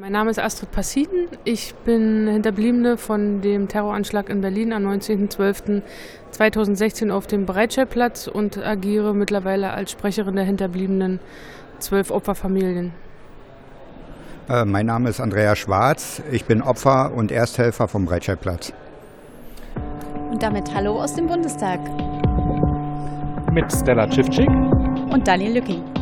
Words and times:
Mein 0.00 0.10
Name 0.10 0.32
ist 0.32 0.40
Astrid 0.40 0.72
Passiden. 0.72 1.28
Ich 1.44 1.72
bin 1.84 2.26
Hinterbliebene 2.26 2.96
von 2.96 3.40
dem 3.42 3.68
Terroranschlag 3.68 4.28
in 4.28 4.40
Berlin 4.40 4.72
am 4.72 4.84
19.12.2016 4.88 7.12
auf 7.12 7.28
dem 7.28 7.46
Breitscheidplatz 7.46 8.26
und 8.26 8.58
agiere 8.58 9.14
mittlerweile 9.14 9.70
als 9.70 9.92
Sprecherin 9.92 10.34
der 10.34 10.46
Hinterbliebenen 10.46 11.20
zwölf 11.78 12.10
Opferfamilien. 12.10 12.92
Äh, 14.48 14.64
mein 14.64 14.86
Name 14.86 15.10
ist 15.10 15.20
Andrea 15.20 15.54
Schwarz. 15.54 16.20
Ich 16.32 16.44
bin 16.44 16.60
Opfer 16.60 17.12
und 17.14 17.30
Ersthelfer 17.30 17.86
vom 17.86 18.04
Breitscheidplatz. 18.04 18.72
Und 20.28 20.42
damit 20.42 20.74
Hallo 20.74 21.00
aus 21.00 21.14
dem 21.14 21.28
Bundestag. 21.28 21.78
Mit 23.52 23.72
Stella 23.72 24.10
Civcik 24.10 24.48
und 24.48 25.28
Daniel 25.28 25.52
Lücking. 25.52 25.93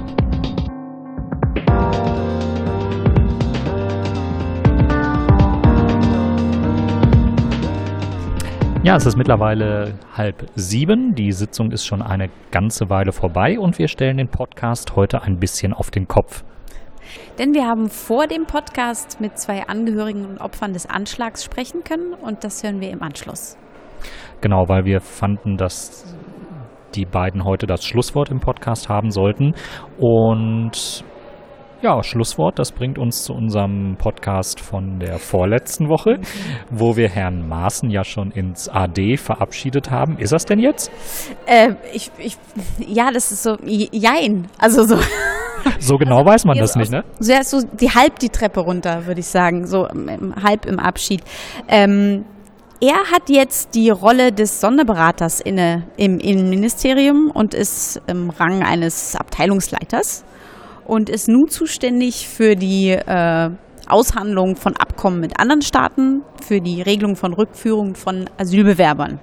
Ja, 8.84 8.96
es 8.96 9.06
ist 9.06 9.16
mittlerweile 9.16 9.94
halb 10.16 10.44
sieben. 10.56 11.14
Die 11.14 11.30
Sitzung 11.30 11.70
ist 11.70 11.86
schon 11.86 12.02
eine 12.02 12.30
ganze 12.50 12.90
Weile 12.90 13.12
vorbei 13.12 13.56
und 13.56 13.78
wir 13.78 13.86
stellen 13.86 14.16
den 14.16 14.26
Podcast 14.26 14.96
heute 14.96 15.22
ein 15.22 15.38
bisschen 15.38 15.72
auf 15.72 15.92
den 15.92 16.08
Kopf. 16.08 16.42
Denn 17.38 17.54
wir 17.54 17.64
haben 17.64 17.88
vor 17.88 18.26
dem 18.26 18.44
Podcast 18.44 19.20
mit 19.20 19.38
zwei 19.38 19.68
Angehörigen 19.68 20.26
und 20.26 20.38
Opfern 20.38 20.72
des 20.72 20.86
Anschlags 20.86 21.44
sprechen 21.44 21.84
können 21.84 22.12
und 22.12 22.42
das 22.42 22.64
hören 22.64 22.80
wir 22.80 22.90
im 22.90 23.04
Anschluss. 23.04 23.56
Genau, 24.40 24.68
weil 24.68 24.84
wir 24.84 25.00
fanden, 25.00 25.56
dass 25.56 26.16
die 26.96 27.04
beiden 27.04 27.44
heute 27.44 27.68
das 27.68 27.84
Schlusswort 27.84 28.30
im 28.30 28.40
Podcast 28.40 28.88
haben 28.88 29.12
sollten. 29.12 29.54
Und 29.96 31.04
ja, 31.82 32.02
Schlusswort, 32.02 32.58
das 32.58 32.70
bringt 32.70 32.96
uns 32.96 33.24
zu 33.24 33.32
unserem 33.32 33.96
Podcast 33.98 34.60
von 34.60 35.00
der 35.00 35.18
vorletzten 35.18 35.88
Woche, 35.88 36.20
wo 36.70 36.96
wir 36.96 37.08
Herrn 37.08 37.48
Maaßen 37.48 37.90
ja 37.90 38.04
schon 38.04 38.30
ins 38.30 38.68
AD 38.68 39.16
verabschiedet 39.16 39.90
haben. 39.90 40.16
Ist 40.18 40.32
das 40.32 40.44
denn 40.44 40.60
jetzt? 40.60 40.92
Äh, 41.46 41.74
ich, 41.92 42.10
ich, 42.18 42.36
ja, 42.78 43.10
das 43.10 43.32
ist 43.32 43.42
so, 43.42 43.56
jein. 43.64 44.48
Also 44.58 44.84
so. 44.84 44.96
So 45.78 45.96
genau 45.96 46.18
also, 46.18 46.30
weiß 46.30 46.44
man 46.44 46.58
das 46.58 46.74
nicht, 46.74 46.90
ne? 46.90 47.04
So, 47.20 47.32
ja, 47.32 47.44
so 47.44 47.60
die 47.62 47.88
halb 47.88 48.18
die 48.18 48.30
Treppe 48.30 48.58
runter, 48.58 49.06
würde 49.06 49.20
ich 49.20 49.28
sagen, 49.28 49.64
so 49.64 49.86
halb 50.42 50.66
im 50.66 50.80
Abschied. 50.80 51.22
Ähm, 51.68 52.24
er 52.80 53.12
hat 53.12 53.28
jetzt 53.28 53.76
die 53.76 53.90
Rolle 53.90 54.32
des 54.32 54.60
Sonderberaters 54.60 55.40
inne 55.40 55.84
im 55.96 56.18
Innenministerium 56.18 57.30
und 57.32 57.54
ist 57.54 58.02
im 58.08 58.30
Rang 58.30 58.64
eines 58.64 59.14
Abteilungsleiters 59.14 60.24
und 60.84 61.08
ist 61.08 61.28
nun 61.28 61.48
zuständig 61.48 62.28
für 62.28 62.56
die 62.56 62.90
äh, 62.90 63.50
Aushandlung 63.88 64.56
von 64.56 64.76
Abkommen 64.76 65.20
mit 65.20 65.38
anderen 65.38 65.62
Staaten, 65.62 66.22
für 66.42 66.60
die 66.60 66.82
Regelung 66.82 67.16
von 67.16 67.34
Rückführung 67.34 67.94
von 67.94 68.28
Asylbewerbern. 68.38 69.20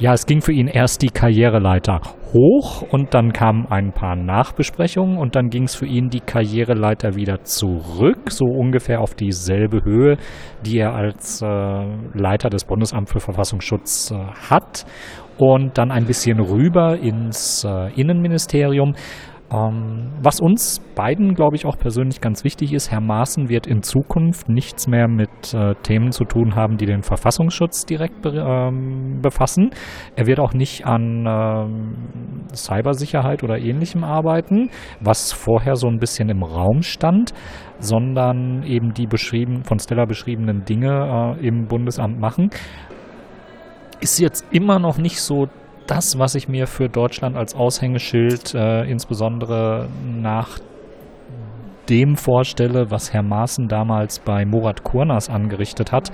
Ja, 0.00 0.12
es 0.12 0.26
ging 0.26 0.40
für 0.42 0.52
ihn 0.52 0.68
erst 0.68 1.02
die 1.02 1.08
Karriereleiter 1.08 2.00
hoch 2.32 2.82
und 2.82 3.14
dann 3.14 3.32
kamen 3.32 3.66
ein 3.68 3.90
paar 3.92 4.14
Nachbesprechungen 4.14 5.18
und 5.18 5.34
dann 5.34 5.48
ging 5.48 5.64
es 5.64 5.74
für 5.74 5.86
ihn 5.86 6.08
die 6.08 6.20
Karriereleiter 6.20 7.16
wieder 7.16 7.42
zurück, 7.42 8.30
so 8.30 8.44
ungefähr 8.44 9.00
auf 9.00 9.16
dieselbe 9.16 9.84
Höhe, 9.84 10.16
die 10.64 10.78
er 10.78 10.94
als 10.94 11.42
äh, 11.42 11.46
Leiter 12.14 12.48
des 12.48 12.64
Bundesamts 12.64 13.10
für 13.10 13.18
Verfassungsschutz 13.18 14.12
äh, 14.12 14.16
hat 14.48 14.86
und 15.36 15.78
dann 15.78 15.90
ein 15.90 16.04
bisschen 16.04 16.38
rüber 16.38 16.96
ins 16.96 17.64
äh, 17.64 17.92
Innenministerium. 18.00 18.94
Ähm, 19.50 20.12
was 20.20 20.40
uns 20.40 20.80
beiden, 20.94 21.34
glaube 21.34 21.56
ich, 21.56 21.64
auch 21.64 21.78
persönlich 21.78 22.20
ganz 22.20 22.44
wichtig 22.44 22.74
ist, 22.74 22.90
Herr 22.90 23.00
Maaßen 23.00 23.48
wird 23.48 23.66
in 23.66 23.82
Zukunft 23.82 24.48
nichts 24.50 24.86
mehr 24.86 25.08
mit 25.08 25.54
äh, 25.54 25.74
Themen 25.82 26.12
zu 26.12 26.24
tun 26.24 26.54
haben, 26.54 26.76
die 26.76 26.84
den 26.84 27.02
Verfassungsschutz 27.02 27.86
direkt 27.86 28.20
be 28.20 28.30
ähm, 28.30 29.20
befassen. 29.22 29.70
Er 30.16 30.26
wird 30.26 30.38
auch 30.38 30.52
nicht 30.52 30.84
an 30.84 31.24
ähm, 31.26 32.46
Cybersicherheit 32.54 33.42
oder 33.42 33.58
ähnlichem 33.58 34.04
arbeiten, 34.04 34.68
was 35.00 35.32
vorher 35.32 35.76
so 35.76 35.88
ein 35.88 35.98
bisschen 35.98 36.28
im 36.28 36.42
Raum 36.42 36.82
stand, 36.82 37.32
sondern 37.78 38.64
eben 38.64 38.92
die 38.92 39.06
beschrieben, 39.06 39.64
von 39.64 39.78
Stella 39.78 40.04
beschriebenen 40.04 40.66
Dinge 40.66 41.36
äh, 41.40 41.46
im 41.46 41.68
Bundesamt 41.68 42.20
machen. 42.20 42.50
Ist 44.00 44.20
jetzt 44.20 44.44
immer 44.52 44.78
noch 44.78 44.98
nicht 44.98 45.22
so 45.22 45.46
das, 45.88 46.18
was 46.18 46.34
ich 46.34 46.48
mir 46.48 46.66
für 46.66 46.88
Deutschland 46.88 47.36
als 47.36 47.54
Aushängeschild 47.54 48.54
äh, 48.54 48.84
insbesondere 48.84 49.88
nach 50.04 50.58
dem 51.88 52.16
vorstelle, 52.16 52.90
was 52.90 53.12
Herr 53.12 53.22
Maaßen 53.22 53.68
damals 53.68 54.20
bei 54.20 54.44
Murat 54.44 54.84
Kurnas 54.84 55.28
angerichtet 55.28 55.90
hat. 55.90 56.10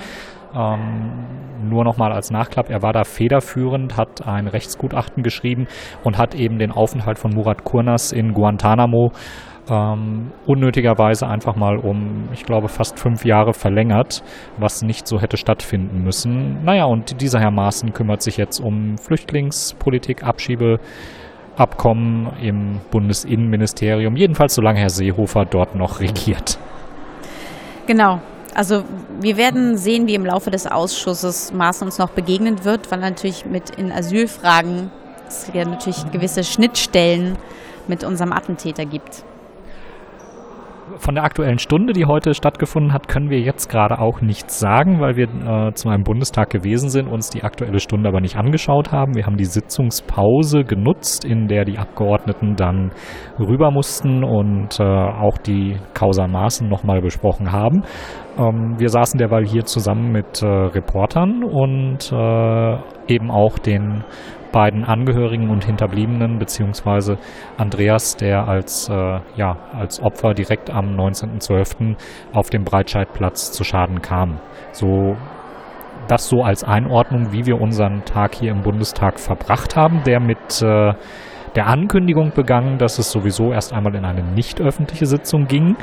Ähm, 0.54 1.68
nur 1.68 1.82
nochmal 1.84 2.12
als 2.12 2.30
Nachklapp, 2.30 2.70
er 2.70 2.82
war 2.82 2.92
da 2.92 3.02
federführend, 3.02 3.96
hat 3.96 4.24
ein 4.24 4.46
Rechtsgutachten 4.46 5.22
geschrieben 5.24 5.66
und 6.04 6.16
hat 6.16 6.34
eben 6.34 6.58
den 6.58 6.70
Aufenthalt 6.70 7.18
von 7.18 7.32
Murat 7.32 7.64
Kurnas 7.64 8.12
in 8.12 8.32
Guantanamo 8.32 9.10
ähm, 9.68 10.32
unnötigerweise 10.46 11.26
einfach 11.26 11.56
mal 11.56 11.78
um, 11.78 12.28
ich 12.32 12.44
glaube, 12.44 12.68
fast 12.68 12.98
fünf 12.98 13.24
Jahre 13.24 13.54
verlängert, 13.54 14.22
was 14.58 14.82
nicht 14.82 15.06
so 15.06 15.20
hätte 15.20 15.36
stattfinden 15.36 16.02
müssen. 16.04 16.64
Naja, 16.64 16.84
und 16.84 17.20
dieser 17.20 17.40
Herr 17.40 17.50
Maaßen 17.50 17.92
kümmert 17.92 18.22
sich 18.22 18.36
jetzt 18.36 18.60
um 18.60 18.98
Flüchtlingspolitik, 18.98 20.22
Abschiebeabkommen 20.24 22.28
im 22.42 22.80
Bundesinnenministerium, 22.90 24.16
jedenfalls 24.16 24.54
solange 24.54 24.80
Herr 24.80 24.90
Seehofer 24.90 25.46
dort 25.46 25.74
noch 25.74 26.00
regiert. 26.00 26.58
Genau. 27.86 28.20
Also 28.54 28.84
wir 29.20 29.36
werden 29.36 29.76
sehen, 29.76 30.06
wie 30.06 30.14
im 30.14 30.24
Laufe 30.24 30.52
des 30.52 30.68
Ausschusses 30.68 31.52
Maaßen 31.52 31.86
uns 31.86 31.98
noch 31.98 32.10
begegnen 32.10 32.64
wird, 32.64 32.92
weil 32.92 33.00
natürlich 33.00 33.44
mit 33.44 33.70
in 33.70 33.90
Asylfragen 33.90 34.92
es 35.26 35.50
ja 35.52 35.64
natürlich 35.64 36.08
gewisse 36.12 36.44
Schnittstellen 36.44 37.36
mit 37.88 38.04
unserem 38.04 38.32
Attentäter 38.32 38.84
gibt 38.84 39.24
von 40.98 41.14
der 41.14 41.24
aktuellen 41.24 41.58
Stunde, 41.58 41.92
die 41.92 42.06
heute 42.06 42.34
stattgefunden 42.34 42.92
hat, 42.92 43.08
können 43.08 43.30
wir 43.30 43.40
jetzt 43.40 43.68
gerade 43.68 43.98
auch 43.98 44.20
nichts 44.20 44.58
sagen, 44.58 45.00
weil 45.00 45.16
wir 45.16 45.28
äh, 45.28 45.72
zu 45.74 45.88
einem 45.88 46.04
Bundestag 46.04 46.50
gewesen 46.50 46.88
sind, 46.88 47.08
uns 47.08 47.30
die 47.30 47.42
aktuelle 47.42 47.80
Stunde 47.80 48.08
aber 48.08 48.20
nicht 48.20 48.36
angeschaut 48.36 48.92
haben. 48.92 49.14
Wir 49.14 49.26
haben 49.26 49.36
die 49.36 49.44
Sitzungspause 49.44 50.64
genutzt, 50.64 51.24
in 51.24 51.48
der 51.48 51.64
die 51.64 51.78
Abgeordneten 51.78 52.56
dann 52.56 52.92
rüber 53.38 53.70
mussten 53.70 54.24
und 54.24 54.78
äh, 54.78 54.84
auch 54.84 55.38
die 55.38 55.76
Causa 55.94 56.26
nochmal 56.26 57.00
besprochen 57.00 57.52
haben. 57.52 57.82
Ähm, 58.38 58.74
wir 58.78 58.88
saßen 58.88 59.18
derweil 59.18 59.46
hier 59.46 59.64
zusammen 59.64 60.12
mit 60.12 60.42
äh, 60.42 60.46
Reportern 60.46 61.44
und 61.44 62.12
äh, 62.12 63.12
eben 63.12 63.30
auch 63.30 63.58
den 63.58 64.04
beiden 64.54 64.84
Angehörigen 64.84 65.50
und 65.50 65.64
Hinterbliebenen, 65.64 66.38
beziehungsweise 66.38 67.18
Andreas, 67.58 68.16
der 68.16 68.46
als, 68.46 68.88
äh, 68.88 69.18
ja, 69.34 69.56
als 69.76 70.00
Opfer 70.00 70.32
direkt 70.32 70.70
am 70.70 70.94
19.12. 70.94 71.96
auf 72.32 72.50
dem 72.50 72.62
Breitscheidplatz 72.62 73.50
zu 73.50 73.64
Schaden 73.64 74.00
kam. 74.00 74.38
So 74.70 75.16
das 76.06 76.28
so 76.28 76.42
als 76.42 76.62
Einordnung, 76.62 77.32
wie 77.32 77.46
wir 77.46 77.60
unseren 77.60 78.04
Tag 78.04 78.34
hier 78.36 78.52
im 78.52 78.62
Bundestag 78.62 79.18
verbracht 79.18 79.74
haben, 79.74 80.02
der 80.04 80.20
mit 80.20 80.62
äh, 80.62 80.92
der 81.54 81.66
Ankündigung 81.66 82.32
begangen, 82.34 82.78
dass 82.78 82.98
es 82.98 83.10
sowieso 83.10 83.52
erst 83.52 83.72
einmal 83.72 83.94
in 83.94 84.04
eine 84.04 84.22
nicht 84.22 84.60
öffentliche 84.60 85.06
Sitzung 85.06 85.46
ging. 85.46 85.76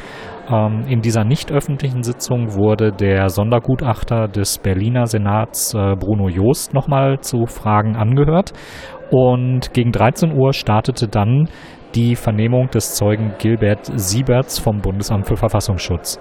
Ähm, 0.49 0.85
in 0.87 1.01
dieser 1.01 1.23
nicht 1.23 1.51
öffentlichen 1.51 2.03
Sitzung 2.03 2.55
wurde 2.55 2.91
der 2.91 3.29
Sondergutachter 3.29 4.27
des 4.27 4.57
Berliner 4.57 5.07
Senats 5.07 5.73
äh, 5.73 5.95
Bruno 5.95 6.27
Joost 6.29 6.73
nochmal 6.73 7.19
zu 7.21 7.45
Fragen 7.45 7.95
angehört. 7.95 8.53
Und 9.11 9.73
gegen 9.73 9.91
13 9.91 10.37
Uhr 10.37 10.53
startete 10.53 11.07
dann 11.07 11.49
die 11.95 12.15
Vernehmung 12.15 12.69
des 12.69 12.95
Zeugen 12.95 13.33
Gilbert 13.37 13.91
Sieberts 13.95 14.59
vom 14.59 14.79
Bundesamt 14.79 15.27
für 15.27 15.35
Verfassungsschutz. 15.35 16.19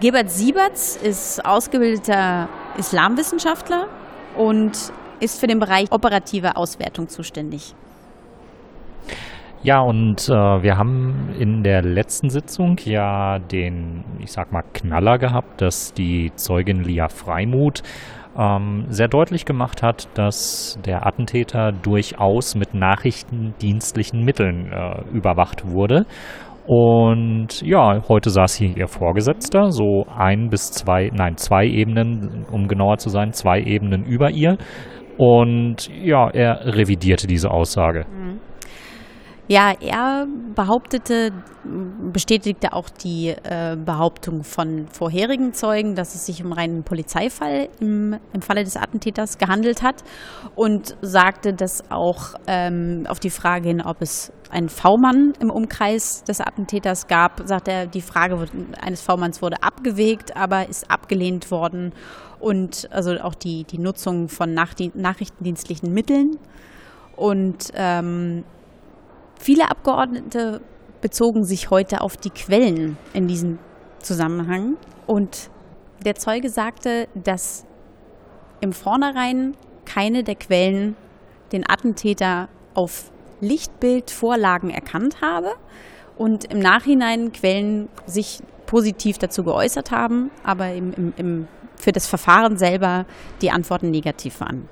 Gilbert 0.00 0.30
Sieberts 0.30 0.96
ist 0.96 1.44
ausgebildeter 1.44 2.48
Islamwissenschaftler 2.78 3.88
und 4.36 4.72
ist 5.20 5.38
für 5.38 5.46
den 5.46 5.58
Bereich 5.58 5.92
operative 5.92 6.56
Auswertung 6.56 7.08
zuständig. 7.08 7.74
Ja, 9.62 9.80
und 9.80 10.26
äh, 10.30 10.32
wir 10.32 10.78
haben 10.78 11.34
in 11.38 11.62
der 11.62 11.82
letzten 11.82 12.30
Sitzung 12.30 12.78
ja 12.84 13.38
den, 13.38 14.04
ich 14.18 14.32
sag 14.32 14.52
mal, 14.52 14.62
Knaller 14.72 15.18
gehabt, 15.18 15.60
dass 15.60 15.92
die 15.92 16.32
Zeugin 16.34 16.82
Lia 16.82 17.08
Freimuth 17.08 17.82
ähm, 18.38 18.86
sehr 18.88 19.08
deutlich 19.08 19.44
gemacht 19.44 19.82
hat, 19.82 20.08
dass 20.14 20.78
der 20.86 21.06
Attentäter 21.06 21.72
durchaus 21.72 22.54
mit 22.54 22.72
nachrichtendienstlichen 22.72 24.24
Mitteln 24.24 24.72
äh, 24.72 25.02
überwacht 25.12 25.70
wurde. 25.70 26.06
Und 26.66 27.60
ja, 27.60 28.00
heute 28.08 28.30
saß 28.30 28.54
hier 28.54 28.74
ihr 28.74 28.88
Vorgesetzter, 28.88 29.72
so 29.72 30.06
ein 30.16 30.48
bis 30.48 30.70
zwei, 30.70 31.10
nein, 31.12 31.36
zwei 31.36 31.66
Ebenen, 31.66 32.46
um 32.50 32.66
genauer 32.66 32.96
zu 32.96 33.10
sein, 33.10 33.32
zwei 33.32 33.60
Ebenen 33.60 34.04
über 34.04 34.30
ihr. 34.30 34.56
Und 35.18 35.90
ja, 36.02 36.30
er 36.30 36.76
revidierte 36.76 37.26
diese 37.26 37.50
Aussage. 37.50 38.06
Mhm. 38.10 38.40
Ja, 39.50 39.72
er 39.80 40.28
behauptete, 40.54 41.32
bestätigte 42.12 42.72
auch 42.72 42.88
die 42.88 43.30
äh, 43.30 43.76
Behauptung 43.84 44.44
von 44.44 44.86
vorherigen 44.86 45.54
Zeugen, 45.54 45.96
dass 45.96 46.14
es 46.14 46.24
sich 46.24 46.44
um 46.44 46.52
einen 46.52 46.84
Polizeifall 46.84 47.68
im, 47.80 48.16
im 48.32 48.42
Falle 48.42 48.62
des 48.62 48.76
Attentäters 48.76 49.38
gehandelt 49.38 49.82
hat 49.82 50.04
und 50.54 50.96
sagte, 51.02 51.52
dass 51.52 51.90
auch 51.90 52.34
ähm, 52.46 53.06
auf 53.08 53.18
die 53.18 53.30
Frage 53.30 53.70
hin, 53.70 53.82
ob 53.82 54.02
es 54.02 54.32
einen 54.50 54.68
V-Mann 54.68 55.32
im 55.40 55.50
Umkreis 55.50 56.22
des 56.22 56.40
Attentäters 56.40 57.08
gab, 57.08 57.42
sagt 57.44 57.66
er, 57.66 57.86
die 57.88 58.02
Frage 58.02 58.46
eines 58.80 59.02
V-Manns 59.02 59.42
wurde 59.42 59.64
abgewegt, 59.64 60.36
aber 60.36 60.68
ist 60.68 60.88
abgelehnt 60.88 61.50
worden 61.50 61.92
und 62.38 62.88
also 62.92 63.18
auch 63.18 63.34
die, 63.34 63.64
die 63.64 63.78
Nutzung 63.78 64.28
von 64.28 64.54
nachrichtendienstlichen 64.54 65.92
Mitteln. 65.92 66.38
Und 67.16 67.72
ähm, 67.74 68.44
Viele 69.42 69.70
Abgeordnete 69.70 70.60
bezogen 71.00 71.44
sich 71.44 71.70
heute 71.70 72.02
auf 72.02 72.18
die 72.18 72.28
Quellen 72.28 72.98
in 73.14 73.26
diesem 73.26 73.58
Zusammenhang. 73.98 74.76
Und 75.06 75.48
der 76.04 76.14
Zeuge 76.14 76.50
sagte, 76.50 77.08
dass 77.14 77.64
im 78.60 78.74
Vornherein 78.74 79.56
keine 79.86 80.24
der 80.24 80.34
Quellen 80.34 80.94
den 81.52 81.64
Attentäter 81.66 82.50
auf 82.74 83.10
Lichtbildvorlagen 83.40 84.68
erkannt 84.68 85.22
habe 85.22 85.52
und 86.18 86.44
im 86.44 86.58
Nachhinein 86.58 87.32
Quellen 87.32 87.88
sich 88.04 88.42
positiv 88.66 89.16
dazu 89.16 89.42
geäußert 89.42 89.90
haben, 89.90 90.30
aber 90.44 90.74
im, 90.74 90.92
im, 90.92 91.12
im, 91.16 91.48
für 91.76 91.92
das 91.92 92.06
Verfahren 92.06 92.58
selber 92.58 93.06
die 93.40 93.50
Antworten 93.50 93.90
negativ 93.90 94.38
waren. 94.40 94.68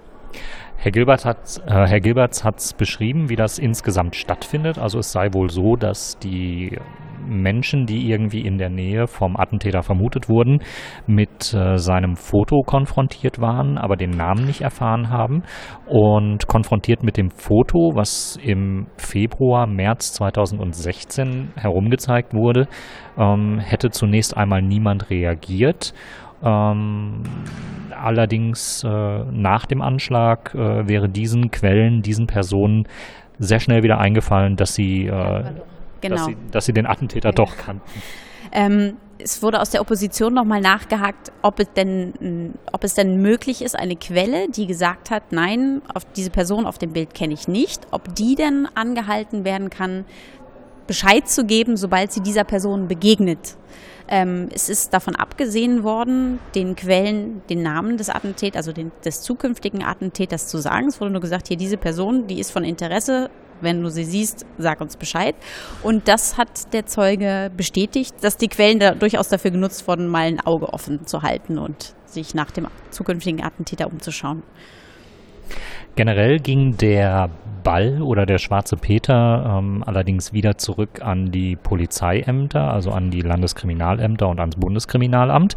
Herr 0.80 0.92
Gilbert 0.92 1.24
hat 1.24 1.60
äh, 1.66 1.88
Herr 1.88 1.98
Gilberts 1.98 2.44
hat 2.44 2.58
es 2.58 2.72
beschrieben, 2.72 3.28
wie 3.28 3.34
das 3.34 3.58
insgesamt 3.58 4.14
stattfindet. 4.14 4.78
Also 4.78 5.00
es 5.00 5.10
sei 5.10 5.34
wohl 5.34 5.50
so, 5.50 5.74
dass 5.74 6.20
die 6.20 6.78
Menschen, 7.26 7.84
die 7.84 8.08
irgendwie 8.08 8.42
in 8.42 8.58
der 8.58 8.70
Nähe 8.70 9.08
vom 9.08 9.36
Attentäter 9.36 9.82
vermutet 9.82 10.28
wurden, 10.28 10.60
mit 11.08 11.52
äh, 11.52 11.78
seinem 11.78 12.14
Foto 12.14 12.62
konfrontiert 12.64 13.40
waren, 13.40 13.76
aber 13.76 13.96
den 13.96 14.10
Namen 14.10 14.46
nicht 14.46 14.60
erfahren 14.60 15.10
haben. 15.10 15.42
Und 15.86 16.46
konfrontiert 16.46 17.02
mit 17.02 17.16
dem 17.16 17.30
Foto, 17.30 17.92
was 17.94 18.38
im 18.40 18.86
Februar, 18.96 19.66
März 19.66 20.12
2016 20.14 21.54
herumgezeigt 21.56 22.34
wurde, 22.34 22.68
ähm, 23.18 23.58
hätte 23.58 23.90
zunächst 23.90 24.36
einmal 24.36 24.62
niemand 24.62 25.10
reagiert. 25.10 25.92
Ähm, 26.42 27.22
allerdings 27.90 28.84
äh, 28.84 28.88
nach 28.88 29.66
dem 29.66 29.82
Anschlag 29.82 30.54
äh, 30.54 30.88
wäre 30.88 31.08
diesen 31.08 31.50
Quellen, 31.50 32.02
diesen 32.02 32.26
Personen 32.26 32.86
sehr 33.38 33.60
schnell 33.60 33.82
wieder 33.82 33.98
eingefallen, 33.98 34.56
dass 34.56 34.74
sie, 34.74 35.06
äh, 35.06 35.44
genau. 36.00 36.16
dass, 36.16 36.24
sie 36.26 36.36
dass 36.50 36.66
sie 36.66 36.72
den 36.72 36.86
Attentäter 36.86 37.32
doch 37.32 37.56
kannten. 37.64 37.82
Ähm, 38.52 38.94
es 39.20 39.42
wurde 39.42 39.60
aus 39.60 39.70
der 39.70 39.80
Opposition 39.80 40.32
nochmal 40.32 40.60
nachgehakt, 40.60 41.32
ob 41.42 41.58
es, 41.58 41.72
denn, 41.74 42.54
ob 42.72 42.84
es 42.84 42.94
denn 42.94 43.20
möglich 43.20 43.62
ist, 43.62 43.76
eine 43.76 43.96
Quelle, 43.96 44.48
die 44.48 44.66
gesagt 44.66 45.10
hat, 45.10 45.32
nein, 45.32 45.82
auf 45.92 46.04
diese 46.12 46.30
Person 46.30 46.66
auf 46.66 46.78
dem 46.78 46.92
Bild 46.92 47.14
kenne 47.14 47.34
ich 47.34 47.48
nicht, 47.48 47.86
ob 47.90 48.14
die 48.14 48.36
denn 48.36 48.68
angehalten 48.74 49.44
werden 49.44 49.70
kann, 49.70 50.04
Bescheid 50.86 51.28
zu 51.28 51.44
geben, 51.44 51.76
sobald 51.76 52.12
sie 52.12 52.20
dieser 52.20 52.44
Person 52.44 52.88
begegnet. 52.88 53.56
Ähm, 54.08 54.48
es 54.54 54.68
ist 54.68 54.94
davon 54.94 55.16
abgesehen 55.16 55.82
worden, 55.82 56.38
den 56.54 56.76
Quellen 56.76 57.42
den 57.50 57.62
Namen 57.62 57.98
des 57.98 58.08
Attentäters, 58.08 58.66
also 58.66 58.72
den, 58.72 58.90
des 59.04 59.20
zukünftigen 59.20 59.82
Attentäters 59.84 60.48
zu 60.48 60.58
sagen. 60.58 60.88
Es 60.88 61.00
wurde 61.00 61.10
nur 61.10 61.20
gesagt, 61.20 61.48
hier 61.48 61.58
diese 61.58 61.76
Person, 61.76 62.26
die 62.26 62.40
ist 62.40 62.50
von 62.50 62.64
Interesse. 62.64 63.30
Wenn 63.60 63.82
du 63.82 63.90
sie 63.90 64.04
siehst, 64.04 64.46
sag 64.56 64.80
uns 64.80 64.96
Bescheid. 64.96 65.34
Und 65.82 66.06
das 66.06 66.38
hat 66.38 66.72
der 66.72 66.86
Zeuge 66.86 67.50
bestätigt, 67.56 68.14
dass 68.22 68.36
die 68.36 68.48
Quellen 68.48 68.78
da 68.78 68.94
durchaus 68.94 69.28
dafür 69.28 69.50
genutzt 69.50 69.86
wurden, 69.88 70.06
mal 70.06 70.28
ein 70.28 70.40
Auge 70.40 70.72
offen 70.72 71.06
zu 71.06 71.22
halten 71.22 71.58
und 71.58 71.94
sich 72.06 72.34
nach 72.34 72.52
dem 72.52 72.68
zukünftigen 72.90 73.42
Attentäter 73.42 73.88
umzuschauen. 73.88 74.42
Generell 75.96 76.38
ging 76.38 76.76
der 76.76 77.30
Ball 77.62 78.02
oder 78.02 78.26
der 78.26 78.38
schwarze 78.38 78.76
Peter 78.76 79.58
ähm, 79.58 79.82
allerdings 79.86 80.32
wieder 80.32 80.56
zurück 80.56 81.02
an 81.02 81.30
die 81.30 81.56
Polizeiämter, 81.56 82.72
also 82.72 82.90
an 82.90 83.10
die 83.10 83.20
Landeskriminalämter 83.20 84.28
und 84.28 84.40
ans 84.40 84.56
Bundeskriminalamt. 84.56 85.56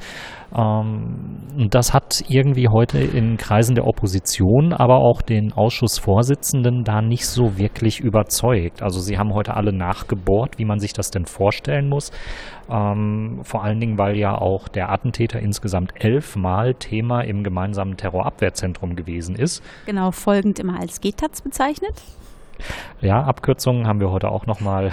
Ähm, 0.56 1.38
und 1.58 1.74
das 1.74 1.94
hat 1.94 2.24
irgendwie 2.28 2.68
heute 2.68 3.00
in 3.00 3.38
Kreisen 3.38 3.76
der 3.76 3.88
Opposition, 3.88 4.74
aber 4.74 4.98
auch 4.98 5.22
den 5.22 5.54
Ausschussvorsitzenden 5.54 6.84
da 6.84 7.02
nicht 7.02 7.26
so 7.26 7.58
wirklich 7.58 8.00
überzeugt. 8.00 8.82
Also 8.82 9.00
sie 9.00 9.18
haben 9.18 9.34
heute 9.34 9.56
alle 9.56 9.74
nachgebohrt, 9.74 10.58
wie 10.58 10.66
man 10.66 10.80
sich 10.80 10.94
das 10.94 11.12
denn 11.12 11.26
vorstellen 11.26 11.88
muss. 11.88 12.12
Ähm, 12.72 13.40
vor 13.44 13.64
allen 13.64 13.80
Dingen, 13.82 13.98
weil 13.98 14.16
ja 14.16 14.38
auch 14.38 14.70
der 14.70 14.92
Attentäter 14.92 15.40
insgesamt 15.40 15.94
elfmal 15.96 16.74
Thema 16.74 17.22
im 17.22 17.44
gemeinsamen 17.44 17.98
Terrorabwehrzentrum 17.98 18.96
gewesen 18.96 19.36
ist. 19.36 19.62
Genau, 19.86 20.12
folgend 20.12 20.58
immer 20.60 20.80
als 20.80 21.02
GTAZ 21.02 21.42
bezeichnet. 21.42 22.02
Ja, 23.02 23.24
Abkürzungen 23.24 23.88
haben 23.88 24.00
wir 24.00 24.12
heute 24.12 24.30
auch 24.30 24.46
nochmal 24.46 24.92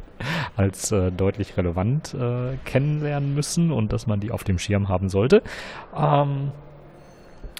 als 0.56 0.90
äh, 0.90 1.12
deutlich 1.12 1.56
relevant 1.56 2.14
äh, 2.14 2.56
kennenlernen 2.64 3.34
müssen 3.34 3.70
und 3.70 3.92
dass 3.92 4.08
man 4.08 4.18
die 4.18 4.32
auf 4.32 4.42
dem 4.42 4.58
Schirm 4.58 4.88
haben 4.88 5.08
sollte. 5.08 5.42
Ähm, 5.96 6.50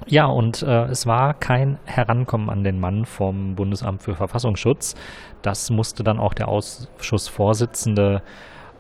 ja, 0.07 0.27
und 0.27 0.63
äh, 0.63 0.87
es 0.87 1.07
war 1.07 1.35
kein 1.35 1.79
Herankommen 1.85 2.51
an 2.51 2.65
den 2.65 2.81
Mann 2.81 3.05
vom 3.05 3.55
Bundesamt 3.55 4.03
für 4.03 4.17
Verfassungsschutz. 4.17 4.97
Das 5.43 5.71
musste 5.71 6.03
dann 6.03 6.19
auch 6.19 6.35
der 6.35 6.49
Ausschussvorsitzende 6.49 8.23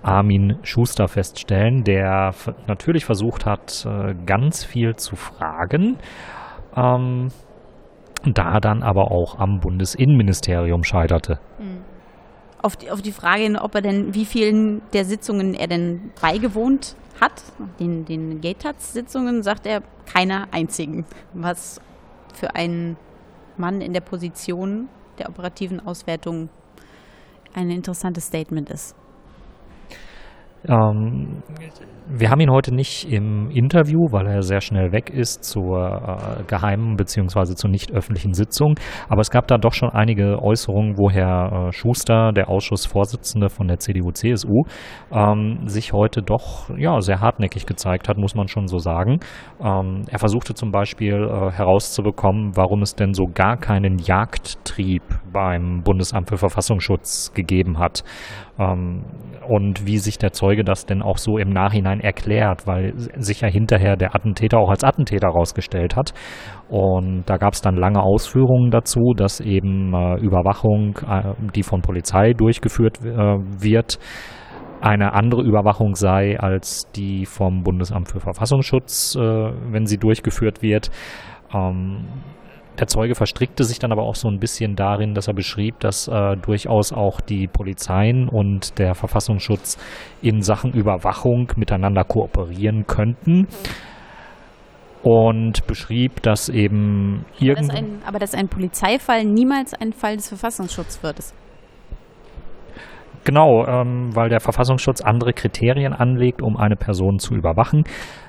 Armin 0.02 0.58
Schuster 0.62 1.08
feststellen, 1.08 1.84
der 1.84 2.34
natürlich 2.66 3.04
versucht 3.04 3.46
hat, 3.46 3.86
äh, 3.86 4.14
ganz 4.26 4.64
viel 4.64 4.96
zu 4.96 5.16
fragen. 5.16 5.98
Ähm, 6.76 7.28
da 8.24 8.60
dann 8.60 8.82
aber 8.82 9.10
auch 9.10 9.38
am 9.38 9.60
Bundesinnenministerium 9.60 10.84
scheiterte. 10.84 11.38
Mhm 11.58 11.84
auf 12.62 12.76
die, 12.76 12.90
auf 12.90 13.02
die 13.02 13.12
Frage, 13.12 13.58
ob 13.60 13.74
er 13.74 13.82
denn, 13.82 14.14
wie 14.14 14.24
vielen 14.24 14.82
der 14.92 15.04
Sitzungen 15.04 15.54
er 15.54 15.66
denn 15.66 16.12
beigewohnt 16.20 16.96
hat, 17.20 17.42
den, 17.78 18.04
den 18.04 18.40
Gatetats-Sitzungen, 18.40 19.42
sagt 19.42 19.66
er 19.66 19.82
keiner 20.06 20.48
einzigen, 20.52 21.04
was 21.32 21.80
für 22.34 22.54
einen 22.54 22.96
Mann 23.56 23.80
in 23.80 23.92
der 23.92 24.00
Position 24.00 24.88
der 25.18 25.28
operativen 25.28 25.84
Auswertung 25.84 26.48
ein 27.52 27.70
interessantes 27.70 28.26
Statement 28.26 28.70
ist. 28.70 28.94
Ähm, 30.68 31.42
wir 32.12 32.30
haben 32.30 32.40
ihn 32.40 32.50
heute 32.50 32.74
nicht 32.74 33.10
im 33.10 33.50
Interview, 33.50 34.08
weil 34.10 34.26
er 34.26 34.42
sehr 34.42 34.60
schnell 34.60 34.92
weg 34.92 35.10
ist 35.10 35.44
zur 35.44 36.38
äh, 36.38 36.42
geheimen 36.44 36.96
bzw. 36.96 37.54
zur 37.54 37.70
nicht 37.70 37.92
öffentlichen 37.92 38.34
Sitzung. 38.34 38.74
Aber 39.08 39.20
es 39.20 39.30
gab 39.30 39.46
da 39.46 39.58
doch 39.58 39.72
schon 39.72 39.90
einige 39.90 40.42
Äußerungen, 40.42 40.98
wo 40.98 41.10
Herr 41.10 41.68
äh, 41.68 41.72
Schuster, 41.72 42.32
der 42.32 42.48
Ausschussvorsitzende 42.48 43.48
von 43.48 43.68
der 43.68 43.78
CDU-CSU, 43.78 44.64
ähm, 45.12 45.60
sich 45.66 45.92
heute 45.92 46.22
doch 46.22 46.70
ja, 46.76 47.00
sehr 47.00 47.20
hartnäckig 47.20 47.66
gezeigt 47.66 48.08
hat, 48.08 48.18
muss 48.18 48.34
man 48.34 48.48
schon 48.48 48.66
so 48.66 48.78
sagen. 48.78 49.20
Ähm, 49.60 50.02
er 50.08 50.18
versuchte 50.18 50.54
zum 50.54 50.72
Beispiel 50.72 51.14
äh, 51.14 51.50
herauszubekommen, 51.52 52.56
warum 52.56 52.82
es 52.82 52.96
denn 52.96 53.14
so 53.14 53.26
gar 53.32 53.56
keinen 53.56 53.98
Jagdtrieb 53.98 55.02
beim 55.32 55.82
Bundesamt 55.82 56.28
für 56.28 56.38
Verfassungsschutz 56.38 57.32
gegeben 57.34 57.78
hat 57.78 58.02
ähm, 58.60 59.04
und 59.48 59.86
wie 59.86 59.98
sich 59.98 60.18
der 60.18 60.32
Zeuge 60.32 60.64
das 60.64 60.86
denn 60.86 61.02
auch 61.02 61.18
so 61.18 61.38
im 61.38 61.50
Nachhinein 61.50 61.99
erklärt, 62.00 62.66
weil 62.66 62.94
sich 62.96 63.40
ja 63.40 63.48
hinterher 63.48 63.96
der 63.96 64.14
Attentäter 64.14 64.58
auch 64.58 64.70
als 64.70 64.84
Attentäter 64.84 65.28
herausgestellt 65.28 65.96
hat. 65.96 66.12
Und 66.68 67.24
da 67.26 67.36
gab 67.36 67.52
es 67.52 67.62
dann 67.62 67.76
lange 67.76 68.02
Ausführungen 68.02 68.70
dazu, 68.70 69.12
dass 69.16 69.40
eben 69.40 69.92
äh, 69.94 70.18
Überwachung, 70.20 70.98
äh, 71.06 71.34
die 71.54 71.62
von 71.62 71.82
Polizei 71.82 72.32
durchgeführt 72.32 73.04
äh, 73.04 73.06
wird, 73.06 73.98
eine 74.80 75.12
andere 75.12 75.42
Überwachung 75.42 75.94
sei 75.94 76.38
als 76.38 76.90
die 76.92 77.26
vom 77.26 77.62
Bundesamt 77.62 78.10
für 78.10 78.20
Verfassungsschutz, 78.20 79.14
äh, 79.16 79.20
wenn 79.20 79.86
sie 79.86 79.98
durchgeführt 79.98 80.62
wird. 80.62 80.90
Ähm, 81.54 82.06
der 82.80 82.86
Zeuge 82.86 83.14
verstrickte 83.14 83.64
sich 83.64 83.78
dann 83.78 83.92
aber 83.92 84.02
auch 84.02 84.14
so 84.14 84.28
ein 84.28 84.38
bisschen 84.38 84.74
darin, 84.74 85.14
dass 85.14 85.28
er 85.28 85.34
beschrieb, 85.34 85.78
dass 85.80 86.08
äh, 86.08 86.36
durchaus 86.36 86.92
auch 86.92 87.20
die 87.20 87.46
Polizeien 87.46 88.28
und 88.28 88.78
der 88.78 88.94
Verfassungsschutz 88.94 89.78
in 90.22 90.40
Sachen 90.40 90.72
Überwachung 90.72 91.52
miteinander 91.56 92.04
kooperieren 92.04 92.86
könnten. 92.86 93.48
Und 95.02 95.66
beschrieb, 95.66 96.20
dass 96.22 96.50
eben 96.50 97.24
irgend 97.38 97.72
aber 98.06 98.18
dass 98.18 98.34
ein 98.34 98.48
Polizeifall 98.48 99.24
niemals 99.24 99.72
ein 99.72 99.94
Fall 99.94 100.16
des 100.16 100.28
Verfassungsschutzes 100.28 101.02
wird. 101.02 101.16
Genau, 103.24 103.66
ähm, 103.66 104.14
weil 104.14 104.28
der 104.28 104.40
Verfassungsschutz 104.40 105.02
andere 105.02 105.32
Kriterien 105.32 105.92
anlegt, 105.92 106.40
um 106.40 106.56
eine 106.56 106.76
Person 106.76 107.18
zu 107.18 107.34
überwachen. 107.34 107.84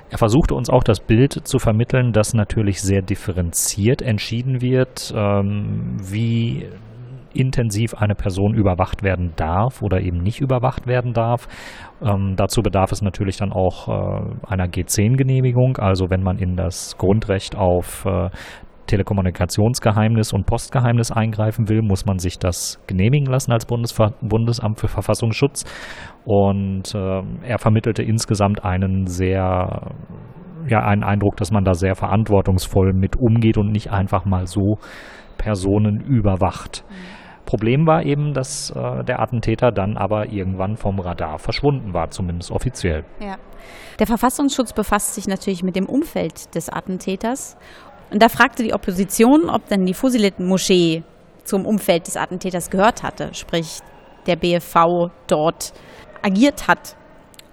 Er 0.09 0.17
versuchte 0.17 0.55
uns 0.55 0.69
auch 0.69 0.83
das 0.83 0.99
Bild 0.99 1.31
zu 1.31 1.57
vermitteln, 1.57 2.11
dass 2.11 2.33
natürlich 2.33 2.81
sehr 2.81 3.01
differenziert 3.01 4.01
entschieden 4.01 4.61
wird, 4.61 5.13
ähm, 5.15 5.95
wie 6.03 6.65
intensiv 7.33 7.93
eine 7.93 8.15
Person 8.15 8.53
überwacht 8.53 9.03
werden 9.03 9.31
darf 9.37 9.81
oder 9.81 10.01
eben 10.01 10.17
nicht 10.17 10.41
überwacht 10.41 10.85
werden 10.85 11.13
darf. 11.13 11.47
Ähm, 12.01 12.35
dazu 12.35 12.61
bedarf 12.61 12.91
es 12.91 13.01
natürlich 13.01 13.37
dann 13.37 13.53
auch 13.53 13.87
äh, 13.87 14.21
einer 14.47 14.65
G10-Genehmigung, 14.65 15.77
also 15.77 16.09
wenn 16.09 16.23
man 16.23 16.37
in 16.39 16.57
das 16.57 16.97
Grundrecht 16.97 17.55
auf 17.55 18.05
äh, 18.05 18.29
Telekommunikationsgeheimnis 18.87 20.33
und 20.33 20.45
Postgeheimnis 20.45 21.11
eingreifen 21.11 21.69
will, 21.69 21.81
muss 21.81 22.05
man 22.05 22.19
sich 22.19 22.37
das 22.37 22.81
genehmigen 22.87 23.27
lassen 23.27 23.51
als 23.51 23.65
Bundesver 23.65 24.13
Bundesamt 24.21 24.79
für 24.79 24.87
Verfassungsschutz. 24.87 25.65
Und 26.25 26.93
äh, 26.93 27.21
er 27.43 27.59
vermittelte 27.59 28.03
insgesamt 28.03 28.63
einen 28.63 29.07
sehr, 29.07 29.93
ja, 30.67 30.79
einen 30.79 31.03
Eindruck, 31.03 31.37
dass 31.37 31.51
man 31.51 31.63
da 31.63 31.73
sehr 31.73 31.95
verantwortungsvoll 31.95 32.93
mit 32.93 33.15
umgeht 33.15 33.57
und 33.57 33.71
nicht 33.71 33.91
einfach 33.91 34.25
mal 34.25 34.47
so 34.47 34.77
Personen 35.37 36.01
überwacht. 36.01 36.83
Problem 37.45 37.85
war 37.85 38.05
eben, 38.05 38.33
dass 38.33 38.69
äh, 38.69 39.03
der 39.03 39.19
Attentäter 39.19 39.71
dann 39.71 39.97
aber 39.97 40.31
irgendwann 40.31 40.77
vom 40.77 40.99
Radar 40.99 41.37
verschwunden 41.37 41.93
war, 41.93 42.09
zumindest 42.09 42.51
offiziell. 42.51 43.03
Ja. 43.19 43.35
Der 43.99 44.07
Verfassungsschutz 44.07 44.73
befasst 44.73 45.15
sich 45.15 45.27
natürlich 45.27 45.63
mit 45.63 45.75
dem 45.75 45.85
Umfeld 45.85 46.55
des 46.55 46.69
Attentäters 46.69 47.57
und 48.11 48.21
da 48.21 48.29
fragte 48.29 48.63
die 48.63 48.73
Opposition, 48.73 49.49
ob 49.49 49.67
denn 49.67 49.85
die 49.85 49.93
Fusilet-Moschee 49.93 51.03
zum 51.45 51.65
Umfeld 51.65 52.07
des 52.07 52.17
Attentäters 52.17 52.69
gehört 52.69 53.03
hatte, 53.03 53.33
sprich 53.33 53.79
der 54.27 54.35
BFV 54.35 55.09
dort 55.27 55.73
agiert 56.21 56.67
hat. 56.67 56.95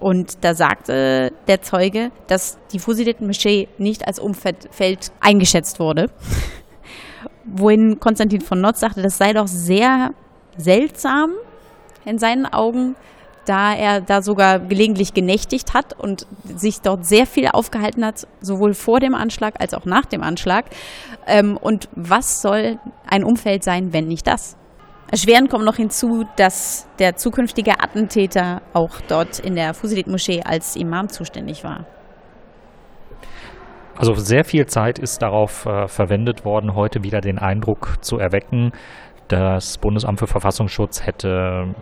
Und 0.01 0.45
da 0.45 0.55
sagte 0.55 1.33
der 1.47 1.63
Zeuge, 1.63 2.11
dass 2.27 2.59
die 2.73 2.79
Fusilet-Moschee 2.79 3.69
nicht 3.79 4.07
als 4.07 4.19
Umfeld 4.19 4.69
eingeschätzt 5.21 5.81
wurde. 5.81 6.11
Wohin 7.45 7.99
Konstantin 7.99 8.41
von 8.41 8.61
Notz 8.61 8.81
sagte, 8.81 9.03
das 9.03 9.17
sei 9.17 9.33
doch 9.33 9.47
sehr 9.47 10.11
seltsam 10.57 11.35
in 12.05 12.19
seinen 12.19 12.47
Augen, 12.47 12.97
da 13.49 13.75
er 13.75 14.01
da 14.01 14.23
sogar 14.23 14.59
gelegentlich 14.59 15.15
genächtigt 15.15 15.75
hat 15.75 15.99
und 15.99 16.27
sich 16.45 16.81
dort 16.81 17.07
sehr 17.07 17.27
viel 17.27 17.49
aufgehalten 17.49 18.05
hat, 18.05 18.27
sowohl 18.41 18.75
vor 18.75 19.01
dem 19.01 19.15
Anschlag 19.15 19.61
als 19.61 19.75
auch 19.75 19.85
nach 19.85 20.05
dem 20.05 20.23
Anschlag. 20.23 20.67
Ähm, 21.27 21.57
und 21.57 21.89
was 21.95 22.43
soll 22.43 22.79
ein 23.09 23.25
Umfeld 23.25 23.65
sein, 23.65 23.93
wenn 23.93 24.09
nicht 24.09 24.27
das? 24.27 24.57
Erschwerend 25.11 25.49
kommt 25.49 25.65
noch 25.65 25.77
hinzu, 25.77 26.27
dass 26.37 26.87
der 26.99 27.17
zukünftige 27.17 27.81
Attentäter 27.81 28.61
auch 28.75 29.01
dort 29.09 29.39
in 29.39 29.55
der 29.55 29.73
Fusilit-Moschee 29.73 30.43
als 30.43 30.77
Imam 30.77 31.09
zuständig 31.09 31.65
war. 31.65 31.87
Also 33.97 34.15
sehr 34.15 34.45
viel 34.45 34.67
Zeit 34.67 34.99
ist 34.99 35.23
darauf 35.23 35.67
äh, 35.67 35.89
verwendet 35.89 36.45
worden, 36.45 36.75
heute 36.75 37.03
wieder 37.03 37.21
den 37.21 37.39
Eindruck 37.39 37.97
zu 38.01 38.19
erwecken, 38.19 38.73
das 39.29 39.79
Bundesamt 39.79 40.21
für 40.21 40.27
Verfassungsschutz 40.27 41.05
hätte 41.05 41.75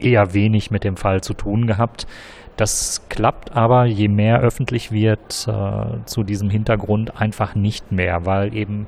eher 0.00 0.34
wenig 0.34 0.70
mit 0.70 0.84
dem 0.84 0.96
Fall 0.96 1.20
zu 1.20 1.34
tun 1.34 1.66
gehabt. 1.66 2.06
Das 2.56 3.06
klappt 3.08 3.56
aber, 3.56 3.86
je 3.86 4.08
mehr 4.08 4.40
öffentlich 4.40 4.92
wird, 4.92 5.48
äh, 5.48 6.04
zu 6.04 6.22
diesem 6.22 6.50
Hintergrund 6.50 7.20
einfach 7.20 7.54
nicht 7.54 7.90
mehr, 7.90 8.20
weil 8.24 8.54
eben 8.54 8.86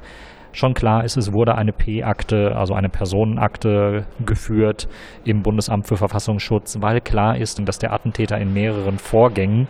schon 0.52 0.72
klar 0.72 1.04
ist, 1.04 1.16
es 1.16 1.32
wurde 1.32 1.56
eine 1.56 1.72
P-Akte, 1.72 2.54
also 2.56 2.74
eine 2.74 2.88
Personenakte 2.88 4.06
geführt 4.24 4.88
im 5.24 5.42
Bundesamt 5.42 5.86
für 5.86 5.96
Verfassungsschutz, 5.96 6.78
weil 6.80 7.00
klar 7.00 7.36
ist, 7.36 7.60
dass 7.66 7.78
der 7.78 7.92
Attentäter 7.92 8.38
in 8.38 8.52
mehreren 8.52 8.98
Vorgängen 8.98 9.66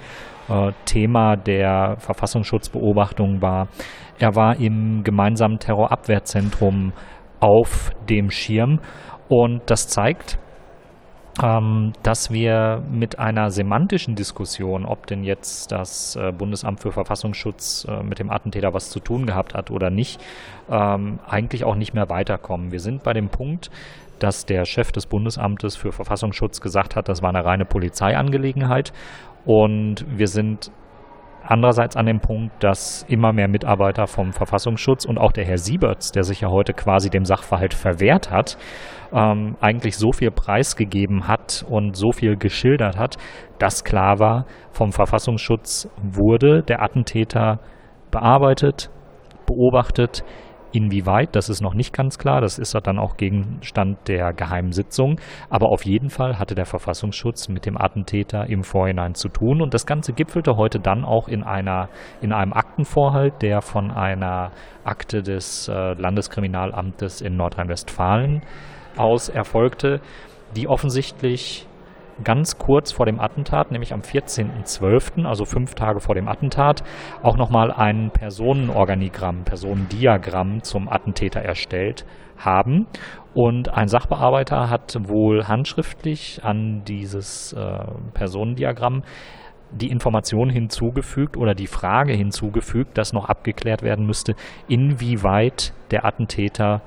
äh, 0.49 0.73
Thema 0.85 1.37
der 1.37 1.97
Verfassungsschutzbeobachtung 1.99 3.43
war. 3.43 3.69
Er 4.19 4.37
war 4.37 4.61
im 4.61 5.03
gemeinsamen 5.03 5.59
Terrorabwehrzentrum 5.59 6.93
auf 7.41 7.91
dem 8.09 8.31
Schirm 8.31 8.81
und 9.29 9.63
das 9.67 9.89
zeigt, 9.89 10.39
dass 11.39 12.31
wir 12.31 12.83
mit 12.91 13.19
einer 13.19 13.51
semantischen 13.51 14.15
Diskussion, 14.15 14.87
ob 14.87 15.07
denn 15.07 15.23
jetzt 15.23 15.71
das 15.71 16.17
äh, 16.17 16.33
Bundesamt 16.33 16.81
für 16.81 16.93
Verfassungsschutz 16.93 17.87
äh, 17.89 18.03
mit 18.03 18.19
dem 18.19 18.31
Attentäter 18.31 18.73
was 18.73 18.89
zu 18.89 19.01
tun 19.01 19.27
gehabt 19.27 19.53
hat 19.53 19.71
oder 19.71 19.91
nicht, 19.91 20.19
ähm, 20.71 21.19
eigentlich 21.29 21.65
auch 21.65 21.75
nicht 21.75 21.93
mehr 21.93 22.09
weiterkommen. 22.09 22.73
Wir 22.73 22.81
sind 22.81 23.03
bei 23.03 23.13
dem 23.13 23.29
Punkt, 23.29 23.71
dass 24.19 24.47
der 24.47 24.65
Chef 24.65 24.93
des 24.93 25.07
Bundesamtes 25.07 25.77
für 25.77 25.93
Verfassungsschutz 25.93 26.63
gesagt 26.63 26.97
hat, 26.97 27.09
das 27.09 27.21
war 27.21 27.29
eine 27.29 27.45
reine 27.45 27.67
Polizeiangelegenheit 27.67 28.95
und 29.45 30.07
wir 30.09 30.29
sind 30.29 30.71
andererseits 31.47 31.97
an 31.97 32.07
dem 32.07 32.21
Punkt, 32.21 32.63
dass 32.63 33.05
immer 33.09 33.33
mehr 33.33 33.49
Mitarbeiter 33.49 34.07
vom 34.07 34.33
Verfassungsschutz 34.33 35.05
und 35.05 35.19
auch 35.19 35.33
der 35.33 35.45
Herr 35.45 35.59
Sieberts, 35.59 36.13
der 36.13 36.25
sich 36.25 36.41
ja 36.41 36.49
heute 36.49 36.73
quasi 36.73 37.11
dem 37.11 37.25
Sachverhalt 37.25 37.75
verwehrt 37.75 38.31
hat, 38.31 38.59
ähm, 39.13 39.57
eigentlich 39.61 39.97
so 39.97 40.13
viel 40.13 40.31
preisgegeben 40.31 41.29
hat 41.29 41.65
und 41.69 41.97
so 41.97 42.13
viel 42.13 42.37
geschildert 42.37 42.97
hat, 42.97 43.17
dass 43.59 43.85
klar 43.85 44.19
war, 44.19 44.47
vom 44.71 44.93
Verfassungsschutz 44.93 45.89
wurde 46.03 46.63
der 46.63 46.83
Attentäter 46.83 47.61
bearbeitet, 48.11 48.91
beobachtet, 49.47 50.25
Inwieweit, 50.73 51.35
das 51.37 51.49
ist 51.49 51.61
noch 51.61 51.75
nicht 51.75 51.93
ganz 51.93 52.19
klar, 52.19 52.41
das 52.41 52.59
ist 52.59 52.75
dann 52.75 52.99
auch 52.99 53.17
Gegenstand 53.17 54.09
der 54.09 54.33
geheimen 54.33 54.73
Sitzung. 54.73 55.21
Aber 55.49 55.71
auf 55.71 55.85
jeden 55.85 56.11
Fall 56.11 56.39
hatte 56.39 56.55
der 56.55 56.67
Verfassungsschutz 56.67 57.49
mit 57.49 57.67
dem 57.67 57.81
Attentäter 57.81 58.47
im 58.47 58.63
Vorhinein 58.63 59.15
zu 59.15 59.29
tun. 59.29 59.63
Und 59.63 59.75
das 59.75 59.87
Ganze 59.87 60.13
gipfelte 60.13 60.57
heute 60.57 60.79
dann 60.79 61.05
auch 61.05 61.29
in, 61.29 61.43
einer, 61.43 61.89
in 62.21 62.33
einem 62.33 62.53
Aktenvorhalt, 62.53 63.43
der 63.43 63.63
von 63.63 63.91
einer 63.91 64.51
Akte 64.85 65.23
des 65.23 65.69
äh, 65.69 65.95
Landeskriminalamtes 65.95 67.21
in 67.21 67.37
Nordrhein-Westfalen 67.37 68.43
aus 68.97 69.29
erfolgte, 69.29 70.01
die 70.55 70.69
offensichtlich 70.69 71.67
ganz 72.25 72.59
kurz 72.59 72.93
vor 72.93 73.07
dem 73.07 73.21
Attentat, 73.21 73.71
nämlich 73.71 73.93
am 73.93 74.01
14.12., 74.01 75.27
also 75.27 75.45
fünf 75.45 75.75
Tage 75.75 76.01
vor 76.01 76.15
dem 76.15 76.29
Attentat, 76.29 76.83
auch 77.23 77.37
nochmal 77.37 77.73
ein 77.73 78.11
Personenorganigramm, 78.11 79.45
Personendiagramm 79.45 80.63
zum 80.63 80.89
Attentäter 80.89 81.41
erstellt 81.41 82.05
haben. 82.39 82.87
Und 83.35 83.73
ein 83.73 83.89
Sachbearbeiter 83.89 84.71
hat 84.71 84.97
wohl 85.09 85.47
handschriftlich 85.47 86.41
an 86.43 86.85
dieses 86.85 87.53
äh, 87.53 87.79
Personendiagramm 88.15 89.03
die 89.71 89.91
Information 89.91 90.49
hinzugefügt 90.49 91.37
oder 91.37 91.55
die 91.55 91.67
Frage 91.67 92.13
hinzugefügt, 92.13 92.97
dass 92.97 93.13
noch 93.13 93.29
abgeklärt 93.29 93.83
werden 93.83 94.07
müsste, 94.07 94.35
inwieweit 94.69 95.75
der 95.91 96.05
Attentäter 96.05 96.83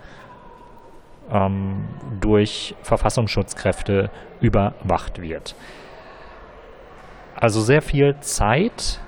ähm, 1.31 1.85
durch 2.19 2.75
Verfassungsschutzkräfte 2.81 4.09
überwacht 4.41 5.21
wird. 5.21 5.55
Also 7.35 7.61
sehr 7.61 7.81
viel 7.81 8.17
Zeit, 8.19 8.99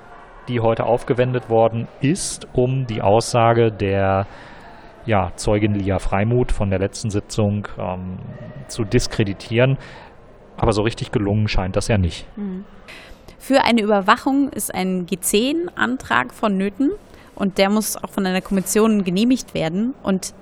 die 0.48 0.60
heute 0.60 0.84
aufgewendet 0.84 1.50
worden 1.50 1.88
ist, 2.00 2.48
um 2.52 2.86
die 2.86 3.02
Aussage 3.02 3.70
der 3.70 4.26
ja, 5.04 5.32
Zeugin 5.36 5.74
Lia 5.74 5.98
Freimuth 5.98 6.52
von 6.52 6.70
der 6.70 6.78
letzten 6.78 7.10
Sitzung 7.10 7.68
ähm, 7.78 8.18
zu 8.68 8.84
diskreditieren. 8.84 9.78
Aber 10.56 10.72
so 10.72 10.82
richtig 10.82 11.12
gelungen 11.12 11.48
scheint 11.48 11.76
das 11.76 11.88
ja 11.88 11.98
nicht. 11.98 12.26
Mhm. 12.36 12.64
Für 13.38 13.64
eine 13.64 13.82
Überwachung 13.82 14.50
ist 14.50 14.72
ein 14.72 15.06
G10-Antrag 15.06 16.32
vonnöten 16.32 16.92
und 17.34 17.58
der 17.58 17.70
muss 17.70 17.96
auch 17.96 18.10
von 18.10 18.24
einer 18.24 18.40
Kommission 18.40 19.02
genehmigt 19.02 19.52
werden. 19.52 19.94
Und 20.04 20.32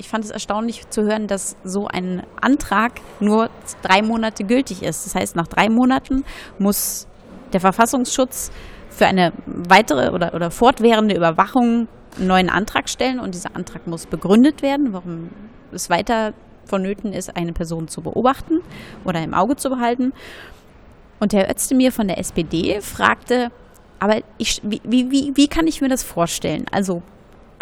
ich 0.00 0.08
fand 0.08 0.24
es 0.24 0.30
erstaunlich 0.30 0.88
zu 0.88 1.02
hören, 1.02 1.26
dass 1.26 1.56
so 1.62 1.86
ein 1.86 2.22
Antrag 2.40 3.02
nur 3.20 3.50
drei 3.82 4.00
Monate 4.00 4.44
gültig 4.44 4.82
ist. 4.82 5.04
Das 5.04 5.14
heißt, 5.14 5.36
nach 5.36 5.46
drei 5.46 5.68
Monaten 5.68 6.24
muss 6.58 7.06
der 7.52 7.60
Verfassungsschutz 7.60 8.50
für 8.88 9.06
eine 9.06 9.34
weitere 9.44 10.10
oder, 10.10 10.32
oder 10.32 10.50
fortwährende 10.50 11.14
Überwachung 11.14 11.86
einen 12.16 12.26
neuen 12.26 12.48
Antrag 12.48 12.88
stellen 12.88 13.20
und 13.20 13.34
dieser 13.34 13.54
Antrag 13.54 13.86
muss 13.86 14.06
begründet 14.06 14.62
werden, 14.62 14.94
warum 14.94 15.28
es 15.70 15.90
weiter 15.90 16.32
vonnöten 16.64 17.12
ist, 17.12 17.36
eine 17.36 17.52
Person 17.52 17.86
zu 17.86 18.00
beobachten 18.00 18.60
oder 19.04 19.22
im 19.22 19.34
Auge 19.34 19.56
zu 19.56 19.68
behalten. 19.68 20.14
Und 21.20 21.34
Herr 21.34 21.50
Özdemir 21.50 21.92
von 21.92 22.08
der 22.08 22.16
SPD 22.16 22.80
fragte, 22.80 23.50
aber 23.98 24.22
ich, 24.38 24.62
wie, 24.64 24.80
wie, 24.82 25.32
wie 25.34 25.46
kann 25.46 25.66
ich 25.66 25.82
mir 25.82 25.88
das 25.88 26.02
vorstellen? 26.02 26.64
Also 26.72 27.02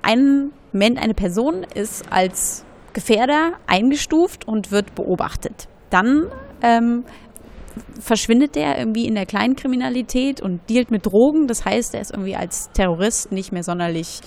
ein 0.00 0.52
Mensch, 0.72 1.00
eine 1.00 1.14
Person 1.14 1.64
ist 1.74 2.04
als 2.10 2.64
Gefährder 2.92 3.52
eingestuft 3.66 4.46
und 4.46 4.70
wird 4.70 4.94
beobachtet. 4.94 5.68
Dann 5.90 6.26
ähm, 6.62 7.04
verschwindet 8.00 8.54
der 8.54 8.78
irgendwie 8.78 9.06
in 9.06 9.14
der 9.14 9.26
Kleinkriminalität 9.26 10.40
und 10.40 10.60
dealt 10.68 10.90
mit 10.90 11.06
Drogen. 11.06 11.46
Das 11.46 11.64
heißt, 11.64 11.94
er 11.94 12.00
ist 12.00 12.12
irgendwie 12.12 12.36
als 12.36 12.70
Terrorist 12.72 13.32
nicht 13.32 13.52
mehr 13.52 13.62
sonderlich, 13.62 14.20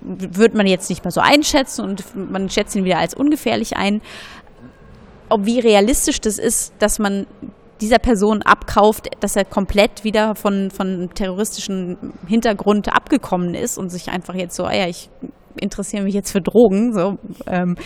wird 0.00 0.54
man 0.54 0.66
jetzt 0.66 0.90
nicht 0.90 1.04
mehr 1.04 1.12
so 1.12 1.20
einschätzen 1.20 1.84
und 1.84 2.04
man 2.14 2.50
schätzt 2.50 2.74
ihn 2.74 2.84
wieder 2.84 2.98
als 2.98 3.14
ungefährlich 3.14 3.76
ein. 3.76 4.02
Ob 5.28 5.46
wie 5.46 5.60
realistisch 5.60 6.20
das 6.20 6.38
ist, 6.38 6.74
dass 6.78 6.98
man 6.98 7.26
dieser 7.80 7.98
Person 7.98 8.42
abkauft, 8.42 9.08
dass 9.20 9.34
er 9.36 9.44
komplett 9.44 10.04
wieder 10.04 10.34
von, 10.34 10.70
von 10.70 11.10
terroristischen 11.14 12.12
Hintergrund 12.26 12.94
abgekommen 12.94 13.54
ist 13.54 13.76
und 13.76 13.90
sich 13.90 14.08
einfach 14.10 14.34
jetzt 14.34 14.54
so, 14.54 14.64
ah 14.64 14.74
ja, 14.74 14.86
ich 14.86 15.10
interessiere 15.56 16.04
mich 16.04 16.14
jetzt 16.14 16.32
für 16.32 16.40
Drogen. 16.40 16.92
So, 16.92 17.18
ähm, 17.46 17.76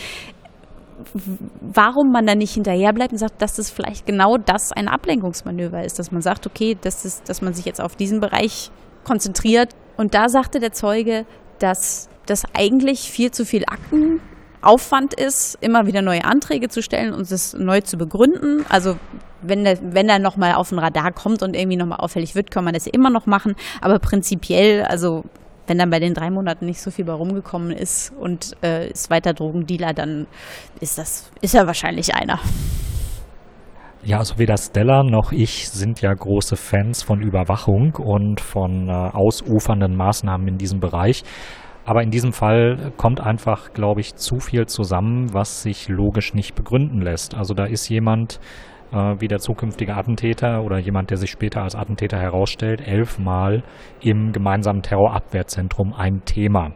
warum 1.60 2.10
man 2.10 2.26
da 2.26 2.34
nicht 2.34 2.54
hinterher 2.54 2.92
bleibt 2.92 3.12
und 3.12 3.18
sagt, 3.18 3.42
dass 3.42 3.56
das 3.56 3.70
vielleicht 3.70 4.06
genau 4.06 4.36
das 4.38 4.72
ein 4.72 4.88
Ablenkungsmanöver 4.88 5.84
ist, 5.84 5.98
dass 5.98 6.10
man 6.10 6.22
sagt, 6.22 6.46
okay, 6.46 6.76
das 6.80 7.04
ist, 7.04 7.28
dass 7.28 7.42
man 7.42 7.52
sich 7.52 7.64
jetzt 7.64 7.80
auf 7.80 7.96
diesen 7.96 8.20
Bereich 8.20 8.70
konzentriert. 9.04 9.74
Und 9.96 10.14
da 10.14 10.28
sagte 10.28 10.58
der 10.58 10.72
Zeuge, 10.72 11.26
dass 11.58 12.08
das 12.26 12.44
eigentlich 12.54 13.10
viel 13.10 13.30
zu 13.30 13.44
viel 13.44 13.64
Aktenaufwand 13.66 15.14
ist, 15.14 15.58
immer 15.60 15.86
wieder 15.86 16.02
neue 16.02 16.24
Anträge 16.24 16.68
zu 16.68 16.82
stellen 16.82 17.12
und 17.12 17.30
das 17.30 17.54
neu 17.54 17.80
zu 17.80 17.96
begründen. 17.96 18.64
Also 18.68 18.96
wenn 19.42 19.64
der, 19.64 19.78
wenn 19.82 20.08
er 20.08 20.18
nochmal 20.18 20.54
auf 20.54 20.70
den 20.70 20.78
Radar 20.78 21.12
kommt 21.12 21.42
und 21.42 21.54
irgendwie 21.54 21.76
nochmal 21.76 21.98
auffällig 21.98 22.34
wird, 22.34 22.50
kann 22.50 22.64
man 22.64 22.74
das 22.74 22.86
immer 22.86 23.10
noch 23.10 23.26
machen. 23.26 23.54
Aber 23.80 23.98
prinzipiell, 23.98 24.82
also 24.82 25.24
wenn 25.66 25.78
dann 25.78 25.90
bei 25.90 26.00
den 26.00 26.14
drei 26.14 26.30
Monaten 26.30 26.66
nicht 26.66 26.80
so 26.80 26.90
viel 26.90 27.04
bei 27.04 27.12
rumgekommen 27.12 27.70
ist 27.70 28.12
und 28.18 28.56
äh, 28.62 28.90
ist 28.90 29.10
weiter 29.10 29.32
Drogendealer, 29.32 29.92
dann 29.92 30.26
ist 30.80 30.98
das, 30.98 31.30
ist 31.40 31.54
er 31.54 31.66
wahrscheinlich 31.66 32.14
einer. 32.14 32.40
Ja, 34.02 34.18
also 34.18 34.38
weder 34.38 34.56
Stella 34.56 35.02
noch 35.02 35.32
ich 35.32 35.68
sind 35.68 36.00
ja 36.00 36.14
große 36.14 36.56
Fans 36.56 37.02
von 37.02 37.20
Überwachung 37.20 37.96
und 37.96 38.40
von 38.40 38.88
äh, 38.88 38.92
ausufernden 38.92 39.96
Maßnahmen 39.96 40.46
in 40.46 40.58
diesem 40.58 40.78
Bereich. 40.78 41.24
Aber 41.84 42.02
in 42.02 42.10
diesem 42.10 42.32
Fall 42.32 42.92
kommt 42.96 43.20
einfach, 43.20 43.72
glaube 43.72 44.00
ich, 44.00 44.16
zu 44.16 44.40
viel 44.40 44.66
zusammen, 44.66 45.32
was 45.32 45.62
sich 45.62 45.88
logisch 45.88 46.34
nicht 46.34 46.54
begründen 46.54 47.00
lässt. 47.00 47.34
Also 47.34 47.54
da 47.54 47.64
ist 47.64 47.88
jemand 47.88 48.40
äh, 48.96 49.20
wie 49.20 49.28
der 49.28 49.38
zukünftige 49.38 49.94
Attentäter 49.94 50.62
oder 50.62 50.78
jemand, 50.78 51.10
der 51.10 51.18
sich 51.18 51.30
später 51.30 51.62
als 51.62 51.74
Attentäter 51.74 52.18
herausstellt, 52.18 52.80
elfmal 52.86 53.62
im 54.00 54.32
gemeinsamen 54.32 54.82
Terrorabwehrzentrum 54.82 55.92
ein 55.92 56.24
Thema. 56.24 56.72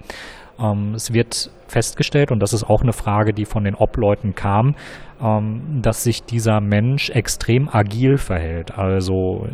Ähm, 0.59 0.95
es 0.95 1.13
wird 1.13 1.51
festgestellt, 1.67 2.31
und 2.31 2.41
das 2.41 2.53
ist 2.53 2.65
auch 2.65 2.83
eine 2.83 2.93
Frage, 2.93 3.33
die 3.33 3.45
von 3.45 3.65
den 3.65 3.75
Obleuten 3.75 4.35
kam, 4.35 4.75
ähm, 5.23 5.81
dass 5.83 6.05
sich 6.05 6.23
dieser 6.25 6.61
Mensch 6.61 7.11
extrem 7.11 7.69
agil 7.69 8.19
verhält. 8.19 8.77
Also 8.77 9.49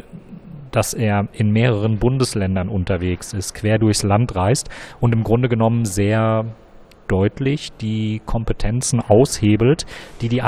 dass 0.73 0.93
er 0.93 1.29
in 1.33 1.53
mehreren 1.53 1.99
Bundesländern 1.99 2.69
unterwegs 2.69 3.33
ist, 3.33 3.55
quer 3.55 3.79
durchs 3.79 4.03
Land 4.03 4.37
reist 4.37 4.69
und 5.01 5.15
im 5.15 5.25
Grunde 5.25 5.49
genommen 5.49 5.87
sehr 5.87 6.45
deutlich 7.09 7.73
die 7.81 8.21
Kompetenzen 8.27 9.01
aushebelt, 9.01 9.87
die 10.21 10.29
die, 10.29 10.43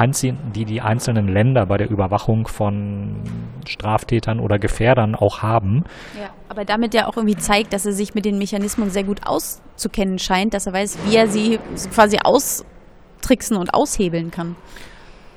die 0.54 0.64
die 0.64 0.80
einzelnen 0.80 1.28
Länder 1.28 1.66
bei 1.66 1.76
der 1.76 1.90
Überwachung 1.90 2.46
von 2.46 3.22
Straftätern 3.66 4.40
oder 4.40 4.58
Gefährdern 4.58 5.14
auch 5.14 5.42
haben. 5.42 5.84
Ja, 6.18 6.30
aber 6.48 6.64
damit 6.64 6.94
ja 6.94 7.06
auch 7.06 7.16
irgendwie 7.16 7.36
zeigt, 7.36 7.72
dass 7.72 7.86
er 7.86 7.92
sich 7.92 8.14
mit 8.14 8.24
den 8.24 8.38
Mechanismen 8.38 8.90
sehr 8.90 9.04
gut 9.04 9.20
auszukennen 9.26 10.18
scheint, 10.18 10.54
dass 10.54 10.66
er 10.66 10.72
weiß, 10.72 10.98
wie 11.06 11.16
er 11.16 11.28
sie 11.28 11.58
quasi 11.92 12.18
austricksen 12.22 13.56
und 13.56 13.74
aushebeln 13.74 14.30
kann. 14.30 14.56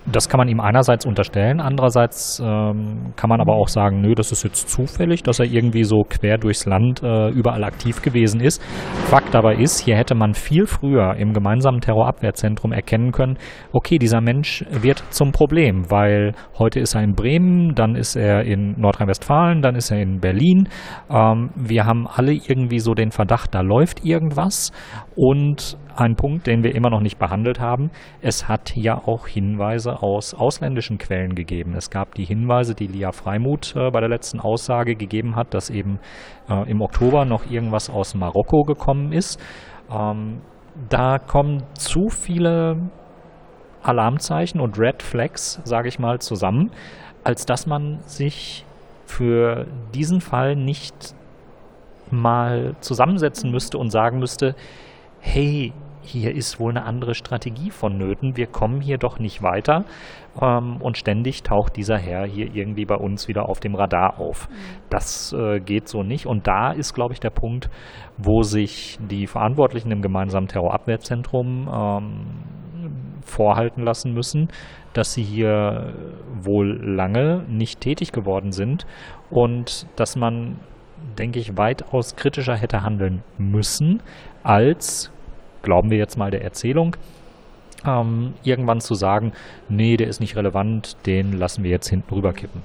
Das 0.08 0.30
kann 0.30 0.40
man 0.40 0.48
ihm 0.48 0.60
einerseits 0.60 1.06
unterstellen, 1.06 1.60
andererseits 1.60 2.42
ähm, 2.44 3.14
kann 3.16 3.30
man 3.30 3.40
aber 3.40 3.54
auch 3.54 3.68
sagen, 3.68 4.02
nö, 4.02 4.16
das 4.16 4.32
ist 4.32 4.44
jetzt 4.44 4.68
zufällig, 4.68 5.22
dass 5.22 5.40
er 5.40 5.46
irgendwie 5.46 5.84
so 5.84 6.04
quer 6.10 6.40
durchs 6.40 6.66
Land 6.66 7.04
äh, 7.04 7.30
überall 7.30 7.64
aktiv 7.64 8.02
gewesen 8.02 8.42
ist. 8.42 8.64
Fakt 9.10 9.36
aber 9.36 9.60
ist, 9.60 9.80
hier 9.80 9.96
hätte 9.96 10.16
man 10.16 10.34
viel 10.34 10.66
früher 10.66 11.16
im 11.18 11.34
gemeinsamen 11.34 11.82
Terrorabwehrzentrum 11.82 12.72
erkennen 12.72 13.12
können, 13.12 13.38
okay, 13.74 14.00
dieser 14.00 14.22
Mensch 14.22 14.66
wird 14.72 15.04
zum 15.12 15.34
Problem, 15.34 15.92
weil 15.92 16.34
heute 16.58 16.80
ist 16.80 16.96
er 16.96 17.04
in 17.04 17.14
Bremen, 17.14 17.76
dann 17.76 17.96
ist 17.96 18.16
er 18.16 18.44
in 18.44 18.80
Nordrhein-Westfalen, 18.82 19.62
dann 19.62 19.76
ist 19.76 19.92
er 19.92 20.02
in 20.02 20.20
Berlin. 20.20 20.68
Ähm, 21.12 21.52
wir 21.56 21.86
haben 21.86 22.08
alle 22.08 22.34
irgendwie 22.34 22.80
so 22.80 22.96
den 22.96 23.12
Verdacht, 23.12 23.54
da 23.54 23.62
läuft 23.62 24.04
irgendwas 24.04 24.72
und 25.16 25.78
ein 25.96 26.16
Punkt, 26.16 26.48
den 26.48 26.64
wir 26.64 26.76
immer 26.76 26.90
noch 26.90 27.02
nicht 27.02 27.20
behandelt 27.20 27.60
haben. 27.60 27.92
Es 28.22 28.48
hat 28.48 28.76
ja 28.76 28.98
auch 28.98 29.28
Hinweise 29.28 30.02
aus 30.02 30.34
ausländischen 30.34 30.98
Quellen 30.98 31.36
gegeben. 31.36 31.76
Es 31.76 31.90
gab 31.90 32.16
die 32.16 32.26
Hinweise, 32.26 32.76
die 32.76 32.88
Lia 32.88 33.12
Freimuth 33.12 33.76
äh, 33.76 33.90
bei 33.92 34.00
der 34.00 34.10
letzten 34.10 34.40
Aussage 34.40 34.96
gegeben 34.96 35.36
hat, 35.36 35.54
dass 35.54 35.70
eben 35.70 36.00
äh, 36.50 36.70
im 36.70 36.82
Oktober 36.82 37.26
noch 37.26 37.50
irgendwas 37.50 37.90
aus 37.90 38.16
Marokko 38.16 38.64
gekommen 38.64 39.12
ist. 39.12 39.40
Ähm, 39.92 40.42
da 40.90 41.20
kommen 41.20 41.64
zu 41.74 42.10
viele 42.10 42.90
Alarmzeichen 43.84 44.62
und 44.62 44.80
Red 44.80 45.02
Flags, 45.02 45.60
sage 45.64 45.88
ich 45.88 46.00
mal, 46.00 46.20
zusammen, 46.20 46.72
als 47.24 47.46
dass 47.46 47.66
man 47.66 48.00
sich 48.06 48.66
für 49.06 49.68
diesen 49.94 50.22
Fall 50.22 50.56
nicht 50.56 51.16
mal 52.12 52.76
zusammensetzen 52.80 53.52
müsste 53.52 53.78
und 53.78 53.90
sagen 53.90 54.20
müsste, 54.20 54.56
hey, 55.20 55.74
hier 56.02 56.36
ist 56.36 56.60
wohl 56.60 56.72
eine 56.72 56.84
andere 56.86 57.16
Strategie 57.16 57.72
vonnöten, 57.72 58.38
wir 58.38 58.48
kommen 58.48 58.82
hier 58.82 58.98
doch 58.98 59.20
nicht 59.20 59.42
weiter. 59.44 59.86
Ähm, 60.42 60.78
und 60.82 60.98
ständig 60.98 61.44
taucht 61.44 61.76
dieser 61.76 61.98
Herr 61.98 62.26
hier 62.26 62.54
irgendwie 62.54 62.86
bei 62.86 62.96
uns 62.96 63.28
wieder 63.28 63.50
auf 63.50 63.60
dem 63.60 63.76
Radar 63.76 64.20
auf. 64.20 64.48
Das 64.90 65.34
äh, 65.34 65.60
geht 65.60 65.88
so 65.88 66.04
nicht. 66.04 66.26
Und 66.26 66.48
da 66.48 66.72
ist, 66.72 66.94
glaube 66.94 67.14
ich, 67.14 67.20
der 67.20 67.30
Punkt, 67.30 67.70
wo 68.18 68.42
sich 68.42 68.98
die 69.10 69.28
Verantwortlichen 69.28 69.92
im 69.92 70.02
gemeinsamen 70.02 70.48
Terrorabwehrzentrum 70.48 71.70
ähm, 71.72 73.22
vorhalten 73.22 73.84
lassen 73.84 74.14
müssen, 74.14 74.50
dass 74.94 75.14
sie 75.14 75.24
hier 75.24 75.94
wohl 76.42 76.80
lange 76.84 77.46
nicht 77.48 77.80
tätig 77.80 78.12
geworden 78.12 78.52
sind 78.52 78.86
und 79.30 79.88
dass 79.96 80.16
man 80.16 80.58
denke 81.18 81.40
ich, 81.40 81.58
weitaus 81.58 82.16
kritischer 82.16 82.56
hätte 82.56 82.84
handeln 82.84 83.24
müssen, 83.38 84.02
als, 84.44 85.12
glauben 85.62 85.90
wir 85.90 85.98
jetzt 85.98 86.18
mal 86.18 86.32
der 86.32 86.44
Erzählung, 86.44 86.96
ähm, 87.86 88.34
irgendwann 88.44 88.82
zu 88.82 88.94
sagen, 88.94 89.34
nee, 89.70 89.98
der 89.98 90.08
ist 90.08 90.20
nicht 90.20 90.36
relevant, 90.36 90.98
den 91.06 91.34
lassen 91.34 91.64
wir 91.64 91.72
jetzt 91.72 91.90
hinten 91.90 92.14
rüberkippen. 92.14 92.62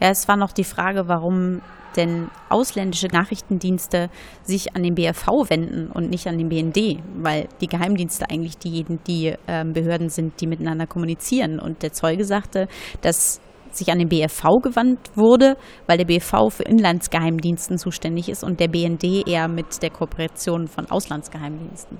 Ja, 0.00 0.10
es 0.10 0.28
war 0.28 0.36
noch 0.36 0.52
die 0.52 0.64
Frage, 0.64 1.08
warum 1.08 1.60
denn 1.96 2.30
ausländische 2.48 3.08
Nachrichtendienste 3.08 4.10
sich 4.44 4.76
an 4.76 4.82
den 4.82 4.94
BFV 4.94 5.48
wenden 5.48 5.88
und 5.88 6.10
nicht 6.10 6.26
an 6.28 6.38
den 6.38 6.48
BND, 6.48 7.02
weil 7.16 7.48
die 7.60 7.66
Geheimdienste 7.66 8.30
eigentlich 8.30 8.58
diejenigen, 8.58 9.00
die 9.06 9.34
äh, 9.46 9.64
Behörden 9.64 10.08
sind, 10.08 10.40
die 10.40 10.46
miteinander 10.46 10.86
kommunizieren. 10.86 11.58
Und 11.58 11.82
der 11.82 11.92
Zeuge 11.92 12.24
sagte, 12.24 12.68
dass 13.00 13.40
sich 13.78 13.90
an 13.90 13.98
den 13.98 14.08
BFV 14.08 14.60
gewandt 14.62 14.98
wurde, 15.14 15.56
weil 15.86 15.98
der 15.98 16.04
BFV 16.04 16.50
für 16.50 16.64
Inlandsgeheimdiensten 16.64 17.78
zuständig 17.78 18.28
ist 18.28 18.44
und 18.44 18.60
der 18.60 18.68
BND 18.68 19.26
eher 19.26 19.48
mit 19.48 19.82
der 19.82 19.90
Kooperation 19.90 20.66
von 20.68 20.90
Auslandsgeheimdiensten. 20.90 21.98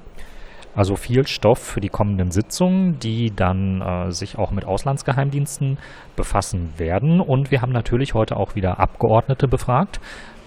Also 0.75 0.95
viel 0.95 1.27
Stoff 1.27 1.59
für 1.59 1.81
die 1.81 1.89
kommenden 1.89 2.31
Sitzungen, 2.31 2.99
die 3.01 3.33
dann 3.35 3.81
äh, 3.81 4.11
sich 4.13 4.39
auch 4.39 4.53
mit 4.53 4.65
Auslandsgeheimdiensten 4.65 5.79
befassen 6.15 6.73
werden. 6.77 7.21
Und 7.21 7.51
wir 7.51 7.63
haben 7.63 7.73
natürlich 7.73 8.15
heute 8.15 8.37
auch 8.37 8.55
wieder 8.55 8.79
Abgeordnete 8.79 9.49
befragt, 9.49 9.99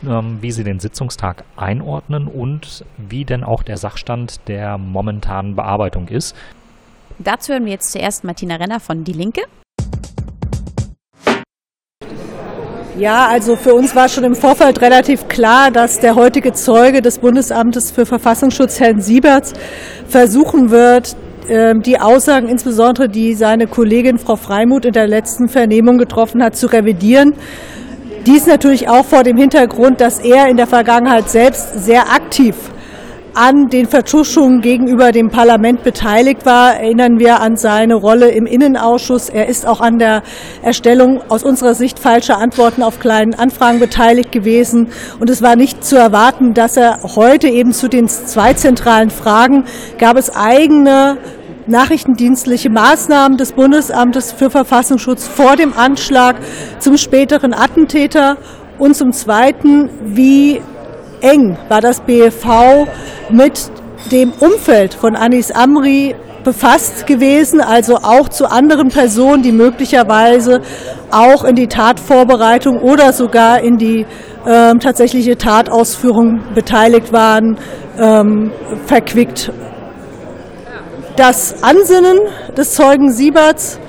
ähm, 0.08 0.38
wie 0.41 0.52
sie 0.52 0.63
den 0.63 0.80
Sitzungstag 0.80 1.44
einordnen 1.58 2.28
und 2.28 2.86
wie 2.98 3.26
denn 3.26 3.44
auch 3.44 3.62
der 3.63 3.78
Sachstand 3.78 4.48
der 4.48 4.78
momentanen 4.78 5.56
Bearbeitung 5.56 6.08
ist. 6.08 6.36
Dazu 7.20 7.54
hören 7.54 7.65
wir 7.65 7.74
jetzt 7.74 7.91
zuerst 7.91 8.24
Martina 8.24 8.56
Renner 8.56 8.80
von 8.80 9.04
Die 9.04 9.13
Linke. 9.13 9.41
Ja, 12.98 13.28
also 13.28 13.56
für 13.56 13.74
uns 13.74 13.96
war 13.96 14.10
schon 14.10 14.26
im 14.26 14.36
Vorfeld 14.36 14.82
relativ 14.82 15.30
klar, 15.30 15.72
dass 15.72 16.00
der 16.00 16.16
heutige 16.16 16.52
Zeuge 16.52 17.02
des 17.02 17.20
Bundesamtes 17.20 17.90
für 17.90 18.06
Verfassungsschutz, 18.06 18.80
Herrn 18.82 19.02
Sieberts, 19.02 19.54
versuchen 20.08 20.72
wird, 20.72 21.16
ähm, 21.48 21.82
die 21.82 22.00
Aussagen, 22.00 22.50
insbesondere 22.50 23.08
die 23.08 23.34
seine 23.34 23.68
Kollegin 23.68 24.20
Frau 24.20 24.36
Freimuth 24.36 24.86
in 24.86 24.94
der 24.94 25.08
letzten 25.08 25.48
Vernehmung 25.48 25.98
getroffen 25.98 26.44
hat, 26.44 26.58
zu 26.58 26.68
revidieren. 26.68 27.34
Dies 28.26 28.46
natürlich 28.46 28.90
auch 28.90 29.06
vor 29.06 29.24
dem 29.24 29.38
Hintergrund, 29.38 30.02
dass 30.02 30.20
er 30.20 30.48
in 30.48 30.58
der 30.58 30.68
Vergangenheit 30.68 31.30
selbst 31.30 31.84
sehr 31.84 32.12
aktiv 32.12 32.56
an 33.34 33.70
den 33.70 33.88
Vertuschungen 33.88 34.62
gegenüber 34.62 35.12
dem 35.12 35.30
Parlament 35.30 35.84
beteiligt 35.84 36.46
war. 36.46 36.76
Erinnern 36.76 37.20
wir 37.20 37.39
an 37.39 37.56
seine 37.56 37.96
Rolle 37.96 38.32
im 38.32 38.46
Innenausschuss. 38.46 39.30
Er 39.30 39.48
ist 39.48 39.65
auch 39.65 39.82
an 39.82 40.00
der 40.00 40.24
Erstellung 40.62 41.22
aus 41.30 41.44
unserer 41.44 41.74
Sicht 41.74 42.00
falscher 42.00 42.38
Antworten 42.38 42.84
auf 42.84 43.00
kleinen 43.00 43.34
Anfragen 43.34 43.80
beteiligt 43.80 44.32
gewesen. 44.32 44.89
Und 45.20 45.30
es 45.30 45.41
war 45.41 45.56
nicht 45.56 45.84
zu 45.84 45.96
erwarten, 45.96 46.54
dass 46.54 46.78
er 46.78 47.00
heute 47.15 47.48
eben 47.48 47.72
zu 47.74 47.88
den 47.88 48.08
zwei 48.08 48.54
zentralen 48.54 49.10
Fragen 49.10 49.65
gab 49.98 50.17
es 50.17 50.36
eigene 50.36 51.17
nachrichtendienstliche 51.67 52.70
Maßnahmen 52.70 53.38
des 53.38 53.54
Bundesamtes 53.54 54.32
für 54.32 54.50
Verfassungsschutz 54.50 55.28
vor 55.28 55.56
dem 55.56 55.74
Anschlag 55.74 56.36
zum 56.80 56.98
späteren 56.98 57.54
Attentäter 57.54 58.38
und 58.78 58.96
zum 58.96 59.13
Zweiten, 59.13 59.89
wie 60.04 60.62
eng 61.22 61.58
war 61.70 61.82
das 61.82 62.02
BFV 62.02 62.88
mit 63.30 63.72
dem 64.12 64.34
Umfeld 64.40 64.94
von 64.94 65.16
Anis 65.16 65.52
Amri 65.52 66.16
befasst 66.44 67.06
gewesen, 67.06 67.62
also 67.62 67.98
auch 67.98 68.30
zu 68.30 68.50
anderen 68.50 68.90
Personen, 68.90 69.44
die 69.44 69.52
möglicherweise 69.52 70.62
auch 71.12 71.44
in 71.44 71.56
die 71.56 71.68
Tatvorbereitung 71.68 72.80
oder 72.80 73.14
sogar 73.14 73.62
in 73.62 73.78
die 73.78 74.06
ähm, 74.48 74.80
tatsächliche 74.80 75.38
Tatausführung 75.38 76.42
beteiligt 76.56 77.14
waren, 77.14 77.58
ähm, 78.00 78.52
verquickt. 78.88 79.52
Das 81.16 81.62
Ansinnen 81.62 82.18
des 82.58 82.74
Zeugen 82.74 83.12
Sieberts, 83.12 83.80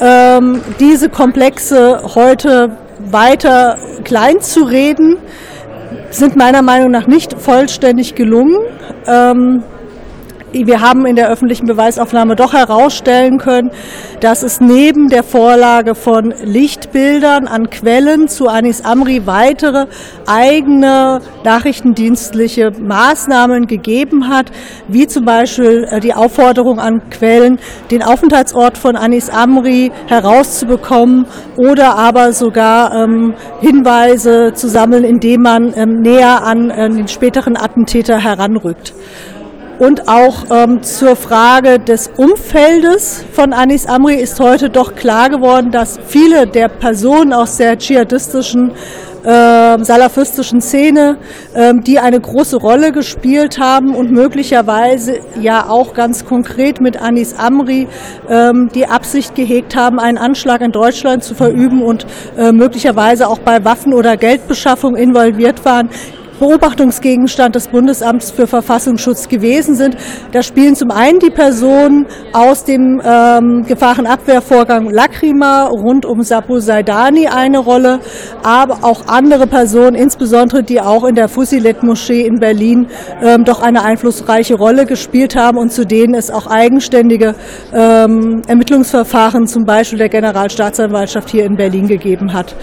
ähm, 0.00 0.60
diese 0.80 1.08
Komplexe 1.08 2.02
heute 2.14 2.76
weiter 3.10 3.78
klein 4.02 4.40
zu 4.40 4.64
reden, 4.64 5.18
sind 6.10 6.36
meiner 6.36 6.62
Meinung 6.62 6.90
nach 6.90 7.06
nicht 7.06 7.40
vollständig 7.40 8.14
gelungen. 8.14 8.56
Ähm, 9.06 9.62
wir 10.54 10.80
haben 10.80 11.04
in 11.04 11.16
der 11.16 11.28
öffentlichen 11.28 11.66
Beweisaufnahme 11.66 12.36
doch 12.36 12.52
herausstellen 12.52 13.38
können, 13.38 13.70
dass 14.20 14.42
es 14.42 14.60
neben 14.60 15.08
der 15.08 15.24
Vorlage 15.24 15.94
von 15.94 16.32
Lichtbildern 16.44 17.48
an 17.48 17.70
Quellen 17.70 18.28
zu 18.28 18.48
Anis 18.48 18.82
Amri 18.82 19.26
weitere 19.26 19.86
eigene 20.26 21.20
nachrichtendienstliche 21.42 22.70
Maßnahmen 22.70 23.66
gegeben 23.66 24.28
hat, 24.28 24.52
wie 24.88 25.06
zum 25.06 25.24
Beispiel 25.24 25.86
äh, 25.90 26.00
die 26.00 26.14
Aufforderung 26.14 26.78
an 26.78 27.02
Quellen, 27.10 27.58
den 27.90 28.02
Aufenthaltsort 28.02 28.78
von 28.78 28.96
Anis 28.96 29.30
Amri 29.30 29.90
herauszubekommen 30.06 31.26
oder 31.56 31.96
aber 31.96 32.32
sogar 32.32 32.94
ähm, 32.94 33.34
Hinweise 33.60 34.52
zu 34.54 34.68
sammeln, 34.68 35.04
indem 35.04 35.42
man 35.42 35.74
ähm, 35.76 36.00
näher 36.00 36.44
an 36.44 36.70
äh, 36.70 36.88
den 36.88 37.08
späteren 37.08 37.56
Attentäter 37.56 38.18
heranrückt. 38.18 38.94
Und 39.78 40.08
auch 40.08 40.44
ähm, 40.50 40.82
zur 40.82 41.16
Frage 41.16 41.80
des 41.80 42.10
Umfeldes 42.16 43.24
von 43.32 43.52
Anis 43.52 43.86
Amri 43.86 44.14
ist 44.14 44.38
heute 44.38 44.70
doch 44.70 44.94
klar 44.94 45.28
geworden, 45.30 45.72
dass 45.72 45.98
viele 46.06 46.46
der 46.46 46.68
Personen 46.68 47.32
aus 47.32 47.56
der 47.56 47.76
dschihadistischen 47.76 48.72
äh, 49.24 49.82
salafistischen 49.82 50.60
Szene, 50.60 51.16
ähm, 51.54 51.82
die 51.82 51.98
eine 51.98 52.20
große 52.20 52.56
Rolle 52.56 52.92
gespielt 52.92 53.58
haben 53.58 53.94
und 53.94 54.12
möglicherweise 54.12 55.20
ja 55.40 55.68
auch 55.68 55.94
ganz 55.94 56.24
konkret 56.24 56.80
mit 56.80 57.00
Anis 57.00 57.34
Amri 57.34 57.88
ähm, 58.28 58.68
die 58.74 58.86
Absicht 58.86 59.34
gehegt 59.34 59.74
haben, 59.74 59.98
einen 59.98 60.18
Anschlag 60.18 60.60
in 60.60 60.72
Deutschland 60.72 61.24
zu 61.24 61.34
verüben 61.34 61.82
und 61.82 62.06
äh, 62.36 62.52
möglicherweise 62.52 63.26
auch 63.28 63.38
bei 63.38 63.64
Waffen- 63.64 63.94
oder 63.94 64.16
Geldbeschaffung 64.16 64.94
involviert 64.94 65.64
waren, 65.64 65.88
Beobachtungsgegenstand 66.38 67.54
des 67.54 67.68
Bundesamts 67.68 68.30
für 68.30 68.46
Verfassungsschutz 68.46 69.28
gewesen 69.28 69.74
sind. 69.74 69.96
Da 70.32 70.42
spielen 70.42 70.74
zum 70.74 70.90
einen 70.90 71.18
die 71.18 71.30
Personen 71.30 72.06
aus 72.32 72.64
dem 72.64 73.00
ähm, 73.04 73.64
Gefahrenabwehrvorgang 73.66 74.90
Lacrima 74.90 75.66
rund 75.66 76.06
um 76.06 76.22
Sapo 76.22 76.58
Saidani 76.58 77.28
eine 77.28 77.58
Rolle, 77.58 78.00
aber 78.42 78.78
auch 78.82 79.06
andere 79.06 79.46
Personen, 79.46 79.94
insbesondere 79.94 80.62
die 80.62 80.80
auch 80.80 81.04
in 81.04 81.14
der 81.14 81.28
Fusilet-Moschee 81.28 82.22
in 82.22 82.38
Berlin 82.40 82.88
ähm, 83.22 83.44
doch 83.44 83.62
eine 83.62 83.82
einflussreiche 83.82 84.54
Rolle 84.54 84.86
gespielt 84.86 85.36
haben 85.36 85.58
und 85.58 85.72
zu 85.72 85.84
denen 85.84 86.14
es 86.14 86.30
auch 86.30 86.46
eigenständige 86.46 87.34
ähm, 87.72 88.42
Ermittlungsverfahren 88.46 89.46
zum 89.46 89.64
Beispiel 89.64 89.98
der 89.98 90.08
Generalstaatsanwaltschaft 90.08 91.30
hier 91.30 91.44
in 91.44 91.56
Berlin 91.56 91.86
gegeben 91.86 92.32
hat. 92.32 92.54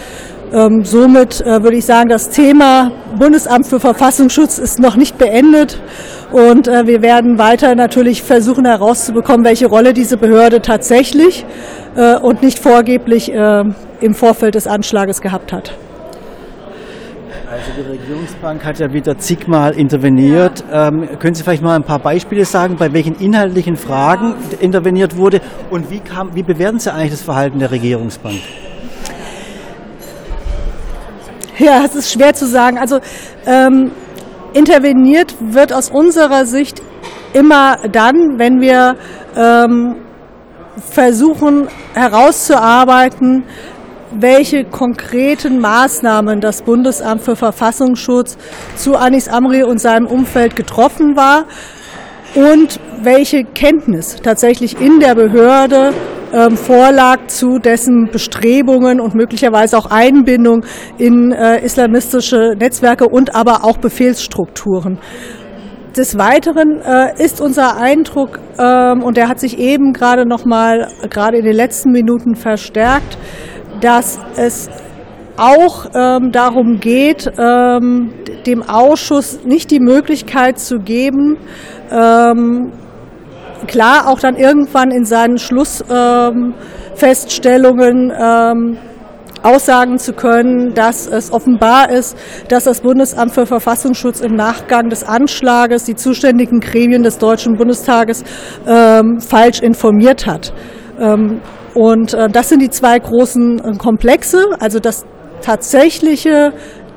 Ähm, 0.54 0.84
somit 0.84 1.40
äh, 1.42 1.64
würde 1.64 1.78
ich 1.78 1.86
sagen, 1.86 2.10
das 2.10 2.30
Thema 2.30 2.92
Bundesamt 3.18 3.68
für 3.68 3.80
Verfassungsschutz 3.80 4.58
ist 4.58 4.80
noch 4.80 4.98
nicht 4.98 5.18
beendet. 5.18 5.80
Und 6.32 6.68
äh, 6.68 6.88
wir 6.88 7.02
werden 7.02 7.38
weiter 7.38 7.74
natürlich 7.76 8.22
versuchen 8.22 8.66
herauszubekommen, 8.66 9.46
welche 9.46 9.68
Rolle 9.68 9.94
diese 9.94 10.18
Behörde 10.18 10.62
tatsächlich 10.62 11.46
äh, 11.96 12.18
und 12.18 12.42
nicht 12.42 12.60
vorgeblich 12.60 13.32
äh, 13.32 13.64
im 14.02 14.14
Vorfeld 14.14 14.56
des 14.56 14.68
Anschlages 14.68 15.22
gehabt 15.22 15.54
hat. 15.54 15.74
Also 17.50 17.72
die 17.78 17.90
Regierungsbank 17.90 18.64
hat 18.66 18.80
ja 18.80 18.92
wieder 18.92 19.18
zigmal 19.18 19.74
interveniert. 19.74 20.64
Ähm, 20.72 21.08
können 21.20 21.34
Sie 21.34 21.44
vielleicht 21.44 21.64
mal 21.64 21.76
ein 21.76 21.84
paar 21.84 22.00
Beispiele 22.00 22.44
sagen, 22.44 22.76
bei 22.78 22.92
welchen 22.94 23.16
inhaltlichen 23.16 23.76
Fragen 23.78 24.36
interveniert 24.60 25.16
wurde 25.16 25.42
und 25.70 25.90
wie, 25.92 26.00
kam, 26.00 26.36
wie 26.36 26.44
bewerten 26.44 26.80
Sie 26.80 26.92
eigentlich 26.92 27.12
das 27.12 27.22
Verhalten 27.22 27.60
der 27.60 27.72
Regierungsbank? 27.72 28.40
Ja, 31.66 31.84
es 31.86 31.96
ist 31.96 32.12
schwer 32.12 32.34
zu 32.34 32.48
sagen. 32.48 32.80
Also 32.80 33.00
ähm, 33.46 33.92
interveniert 34.54 35.36
wird 35.40 35.72
aus 35.72 35.92
unserer 35.92 36.46
Sicht 36.46 36.82
immer 37.34 37.78
dann, 37.92 38.40
wenn 38.40 38.62
wir 38.62 38.96
ähm, 39.36 39.98
versuchen 40.90 41.68
herauszuarbeiten, 41.94 43.44
welche 44.12 44.66
konkreten 44.66 45.60
Maßnahmen 45.60 46.42
das 46.42 46.64
Bundesamt 46.64 47.22
für 47.22 47.36
Verfassungsschutz 47.36 48.38
zu 48.76 48.96
Anis 48.96 49.28
Amri 49.28 49.62
und 49.62 49.80
seinem 49.80 50.08
Umfeld 50.08 50.56
getroffen 50.56 51.16
war 51.16 51.46
und 52.36 52.80
welche 53.02 53.44
Kenntnis 53.44 54.18
tatsächlich 54.22 54.80
in 54.80 55.00
der 55.00 55.16
Behörde 55.16 55.92
ähm, 56.34 56.56
vorlag 56.56 57.28
zu 57.28 57.60
dessen 57.60 58.10
Bestrebungen 58.12 59.02
und 59.02 59.16
möglicherweise 59.16 59.78
auch 59.78 59.88
Einbindung 59.88 60.66
in 60.98 61.32
äh, 61.32 61.64
islamistische 61.64 62.56
Netzwerke 62.58 63.08
und 63.08 63.36
aber 63.36 63.64
auch 63.64 63.78
Befehlsstrukturen. 63.78 65.00
Des 65.96 66.18
Weiteren 66.18 66.80
äh, 66.80 67.22
ist 67.22 67.42
unser 67.42 67.78
Eindruck, 67.78 68.40
ähm, 68.58 69.04
und 69.04 69.18
der 69.18 69.28
hat 69.28 69.42
sich 69.42 69.60
eben 69.60 69.92
gerade 69.92 70.26
noch 70.26 70.46
mal, 70.46 70.88
gerade 71.10 71.38
in 71.38 71.44
den 71.44 71.56
letzten 71.56 71.92
Minuten 71.92 72.36
verstärkt, 72.36 73.18
dass 73.82 74.20
es 74.38 74.70
auch 75.42 75.88
ähm, 75.96 76.32
darum 76.32 76.80
geht, 76.80 77.32
ähm, 77.38 78.14
dem 78.46 78.62
Ausschuss 78.62 79.44
nicht 79.44 79.72
die 79.72 79.80
Möglichkeit 79.80 80.60
zu 80.60 80.78
geben, 80.78 81.38
ähm, 81.92 82.72
klar 83.68 84.08
auch 84.08 84.20
dann 84.20 84.36
irgendwann 84.36 84.92
in 84.92 85.04
seinen 85.04 85.40
Schlussfeststellungen 85.40 88.14
ähm, 88.16 88.78
aussagen 89.44 89.98
zu 89.98 90.14
können, 90.14 90.76
dass 90.76 91.08
es 91.08 91.34
offenbar 91.34 91.90
ist, 91.90 92.16
dass 92.48 92.66
das 92.66 92.82
Bundesamt 92.82 93.32
für 93.32 93.48
Verfassungsschutz 93.48 94.22
im 94.22 94.36
Nachgang 94.36 94.90
des 94.90 95.04
Anschlages 95.04 95.86
die 95.86 95.96
zuständigen 95.96 96.60
Gremien 96.60 97.02
des 97.02 97.18
Deutschen 97.18 97.58
Bundestages 97.58 98.24
ähm, 98.68 99.20
falsch 99.20 99.62
informiert 99.62 100.28
hat. 100.28 100.54
Ähm, 101.00 101.42
und 101.74 102.14
äh, 102.14 102.30
das 102.30 102.50
sind 102.50 102.62
die 102.62 102.70
zwei 102.70 103.00
großen 103.00 103.60
äh, 103.60 103.76
Komplexe, 103.78 104.46
also 104.60 104.80
das 104.80 105.08
tatsächliche 105.42 106.54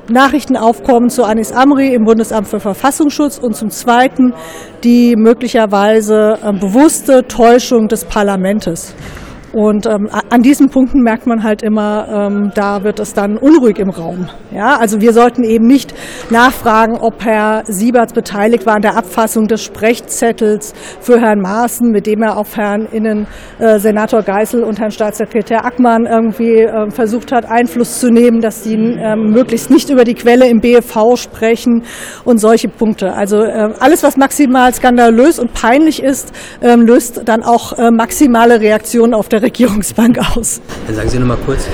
Nachrichtenaufkommen 0.09 1.09
zu 1.09 1.25
Anis 1.25 1.53
Amri 1.53 1.95
im 1.95 2.05
Bundesamt 2.05 2.49
für 2.49 2.61
Verfassungsschutz 2.61 3.39
und 3.39 3.57
zum 3.57 3.71
Zweiten 3.71 4.35
die 4.83 5.17
möglicherweise 5.17 6.39
äh, 6.43 6.53
bewusste 6.53 7.27
Täuschung 7.27 7.89
des 7.89 8.05
Parlaments. 8.05 8.95
Und 9.55 9.87
ähm, 9.87 10.09
an 10.31 10.43
diesen 10.43 10.69
Punkten 10.69 11.01
merkt 11.03 11.29
man 11.29 11.45
halt 11.45 11.63
immer, 11.63 12.09
ähm, 12.29 12.51
da 12.57 12.83
wird 12.83 12.99
es 12.99 13.15
dann 13.15 13.37
unruhig 13.37 13.79
im 13.79 13.89
Raum. 13.89 14.27
Ja, 14.53 14.79
also 14.81 15.01
wir 15.01 15.13
sollten 15.13 15.45
eben 15.45 15.67
nicht 15.69 15.95
nachfragen, 16.29 16.97
ob 16.99 17.25
Herr 17.25 17.63
Sieberts 17.67 18.13
beteiligt 18.13 18.67
war 18.67 18.75
an 18.75 18.83
der 18.83 18.97
Abfassung 18.97 19.47
des 19.47 19.63
Sprechzettels 19.63 20.75
für 21.01 21.21
Herrn 21.21 21.41
Maaßen, 21.41 21.89
mit 21.93 22.09
dem 22.09 22.23
er 22.23 22.37
auf 22.37 22.57
Herrn 22.57 22.89
Innen 22.91 23.29
äh, 23.61 23.79
Geisel 24.25 24.65
und 24.65 24.81
Herrn 24.81 24.91
Staatssekretär 24.91 25.65
Ackmann 25.65 26.07
irgendwie 26.07 26.63
äh, 26.63 26.91
versucht 26.91 27.31
hat, 27.31 27.49
Einfluss 27.49 28.01
zu 28.01 28.11
nehmen, 28.11 28.41
dass 28.41 28.65
sie 28.65 28.75
äh, 28.75 29.15
möglichst 29.15 29.71
nicht 29.71 29.89
über 29.89 30.03
die 30.03 30.15
Quelle 30.15 30.49
im 30.49 30.61
BFV 30.61 31.15
sprechen 31.15 31.85
und 32.25 32.39
solche 32.39 32.69
Punkte. 32.69 33.13
Also 33.13 33.43
äh, 33.43 33.71
alles, 33.79 34.03
was 34.03 34.17
maximal 34.17 34.75
skandalös 34.75 35.39
und 35.39 35.55
peinlich 35.55 36.03
ist, 36.03 36.33
äh, 36.61 36.75
löst 36.75 37.23
dann 37.27 37.45
auch 37.45 37.79
äh, 37.79 37.93
maximale 37.93 38.61
Reaktionen 38.61 39.15
auf 39.15 39.29
der 39.29 39.44
Regierungsbank 39.45 40.19
aus. 40.37 40.61
Dann 40.87 40.97
sagen 40.97 41.09
Sie 41.09 41.19
noch 41.19 41.27
mal 41.27 41.39
kurz, 41.45 41.69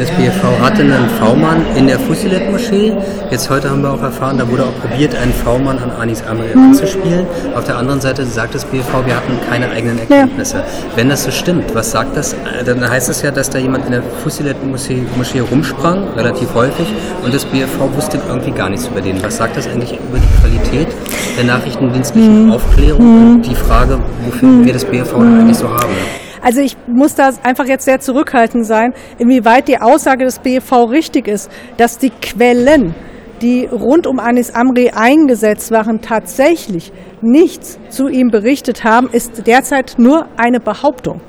das 0.00 0.10
BFV 0.12 0.42
hatte 0.62 0.80
einen 0.80 1.10
V-Mann 1.20 1.62
in 1.76 1.86
der 1.86 1.98
Fusilet-Moschee. 1.98 2.94
Jetzt 3.30 3.50
heute 3.50 3.68
haben 3.68 3.82
wir 3.82 3.92
auch 3.92 4.00
erfahren, 4.00 4.38
da 4.38 4.48
wurde 4.48 4.64
auch 4.64 4.80
probiert, 4.80 5.14
einen 5.14 5.34
V-Mann 5.34 5.78
an 5.78 5.90
Anis 5.90 6.22
Amri 6.22 6.46
mhm. 6.54 6.70
anzuspielen. 6.70 7.26
Auf 7.54 7.64
der 7.64 7.76
anderen 7.76 8.00
Seite 8.00 8.24
sagt 8.24 8.54
das 8.54 8.64
BFV, 8.64 9.04
wir 9.04 9.14
hatten 9.14 9.38
keine 9.50 9.68
eigenen 9.68 9.98
Erkenntnisse. 9.98 10.56
Ja. 10.56 10.64
Wenn 10.96 11.10
das 11.10 11.24
so 11.24 11.30
stimmt, 11.30 11.74
was 11.74 11.90
sagt 11.90 12.16
das? 12.16 12.34
Dann 12.64 12.88
heißt 12.88 13.10
es 13.10 13.20
ja, 13.20 13.30
dass 13.30 13.50
da 13.50 13.58
jemand 13.58 13.84
in 13.84 13.92
der 13.92 14.02
Fusilet-Moschee 14.02 15.02
Moschee 15.18 15.40
rumsprang, 15.40 16.14
relativ 16.16 16.54
häufig, 16.54 16.86
und 17.22 17.34
das 17.34 17.44
BFV 17.44 17.94
wusste 17.94 18.18
irgendwie 18.26 18.52
gar 18.52 18.70
nichts 18.70 18.86
über 18.86 19.02
den. 19.02 19.22
Was 19.22 19.36
sagt 19.36 19.58
das 19.58 19.68
eigentlich 19.68 19.92
über 19.92 20.18
die 20.18 20.40
Qualität 20.40 20.88
der 21.36 21.44
nachrichtendienstlichen 21.44 22.46
mhm. 22.46 22.52
Aufklärung 22.52 23.04
mhm. 23.04 23.34
und 23.34 23.42
die 23.42 23.54
Frage, 23.54 23.98
wofür 24.24 24.48
mhm. 24.48 24.64
wir 24.64 24.72
das 24.72 24.86
BFV 24.86 25.18
mhm. 25.18 25.40
eigentlich 25.40 25.58
so 25.58 25.68
haben? 25.68 25.94
Also 26.42 26.60
ich 26.60 26.76
muss 26.86 27.14
da 27.14 27.30
einfach 27.42 27.66
jetzt 27.66 27.84
sehr 27.84 28.00
zurückhaltend 28.00 28.66
sein, 28.66 28.94
inwieweit 29.18 29.68
die 29.68 29.78
Aussage 29.78 30.24
des 30.24 30.38
BV 30.38 30.84
richtig 30.84 31.28
ist, 31.28 31.50
dass 31.76 31.98
die 31.98 32.10
Quellen, 32.10 32.94
die 33.42 33.66
rund 33.66 34.06
um 34.06 34.18
Anis 34.18 34.50
Amri 34.54 34.90
eingesetzt 34.90 35.70
waren, 35.70 36.00
tatsächlich 36.00 36.92
nichts 37.20 37.78
zu 37.88 38.08
ihm 38.08 38.28
berichtet 38.28 38.84
haben, 38.84 39.08
ist 39.10 39.46
derzeit 39.46 39.94
nur 39.98 40.26
eine 40.36 40.60
Behauptung. 40.60 41.20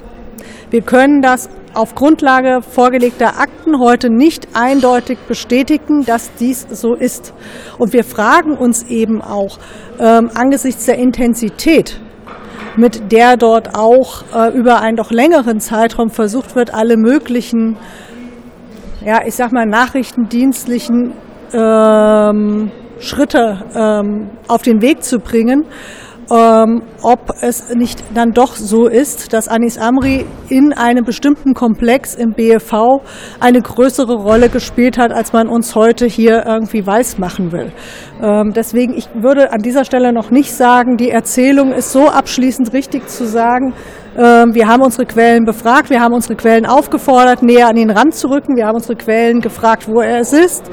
Wir 0.69 0.81
können 0.81 1.21
das 1.21 1.49
auf 1.73 1.95
Grundlage 1.95 2.61
vorgelegter 2.61 3.39
Akten 3.39 3.79
heute 3.79 4.09
nicht 4.09 4.47
eindeutig 4.53 5.17
bestätigen, 5.27 6.05
dass 6.05 6.33
dies 6.35 6.67
so 6.69 6.93
ist. 6.93 7.33
Und 7.77 7.93
wir 7.93 8.03
fragen 8.03 8.57
uns 8.57 8.83
eben 8.83 9.21
auch 9.21 9.57
ähm, 9.99 10.29
angesichts 10.33 10.85
der 10.85 10.97
Intensität 10.97 11.99
mit 12.77 13.11
der 13.11 13.37
dort 13.37 13.75
auch 13.75 14.23
äh, 14.33 14.55
über 14.55 14.81
einen 14.81 14.97
doch 14.97 15.11
längeren 15.11 15.59
Zeitraum 15.59 16.09
versucht 16.09 16.55
wird, 16.55 16.73
alle 16.73 16.97
möglichen, 16.97 17.77
ja, 19.05 19.21
ich 19.25 19.35
sag 19.35 19.51
mal, 19.51 19.65
nachrichtendienstlichen 19.65 21.13
ähm, 21.53 22.71
Schritte 22.99 23.63
ähm, 23.75 24.29
auf 24.47 24.61
den 24.61 24.81
Weg 24.81 25.03
zu 25.03 25.19
bringen 25.19 25.65
ähm, 26.31 26.81
ob 27.01 27.33
es 27.41 27.73
nicht 27.75 28.03
dann 28.13 28.31
doch 28.31 28.55
so 28.55 28.87
ist, 28.87 29.33
dass 29.33 29.47
Anis 29.49 29.77
Amri 29.77 30.25
in 30.47 30.71
einem 30.71 31.03
bestimmten 31.03 31.53
Komplex 31.53 32.15
im 32.15 32.33
BFV 32.33 33.01
eine 33.39 33.61
größere 33.61 34.15
Rolle 34.15 34.47
gespielt 34.47 34.97
hat, 34.97 35.11
als 35.11 35.33
man 35.33 35.49
uns 35.49 35.75
heute 35.75 36.05
hier 36.05 36.45
irgendwie 36.45 36.85
weiß 36.85 37.17
machen 37.17 37.51
will. 37.51 37.71
Ähm, 38.23 38.53
deswegen, 38.55 38.93
ich 38.93 39.09
würde 39.13 39.51
an 39.51 39.61
dieser 39.61 39.83
Stelle 39.83 40.13
noch 40.13 40.31
nicht 40.31 40.53
sagen, 40.53 40.95
die 40.95 41.09
Erzählung 41.09 41.73
ist 41.73 41.91
so 41.91 42.07
abschließend 42.07 42.71
richtig 42.71 43.09
zu 43.09 43.25
sagen, 43.25 43.73
ähm, 44.17 44.53
wir 44.53 44.67
haben 44.67 44.83
unsere 44.83 45.05
Quellen 45.05 45.43
befragt, 45.43 45.89
wir 45.89 46.01
haben 46.01 46.13
unsere 46.13 46.35
Quellen 46.35 46.65
aufgefordert, 46.65 47.43
näher 47.43 47.67
an 47.67 47.75
den 47.75 47.89
Rand 47.89 48.15
zu 48.15 48.29
rücken, 48.29 48.55
wir 48.55 48.67
haben 48.67 48.75
unsere 48.75 48.95
Quellen 48.95 49.41
gefragt, 49.41 49.87
wo 49.87 49.99
er 50.01 50.19
es 50.19 50.31
ist 50.31 50.69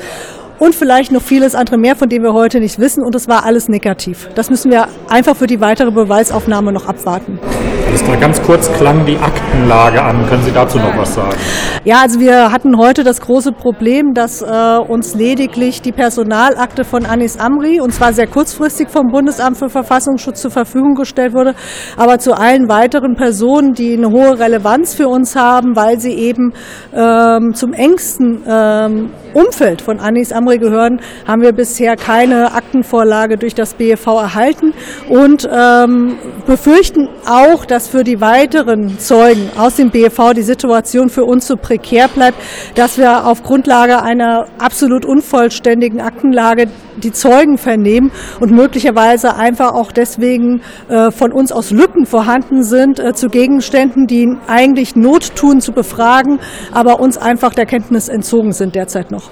und 0.58 0.74
vielleicht 0.74 1.12
noch 1.12 1.22
vieles 1.22 1.54
andere 1.54 1.78
mehr, 1.78 1.96
von 1.96 2.08
dem 2.08 2.22
wir 2.22 2.32
heute 2.32 2.60
nicht 2.60 2.78
wissen. 2.78 3.04
Und 3.04 3.14
es 3.14 3.28
war 3.28 3.44
alles 3.44 3.68
negativ. 3.68 4.28
Das 4.34 4.50
müssen 4.50 4.70
wir 4.70 4.88
einfach 5.08 5.36
für 5.36 5.46
die 5.46 5.60
weitere 5.60 5.90
Beweisaufnahme 5.90 6.72
noch 6.72 6.86
abwarten. 6.86 7.38
Alles 7.86 8.04
klar, 8.04 8.16
ganz 8.18 8.42
kurz 8.42 8.70
klang 8.74 9.06
die 9.06 9.16
Aktenlage 9.16 10.02
an. 10.02 10.26
Können 10.28 10.42
Sie 10.42 10.52
dazu 10.52 10.78
noch 10.78 10.96
was 10.96 11.14
sagen? 11.14 11.36
Ja, 11.84 12.00
also 12.02 12.20
wir 12.20 12.52
hatten 12.52 12.76
heute 12.76 13.04
das 13.04 13.20
große 13.20 13.52
Problem, 13.52 14.12
dass 14.12 14.42
äh, 14.42 14.78
uns 14.88 15.14
lediglich 15.14 15.80
die 15.80 15.92
Personalakte 15.92 16.84
von 16.84 17.06
Anis 17.06 17.38
Amri, 17.38 17.80
und 17.80 17.92
zwar 17.92 18.12
sehr 18.12 18.26
kurzfristig 18.26 18.88
vom 18.88 19.06
Bundesamt 19.10 19.56
für 19.56 19.68
Verfassungsschutz 19.70 20.42
zur 20.42 20.50
Verfügung 20.50 20.94
gestellt 20.94 21.34
wurde, 21.34 21.54
aber 21.96 22.18
zu 22.18 22.34
allen 22.34 22.68
weiteren 22.68 23.14
Personen, 23.14 23.72
die 23.72 23.94
eine 23.94 24.10
hohe 24.10 24.38
Relevanz 24.38 24.94
für 24.94 25.08
uns 25.08 25.34
haben, 25.36 25.76
weil 25.76 25.98
sie 25.98 26.12
eben 26.12 26.52
ähm, 26.94 27.54
zum 27.54 27.72
engsten 27.72 28.42
ähm, 28.46 29.10
Umfeld 29.34 29.82
von 29.82 30.00
Anis 30.00 30.32
Amri 30.32 30.47
Amri 30.48 30.58
gehören, 30.58 31.00
haben 31.26 31.42
wir 31.42 31.52
bisher 31.52 31.96
keine 31.96 32.54
Aktenvorlage 32.54 33.36
durch 33.36 33.54
das 33.54 33.74
BEV 33.74 34.06
erhalten 34.06 34.72
und 35.10 35.46
ähm, 35.52 36.16
befürchten 36.46 37.08
auch, 37.26 37.66
dass 37.66 37.88
für 37.88 38.02
die 38.02 38.22
weiteren 38.22 38.98
Zeugen 38.98 39.50
aus 39.58 39.76
dem 39.76 39.90
BEV 39.90 40.32
die 40.34 40.42
Situation 40.42 41.10
für 41.10 41.24
uns 41.24 41.46
so 41.46 41.56
prekär 41.56 42.08
bleibt, 42.08 42.38
dass 42.74 42.96
wir 42.96 43.26
auf 43.26 43.42
Grundlage 43.42 44.02
einer 44.02 44.46
absolut 44.58 45.04
unvollständigen 45.04 46.00
Aktenlage 46.00 46.68
die 46.96 47.12
Zeugen 47.12 47.58
vernehmen 47.58 48.10
und 48.40 48.50
möglicherweise 48.50 49.36
einfach 49.36 49.74
auch 49.74 49.92
deswegen 49.92 50.62
äh, 50.88 51.10
von 51.10 51.32
uns 51.32 51.52
aus 51.52 51.70
Lücken 51.70 52.06
vorhanden 52.06 52.62
sind 52.62 52.98
äh, 52.98 53.12
zu 53.12 53.28
Gegenständen, 53.28 54.06
die 54.06 54.34
eigentlich 54.46 54.96
Not 54.96 55.36
tun 55.36 55.60
zu 55.60 55.72
befragen, 55.72 56.40
aber 56.72 57.00
uns 57.00 57.18
einfach 57.18 57.52
der 57.52 57.66
Kenntnis 57.66 58.08
entzogen 58.08 58.52
sind 58.52 58.74
derzeit 58.74 59.10
noch. 59.10 59.30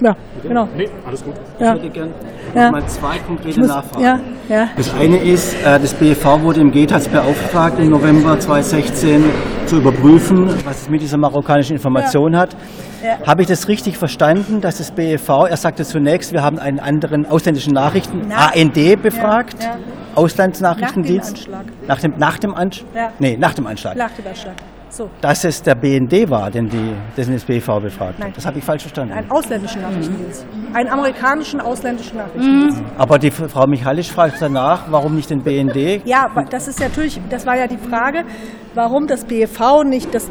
Ja, 0.00 0.14
genau. 0.42 0.68
Nee, 0.76 0.88
alles 1.06 1.24
gut. 1.24 1.34
Ja. 1.58 1.74
Ich 1.74 1.82
würde 1.82 1.90
gerne 1.90 2.10
ja. 2.54 2.70
mal 2.70 2.86
zwei 2.86 3.18
konkrete 3.18 3.60
muss, 3.60 3.68
Nachfragen. 3.68 4.04
Ja, 4.04 4.20
ja. 4.48 4.68
Das 4.76 4.94
eine 4.94 5.18
ist, 5.18 5.54
äh, 5.64 5.78
das 5.80 5.94
BEV 5.94 6.24
wurde 6.42 6.60
im 6.60 6.70
GTAS 6.70 7.08
beauftragt, 7.08 7.78
im 7.78 7.90
November 7.90 8.38
2016 8.38 9.24
zu 9.66 9.78
überprüfen, 9.78 10.48
was 10.64 10.82
es 10.82 10.90
mit 10.90 11.02
dieser 11.02 11.18
marokkanischen 11.18 11.76
Information 11.76 12.34
ja. 12.34 12.40
hat. 12.40 12.56
Ja. 13.02 13.26
Habe 13.26 13.42
ich 13.42 13.48
das 13.48 13.68
richtig 13.68 13.98
verstanden, 13.98 14.60
dass 14.60 14.78
das 14.78 14.90
BEV, 14.90 15.28
er 15.48 15.56
sagte 15.56 15.84
zunächst, 15.84 16.32
wir 16.32 16.42
haben 16.42 16.58
einen 16.58 16.78
anderen 16.78 17.26
ausländischen 17.26 17.72
Nachrichten, 17.72 18.28
nach, 18.28 18.54
AND, 18.54 19.02
befragt, 19.02 19.62
ja, 19.62 19.76
Auslandsnachrichtendienst? 20.14 21.48
Nach 21.86 22.00
dem, 22.00 22.14
nach 22.18 22.38
dem 22.38 22.54
Anschlag? 22.54 22.88
Ja. 22.94 23.12
Nee, 23.18 23.36
nach 23.38 23.54
dem 23.54 23.66
Anschlag. 23.66 23.96
Nach 23.96 24.10
dem 24.10 24.26
Anschlag. 24.26 24.54
So. 24.96 25.10
Dass 25.20 25.44
es 25.44 25.62
der 25.62 25.74
BND 25.74 26.30
war, 26.30 26.50
den 26.50 26.70
die, 26.70 26.94
dessen 27.14 27.34
das 27.34 27.44
BV 27.44 27.80
befragt 27.80 28.18
Nein. 28.18 28.28
hat. 28.28 28.36
Das 28.38 28.46
habe 28.46 28.58
ich 28.58 28.64
falsch 28.64 28.80
verstanden. 28.80 29.12
Einen 29.12 29.30
ausländischen 29.30 29.82
Nachrichtendienst. 29.82 30.46
Mhm. 30.46 30.74
Einen 30.74 30.88
amerikanischen 30.88 31.60
ausländischen 31.60 32.16
Nachrichtendienst. 32.16 32.80
Mhm. 32.80 32.86
Aber 32.96 33.18
die 33.18 33.30
Frau 33.30 33.66
Michalisch 33.66 34.10
fragt 34.10 34.40
danach, 34.40 34.84
warum 34.90 35.14
nicht 35.14 35.28
den 35.28 35.42
BND? 35.42 36.00
Ja, 36.06 36.30
das 36.48 36.66
ist 36.68 36.80
natürlich, 36.80 37.20
das 37.28 37.44
war 37.44 37.58
ja 37.58 37.66
die 37.66 37.76
Frage, 37.76 38.24
warum 38.72 39.06
das 39.06 39.26
BV 39.26 39.84
nicht 39.84 40.14
das 40.14 40.30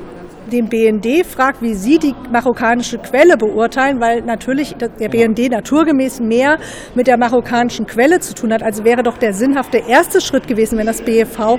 den 0.51 0.69
BND 0.69 1.25
fragt, 1.25 1.63
wie 1.63 1.73
Sie 1.73 1.97
die 1.97 2.13
marokkanische 2.32 2.99
Quelle 2.99 3.36
beurteilen, 3.36 3.99
weil 3.99 4.21
natürlich 4.21 4.75
der 4.75 5.10
BND 5.10 5.49
naturgemäß 5.49 6.19
mehr 6.19 6.58
mit 6.93 7.08
der 7.08 7.17
marokkanischen 7.17 7.88
Quelle 7.88 8.19
zu 8.19 8.36
tun 8.36 8.54
hat. 8.54 8.62
Also 8.62 8.84
wäre 8.84 9.01
doch 9.01 9.17
der 9.17 9.34
sinnhafte 9.34 9.78
erste 9.88 10.21
Schritt 10.21 10.47
gewesen, 10.47 10.78
wenn 10.78 10.86
das 10.86 11.01
BFV 11.01 11.58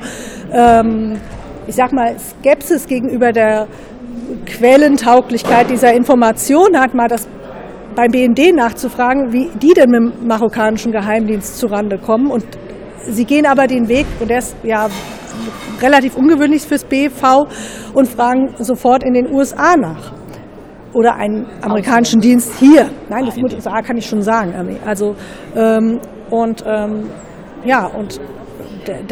ähm, 0.52 1.18
ich 1.66 1.74
sag 1.74 1.92
mal, 1.92 2.16
Skepsis 2.18 2.86
gegenüber 2.86 3.32
der 3.32 3.66
Quellentauglichkeit 4.46 5.70
dieser 5.70 5.92
Information 5.92 6.78
hat, 6.78 6.94
mal 6.94 7.08
das 7.08 7.28
beim 7.94 8.10
BND 8.10 8.54
nachzufragen, 8.54 9.32
wie 9.32 9.50
die 9.60 9.72
denn 9.72 9.90
mit 9.90 10.00
dem 10.00 10.26
marokkanischen 10.26 10.92
Geheimdienst 10.92 11.58
zurande 11.58 11.98
kommen. 11.98 12.30
Und 12.30 12.44
sie 13.08 13.24
gehen 13.24 13.46
aber 13.46 13.66
den 13.66 13.88
Weg, 13.88 14.06
und 14.20 14.30
der 14.30 14.38
ist 14.38 14.54
ja 14.62 14.88
relativ 15.80 16.16
ungewöhnlich 16.16 16.62
fürs 16.62 16.84
BV, 16.84 17.46
und 17.94 18.08
fragen 18.08 18.54
sofort 18.58 19.02
in 19.02 19.14
den 19.14 19.32
USA 19.32 19.76
nach. 19.76 20.12
Oder 20.92 21.16
einen 21.16 21.46
amerikanischen 21.62 22.20
Dienst 22.20 22.58
hier. 22.58 22.88
Nein, 23.08 23.26
das 23.26 23.36
USA 23.36 23.82
kann 23.82 23.96
ich 23.96 24.06
schon 24.06 24.22
sagen. 24.22 24.78
Also, 24.84 25.14
ähm, 25.54 26.00
und 26.30 26.64
ähm, 26.66 27.10
ja, 27.64 27.86
und 27.86 28.20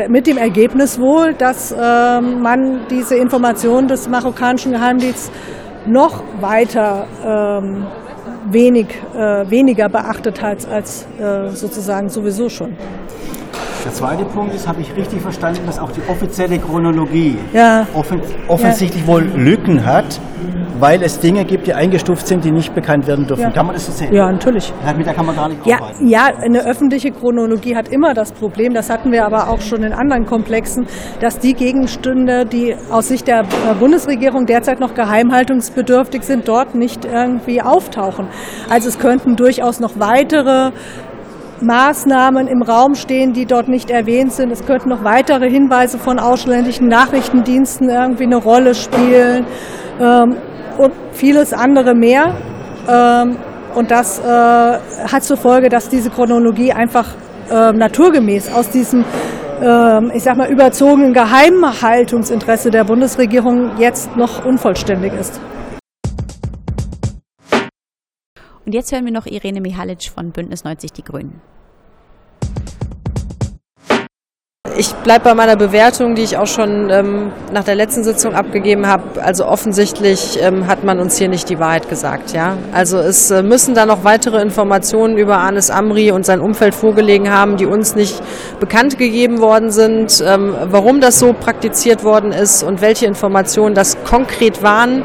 mit 0.08 0.26
dem 0.26 0.38
Ergebnis 0.38 0.98
wohl, 0.98 1.34
dass 1.34 1.72
ähm, 1.72 2.40
man 2.42 2.86
diese 2.90 3.16
Informationen 3.16 3.88
des 3.88 4.08
marokkanischen 4.08 4.72
Geheimdienstes 4.72 5.30
noch 5.86 6.22
weiter 6.40 7.06
ähm, 7.24 7.86
wenig, 8.50 8.86
äh, 9.14 9.50
weniger 9.50 9.88
beachtet 9.88 10.42
hat 10.42 10.66
als 10.68 11.06
äh, 11.18 11.48
sozusagen 11.50 12.08
sowieso 12.08 12.48
schon. 12.48 12.76
Der 13.84 13.92
zweite 13.92 14.24
Punkt 14.24 14.54
ist, 14.54 14.66
habe 14.66 14.80
ich 14.80 14.96
richtig 14.96 15.20
verstanden, 15.20 15.60
dass 15.66 15.78
auch 15.78 15.90
die 15.92 16.00
offizielle 16.08 16.58
Chronologie 16.58 17.36
ja. 17.52 17.86
offen, 17.92 18.20
offensichtlich 18.48 19.02
ja. 19.02 19.08
wohl 19.08 19.24
Lücken 19.24 19.84
hat, 19.84 20.20
weil 20.80 21.02
es 21.02 21.20
Dinge 21.20 21.44
gibt, 21.44 21.66
die 21.66 21.74
eingestuft 21.74 22.26
sind, 22.26 22.44
die 22.44 22.50
nicht 22.50 22.74
bekannt 22.74 23.06
werden 23.06 23.26
dürfen. 23.26 23.42
Ja. 23.42 23.50
Kann 23.50 23.66
man 23.66 23.74
das 23.74 23.86
so 23.86 23.92
sehen? 23.92 24.12
Ja, 24.12 24.30
natürlich. 24.32 24.72
Mit 24.96 25.06
der 25.06 25.14
kann 25.14 25.26
man 25.26 25.36
gar 25.36 25.48
nicht 25.48 25.66
ja, 25.66 25.76
arbeiten. 25.76 26.08
Ja, 26.08 26.30
eine 26.40 26.64
öffentliche 26.64 27.10
Chronologie 27.10 27.76
hat 27.76 27.88
immer 27.88 28.14
das 28.14 28.32
Problem, 28.32 28.72
das 28.74 28.88
hatten 28.90 29.12
wir 29.12 29.26
aber 29.26 29.48
auch 29.48 29.60
schon 29.60 29.82
in 29.82 29.92
anderen 29.92 30.24
Komplexen, 30.24 30.86
dass 31.20 31.38
die 31.38 31.54
Gegenstände, 31.54 32.46
die 32.46 32.74
aus 32.90 33.08
Sicht 33.08 33.28
der 33.28 33.44
Bundesregierung 33.78 34.46
derzeit 34.46 34.80
noch 34.80 34.94
geheimhaltungsbedürftig 34.94 36.22
sind, 36.22 36.48
dort 36.48 36.74
nicht 36.74 37.04
irgendwie 37.04 37.60
auftauchen. 37.60 38.28
Also 38.70 38.88
es 38.88 38.98
könnten 38.98 39.36
durchaus 39.36 39.78
noch 39.78 39.92
weitere 39.98 40.72
Maßnahmen 41.64 42.46
im 42.46 42.62
Raum 42.62 42.94
stehen, 42.94 43.32
die 43.32 43.46
dort 43.46 43.68
nicht 43.68 43.90
erwähnt 43.90 44.32
sind. 44.32 44.50
Es 44.50 44.64
könnten 44.64 44.88
noch 44.88 45.04
weitere 45.04 45.50
Hinweise 45.50 45.98
von 45.98 46.18
ausländischen 46.18 46.88
Nachrichtendiensten 46.88 47.88
irgendwie 47.88 48.24
eine 48.24 48.36
Rolle 48.36 48.74
spielen 48.74 49.46
ähm, 50.00 50.36
und 50.78 50.92
vieles 51.12 51.52
andere 51.52 51.94
mehr. 51.94 52.34
Ähm, 52.88 53.36
und 53.74 53.90
das 53.90 54.20
äh, 54.20 54.22
hat 54.24 55.24
zur 55.24 55.36
Folge, 55.36 55.68
dass 55.68 55.88
diese 55.88 56.10
Chronologie 56.10 56.72
einfach 56.72 57.08
äh, 57.50 57.72
naturgemäß 57.72 58.52
aus 58.54 58.70
diesem 58.70 59.04
äh, 59.60 60.16
ich 60.16 60.22
sag 60.22 60.36
mal, 60.36 60.50
überzogenen 60.50 61.12
Geheimhaltungsinteresse 61.12 62.70
der 62.70 62.84
Bundesregierung 62.84 63.72
jetzt 63.78 64.16
noch 64.16 64.44
unvollständig 64.44 65.12
ist. 65.18 65.40
Und 68.66 68.74
jetzt 68.74 68.92
hören 68.92 69.04
wir 69.04 69.12
noch 69.12 69.26
Irene 69.26 69.60
Mihalic 69.60 70.04
von 70.04 70.30
Bündnis 70.30 70.64
90 70.64 70.92
Die 70.92 71.04
Grünen. 71.04 71.42
Ich 74.76 74.92
bleibe 74.92 75.24
bei 75.24 75.34
meiner 75.34 75.54
Bewertung, 75.54 76.16
die 76.16 76.22
ich 76.22 76.36
auch 76.36 76.48
schon 76.48 76.90
ähm, 76.90 77.30
nach 77.52 77.62
der 77.62 77.76
letzten 77.76 78.02
Sitzung 78.02 78.34
abgegeben 78.34 78.88
habe. 78.88 79.22
Also 79.22 79.46
offensichtlich 79.46 80.38
ähm, 80.42 80.66
hat 80.66 80.82
man 80.82 80.98
uns 80.98 81.16
hier 81.16 81.28
nicht 81.28 81.48
die 81.48 81.60
Wahrheit 81.60 81.88
gesagt. 81.88 82.32
Ja? 82.32 82.56
Also 82.72 82.98
es 82.98 83.30
äh, 83.30 83.42
müssen 83.44 83.74
da 83.74 83.86
noch 83.86 84.02
weitere 84.02 84.40
Informationen 84.42 85.16
über 85.16 85.38
Anis 85.38 85.70
Amri 85.70 86.10
und 86.10 86.26
sein 86.26 86.40
Umfeld 86.40 86.74
vorgelegen 86.74 87.30
haben, 87.30 87.56
die 87.56 87.66
uns 87.66 87.94
nicht 87.94 88.20
bekannt 88.58 88.98
gegeben 88.98 89.40
worden 89.40 89.70
sind. 89.70 90.24
Ähm, 90.26 90.56
warum 90.64 91.00
das 91.00 91.20
so 91.20 91.34
praktiziert 91.34 92.02
worden 92.02 92.32
ist 92.32 92.64
und 92.64 92.80
welche 92.80 93.06
Informationen 93.06 93.76
das 93.76 94.02
konkret 94.04 94.62
waren, 94.64 95.04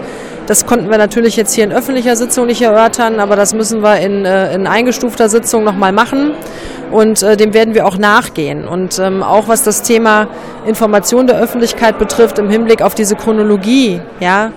das 0.50 0.66
konnten 0.66 0.90
wir 0.90 0.98
natürlich 0.98 1.36
jetzt 1.36 1.54
hier 1.54 1.64
in 1.64 1.72
öffentlicher 1.72 2.16
Sitzung 2.16 2.48
nicht 2.48 2.60
erörtern, 2.60 3.20
aber 3.20 3.36
das 3.36 3.54
müssen 3.54 3.84
wir 3.84 4.00
in, 4.00 4.26
äh, 4.26 4.56
in 4.56 4.66
eingestufter 4.66 5.30
Sitzung 5.30 5.64
nochmal 5.64 5.92
machen 5.92 6.32
und 6.92 7.22
äh, 7.22 7.38
dem 7.38 7.54
werden 7.54 7.76
wir 7.76 7.86
auch 7.86 8.00
nachgehen. 8.00 8.68
Und 8.68 8.98
ähm, 8.98 9.22
auch 9.22 9.48
was 9.48 9.62
das 9.62 9.84
Thema 9.84 10.28
Information 10.66 11.28
der 11.28 11.40
Öffentlichkeit 11.40 12.00
betrifft 12.00 12.40
im 12.40 12.50
Hinblick 12.50 12.82
auf 12.82 12.96
diese 12.96 13.16
Chronologie, 13.16 14.02
ja, 14.20 14.52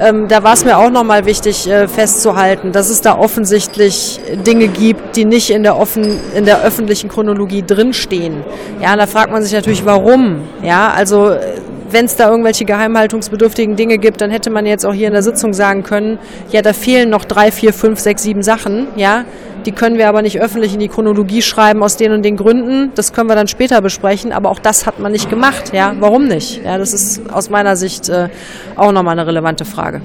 ähm, 0.00 0.26
da 0.26 0.42
war 0.42 0.54
es 0.54 0.64
mir 0.64 0.76
auch 0.76 0.90
nochmal 0.90 1.24
wichtig 1.24 1.68
äh, 1.70 1.86
festzuhalten, 1.86 2.72
dass 2.72 2.90
es 2.90 3.00
da 3.00 3.16
offensichtlich 3.16 4.18
Dinge 4.44 4.66
gibt, 4.66 5.14
die 5.14 5.24
nicht 5.24 5.50
in 5.50 5.62
der, 5.62 5.78
offen, 5.78 6.18
in 6.34 6.46
der 6.46 6.64
öffentlichen 6.64 7.08
Chronologie 7.08 7.62
drinstehen. 7.64 8.42
Ja, 8.82 8.96
da 8.96 9.06
fragt 9.06 9.30
man 9.30 9.44
sich 9.44 9.52
natürlich, 9.52 9.84
warum. 9.84 10.48
Ja, 10.64 10.92
also 10.96 11.36
wenn 11.90 12.04
es 12.04 12.16
da 12.16 12.30
irgendwelche 12.30 12.64
geheimhaltungsbedürftigen 12.64 13.76
Dinge 13.76 13.98
gibt, 13.98 14.20
dann 14.20 14.30
hätte 14.30 14.50
man 14.50 14.66
jetzt 14.66 14.84
auch 14.84 14.94
hier 14.94 15.08
in 15.08 15.12
der 15.12 15.22
Sitzung 15.22 15.52
sagen 15.52 15.82
können, 15.82 16.18
ja, 16.50 16.62
da 16.62 16.72
fehlen 16.72 17.10
noch 17.10 17.24
drei, 17.24 17.50
vier, 17.50 17.72
fünf, 17.72 17.98
sechs, 17.98 18.22
sieben 18.22 18.42
Sachen, 18.42 18.86
ja, 18.96 19.24
die 19.66 19.72
können 19.72 19.98
wir 19.98 20.08
aber 20.08 20.22
nicht 20.22 20.40
öffentlich 20.40 20.72
in 20.72 20.80
die 20.80 20.88
Chronologie 20.88 21.42
schreiben 21.42 21.82
aus 21.82 21.98
den 21.98 22.12
und 22.12 22.24
den 22.24 22.38
Gründen. 22.38 22.92
Das 22.94 23.12
können 23.12 23.28
wir 23.28 23.34
dann 23.34 23.48
später 23.48 23.82
besprechen, 23.82 24.32
aber 24.32 24.50
auch 24.50 24.60
das 24.60 24.86
hat 24.86 24.98
man 24.98 25.12
nicht 25.12 25.28
gemacht. 25.28 25.74
Ja, 25.74 25.94
warum 26.00 26.26
nicht? 26.26 26.64
Ja, 26.64 26.78
das 26.78 26.94
ist 26.94 27.30
aus 27.30 27.50
meiner 27.50 27.76
Sicht 27.76 28.08
äh, 28.08 28.28
auch 28.76 28.92
nochmal 28.92 29.18
eine 29.18 29.26
relevante 29.26 29.66
Frage. 29.66 30.00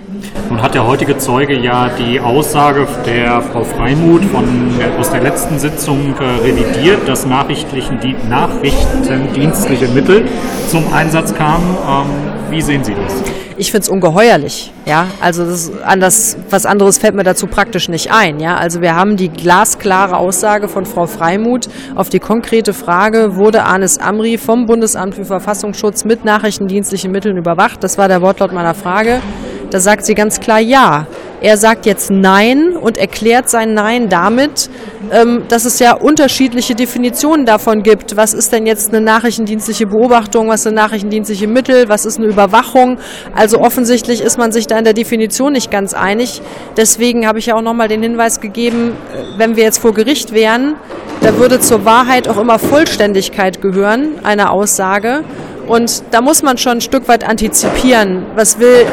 Nun 0.50 0.62
hat 0.62 0.76
der 0.76 0.86
heutige 0.86 1.18
Zeuge 1.18 1.58
ja 1.58 1.90
die 1.98 2.20
Aussage 2.20 2.86
der 3.06 3.42
Frau 3.42 3.64
Freimuth 3.64 4.26
von 4.26 4.74
der, 4.78 5.00
aus 5.00 5.12
der 5.12 5.22
letzten 5.22 5.58
Sitzung 5.60 6.14
äh, 6.20 6.26
revidiert, 6.44 7.08
dass 7.08 7.26
nachrichtendienstliche 7.26 9.88
Mittel 9.90 10.26
zum 10.68 10.94
Einsatz 10.94 11.34
kamen. 11.34 11.73
Ähm, 11.88 12.52
wie 12.52 12.62
sehen 12.62 12.84
Sie 12.84 12.94
das? 12.94 13.44
ich 13.58 13.72
finde 13.72 13.84
es 13.84 13.90
ungeheuerlich. 13.90 14.74
Ja, 14.86 15.08
also 15.22 15.46
das, 15.46 15.72
anders, 15.84 16.38
was 16.50 16.66
anderes 16.66 16.98
fällt 16.98 17.16
mir 17.16 17.24
dazu 17.24 17.48
praktisch 17.48 17.90
nicht 17.90 18.12
ein. 18.12 18.40
Ja, 18.40 18.58
also 18.58 18.82
wir 18.82 18.96
haben 18.96 19.16
die 19.16 19.30
glasklare 19.30 20.18
Aussage 20.18 20.68
von 20.68 20.86
Frau 20.86 21.06
Freimuth 21.06 21.70
auf 21.96 22.10
die 22.10 22.20
konkrete 22.20 22.74
Frage, 22.74 23.36
wurde 23.36 23.64
Anis 23.64 23.98
Amri 23.98 24.38
vom 24.38 24.66
Bundesamt 24.66 25.16
für 25.16 25.26
Verfassungsschutz 25.26 26.06
mit 26.06 26.26
nachrichtendienstlichen 26.26 27.12
Mitteln 27.12 27.38
überwacht? 27.38 27.84
Das 27.84 27.98
war 27.98 28.08
der 28.08 28.22
Wortlaut 28.22 28.52
meiner 28.54 28.74
Frage. 28.74 29.22
Da 29.70 29.80
sagt 29.80 30.06
sie 30.06 30.16
ganz 30.16 30.40
klar 30.40 30.60
ja. 30.60 31.08
Er 31.44 31.58
sagt 31.58 31.86
jetzt 31.86 32.10
Nein 32.10 32.78
und 32.78 32.98
erklärt 32.98 33.50
sein 33.50 33.74
Nein 33.74 34.08
damit, 34.08 34.70
ähm, 35.12 35.44
dass 35.50 35.66
es 35.66 35.78
ja 35.78 35.94
unterschiedliche 35.94 36.74
Definitionen 36.74 37.46
davon 37.46 37.84
gibt. 37.84 38.16
Was 38.16 38.34
ist 38.34 38.54
denn 38.54 38.66
jetzt 38.66 38.94
eine 38.94 39.02
nachrichtendienstliche 39.02 39.88
Beobachtung? 39.88 40.48
Was 40.48 40.64
sind 40.64 40.76
nachrichtendienstliche 40.76 41.48
Mittel? 41.48 41.90
Was 41.90 42.06
ist 42.06 42.18
eine 42.18 42.28
Überwachung? 42.28 42.98
Also 43.36 43.60
offensichtlich 43.60 44.22
ist 44.22 44.38
man 44.38 44.54
sich 44.54 44.68
da 44.68 44.78
in 44.78 44.86
der 44.86 44.94
Definition 44.94 45.52
nicht 45.52 45.70
ganz 45.70 45.94
einig. 45.94 46.42
Deswegen 46.78 47.28
habe 47.28 47.40
ich 47.40 47.48
ja 47.48 47.56
auch 47.56 47.62
nochmal 47.62 47.90
den 47.90 48.02
Hinweis 48.02 48.40
gegeben, 48.40 48.94
äh, 49.14 49.38
wenn 49.38 49.58
wir 49.58 49.66
jetzt 49.66 49.80
vor 49.80 49.94
Gericht 49.94 50.34
wären, 50.34 50.76
da 51.20 51.38
würde 51.38 51.60
zur 51.60 51.84
Wahrheit 51.84 52.30
auch 52.30 52.38
immer 52.38 52.58
Vollständigkeit 52.58 53.62
gehören, 53.62 54.12
eine 54.24 54.50
Aussage. 54.50 55.26
Und 55.68 56.04
da 56.12 56.22
muss 56.22 56.42
man 56.42 56.58
schon 56.58 56.78
ein 56.78 56.82
Stück 56.82 57.10
weit 57.10 57.28
antizipieren. 57.28 58.26
Was 58.36 58.60
will 58.60 58.86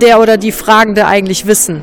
der 0.00 0.20
oder 0.20 0.36
die 0.36 0.52
Fragende 0.52 1.06
eigentlich 1.06 1.46
wissen. 1.46 1.82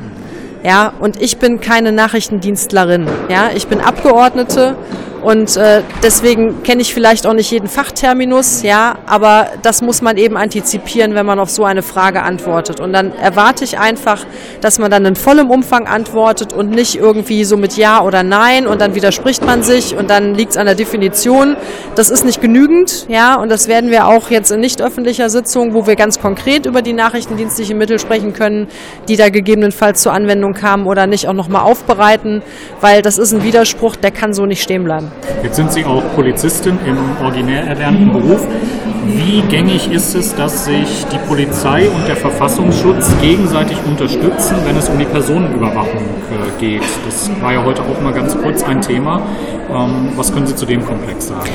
Ja, 0.64 0.92
und 1.00 1.22
ich 1.22 1.38
bin 1.38 1.60
keine 1.60 1.92
Nachrichtendienstlerin. 1.92 3.06
Ja, 3.28 3.50
ich 3.54 3.68
bin 3.68 3.80
Abgeordnete 3.80 4.76
und 5.22 5.56
äh, 5.56 5.82
deswegen 6.02 6.62
kenne 6.62 6.82
ich 6.82 6.94
vielleicht 6.94 7.26
auch 7.26 7.32
nicht 7.32 7.50
jeden 7.50 7.68
Fachterminus, 7.68 8.62
ja, 8.62 8.98
aber 9.06 9.48
das 9.62 9.82
muss 9.82 10.00
man 10.00 10.16
eben 10.16 10.36
antizipieren, 10.36 11.14
wenn 11.14 11.26
man 11.26 11.38
auf 11.38 11.50
so 11.50 11.64
eine 11.64 11.82
Frage 11.82 12.22
antwortet. 12.22 12.80
Und 12.80 12.92
dann 12.92 13.12
erwarte 13.12 13.64
ich 13.64 13.78
einfach, 13.78 14.24
dass 14.60 14.78
man 14.78 14.90
dann 14.90 15.04
in 15.04 15.16
vollem 15.16 15.50
Umfang 15.50 15.86
antwortet 15.86 16.52
und 16.52 16.70
nicht 16.70 16.96
irgendwie 16.96 17.44
so 17.44 17.56
mit 17.56 17.76
Ja 17.76 18.02
oder 18.02 18.22
Nein 18.22 18.66
und 18.66 18.80
dann 18.80 18.94
widerspricht 18.94 19.44
man 19.44 19.62
sich 19.62 19.96
und 19.96 20.08
dann 20.08 20.34
liegt 20.34 20.52
es 20.52 20.56
an 20.56 20.66
der 20.66 20.74
Definition. 20.74 21.56
Das 21.96 22.10
ist 22.10 22.24
nicht 22.24 22.40
genügend, 22.40 23.06
ja, 23.08 23.34
und 23.34 23.50
das 23.50 23.66
werden 23.66 23.90
wir 23.90 24.06
auch 24.06 24.30
jetzt 24.30 24.52
in 24.52 24.60
nicht 24.60 24.80
öffentlicher 24.80 25.30
Sitzung, 25.30 25.74
wo 25.74 25.86
wir 25.86 25.96
ganz 25.96 26.20
konkret 26.20 26.66
über 26.66 26.82
die 26.82 26.92
nachrichtendienstlichen 26.92 27.76
Mittel 27.76 27.98
sprechen 27.98 28.32
können, 28.32 28.68
die 29.08 29.16
da 29.16 29.28
gegebenenfalls 29.28 30.02
zur 30.02 30.12
Anwendung 30.12 30.52
kamen 30.52 30.86
oder 30.86 31.06
nicht, 31.06 31.26
auch 31.26 31.32
nochmal 31.32 31.62
aufbereiten, 31.62 32.42
weil 32.80 33.02
das 33.02 33.18
ist 33.18 33.32
ein 33.32 33.42
Widerspruch, 33.42 33.96
der 33.96 34.10
kann 34.10 34.32
so 34.32 34.46
nicht 34.46 34.62
stehen 34.62 34.84
bleiben. 34.84 35.07
Jetzt 35.42 35.56
sind 35.56 35.72
Sie 35.72 35.84
auch 35.84 36.02
Polizistin 36.14 36.78
im 36.86 36.96
originär 37.24 37.64
erlernten 37.64 38.12
Beruf. 38.12 38.46
Wie 39.06 39.40
gängig 39.42 39.90
ist 39.90 40.14
es, 40.14 40.34
dass 40.34 40.66
sich 40.66 41.06
die 41.06 41.18
Polizei 41.26 41.88
und 41.88 42.06
der 42.06 42.16
Verfassungsschutz 42.16 43.10
gegenseitig 43.22 43.78
unterstützen, 43.86 44.56
wenn 44.64 44.76
es 44.76 44.88
um 44.88 44.98
die 44.98 45.04
Personenüberwachung 45.04 46.02
äh, 46.02 46.60
geht? 46.60 46.82
Das 47.06 47.30
war 47.40 47.52
ja 47.52 47.64
heute 47.64 47.82
auch 47.82 48.00
mal 48.02 48.12
ganz 48.12 48.36
kurz 48.36 48.62
ein 48.64 48.80
Thema. 48.80 49.22
Ähm, 49.70 50.10
was 50.16 50.32
können 50.32 50.46
Sie 50.46 50.54
zu 50.54 50.66
dem 50.66 50.84
Komplex 50.84 51.28
sagen? 51.28 51.50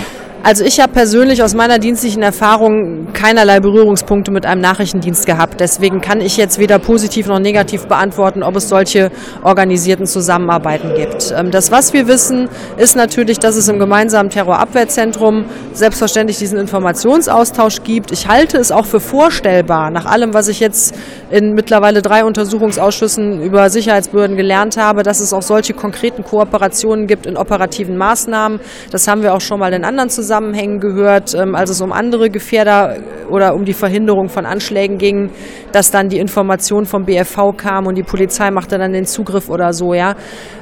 Also 0.45 0.65
ich 0.65 0.81
habe 0.81 0.91
persönlich 0.91 1.41
aus 1.41 1.53
meiner 1.53 1.79
dienstlichen 1.79 2.21
Erfahrung 2.21 3.13
keinerlei 3.13 3.61
Berührungspunkte 3.61 4.29
mit 4.29 4.45
einem 4.45 4.59
Nachrichtendienst 4.59 5.25
gehabt. 5.25 5.61
Deswegen 5.61 6.01
kann 6.01 6.19
ich 6.19 6.35
jetzt 6.35 6.59
weder 6.59 6.79
positiv 6.79 7.27
noch 7.27 7.39
negativ 7.39 7.85
beantworten, 7.85 8.43
ob 8.43 8.57
es 8.57 8.67
solche 8.67 9.09
organisierten 9.41 10.05
Zusammenarbeiten 10.05 10.95
gibt. 10.95 11.33
Ähm, 11.33 11.49
das, 11.49 11.71
was 11.71 11.93
wir 11.93 12.09
wissen, 12.09 12.49
ist 12.75 12.97
natürlich, 12.97 13.39
dass 13.39 13.55
es 13.55 13.69
im 13.69 13.79
gemeinsamen 13.79 14.29
Terrorabwehrzentrum 14.29 15.45
selbstverständlich 15.71 16.39
diesen 16.39 16.59
Informationsaustausch 16.59 17.81
gibt. 17.85 18.11
Ich 18.11 18.27
halte 18.27 18.57
es 18.57 18.73
auch 18.73 18.85
für 18.85 18.99
vorstellbar, 18.99 19.91
nach 19.91 20.05
allem, 20.05 20.33
was 20.33 20.49
ich 20.49 20.59
jetzt 20.59 20.93
in 21.31 21.53
mittlerweile 21.53 22.01
drei 22.01 22.25
Untersuchungsausschüssen 22.25 23.41
über 23.41 23.69
Sicherheitsbehörden 23.69 24.35
gelernt 24.35 24.75
habe, 24.75 25.03
dass 25.03 25.21
es 25.21 25.31
auch 25.31 25.41
solche 25.41 25.73
konkreten 25.73 26.25
Kooperationen 26.25 27.07
gibt 27.07 27.27
in 27.27 27.37
operativen 27.37 27.95
Maßnahmen. 27.95 28.59
Das 28.91 29.07
haben 29.07 29.23
wir 29.23 29.33
auch 29.33 29.41
schon 29.41 29.61
mal 29.61 29.71
in 29.71 29.85
anderen 29.85 30.09
Zusammenhängen 30.09 30.32
Zusammenhängen 30.33 30.79
gehört, 30.79 31.35
ähm, 31.35 31.53
als 31.53 31.69
es 31.69 31.79
um 31.79 31.91
andere 31.91 32.31
Gefährder 32.31 32.97
oder 33.29 33.53
um 33.53 33.65
die 33.65 33.73
Verhinderung 33.73 34.29
von 34.29 34.47
Anschlägen 34.47 34.97
ging, 34.97 35.29
dass 35.71 35.91
dann 35.91 36.09
die 36.09 36.17
Information 36.17 36.85
vom 36.87 37.05
BFV 37.05 37.53
kam 37.55 37.85
und 37.85 37.95
die 37.95 38.03
Polizei 38.03 38.49
machte 38.49 38.79
dann 38.79 38.93
den 38.93 39.05
Zugriff 39.05 39.47
oder 39.47 39.73
so, 39.73 39.93
ja. 39.93 40.15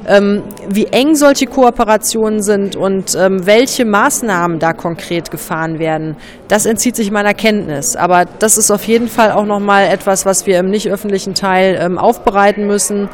Ähm, 0.06 0.42
wie 0.68 0.86
eng 0.88 1.14
solche 1.14 1.46
Kooperationen 1.46 2.42
sind 2.42 2.76
und 2.76 3.16
ähm, 3.18 3.46
welche 3.46 3.86
Maßnahmen 3.86 4.58
da 4.58 4.74
konkret 4.74 5.30
gefahren 5.30 5.78
werden, 5.78 6.16
das 6.48 6.66
entzieht 6.66 6.96
sich 6.96 7.10
meiner 7.10 7.32
Kenntnis. 7.32 7.96
Aber 7.96 8.26
das 8.40 8.58
ist 8.58 8.70
auf 8.70 8.84
jeden 8.84 9.08
Fall 9.08 9.32
auch 9.32 9.46
nochmal 9.46 9.86
etwas, 9.86 10.26
was 10.26 10.46
wir 10.46 10.58
im 10.58 10.66
nicht 10.66 10.90
öffentlichen 10.90 11.32
Teil 11.32 11.96
aufbereiten 11.96 12.66
müssen. 12.66 13.08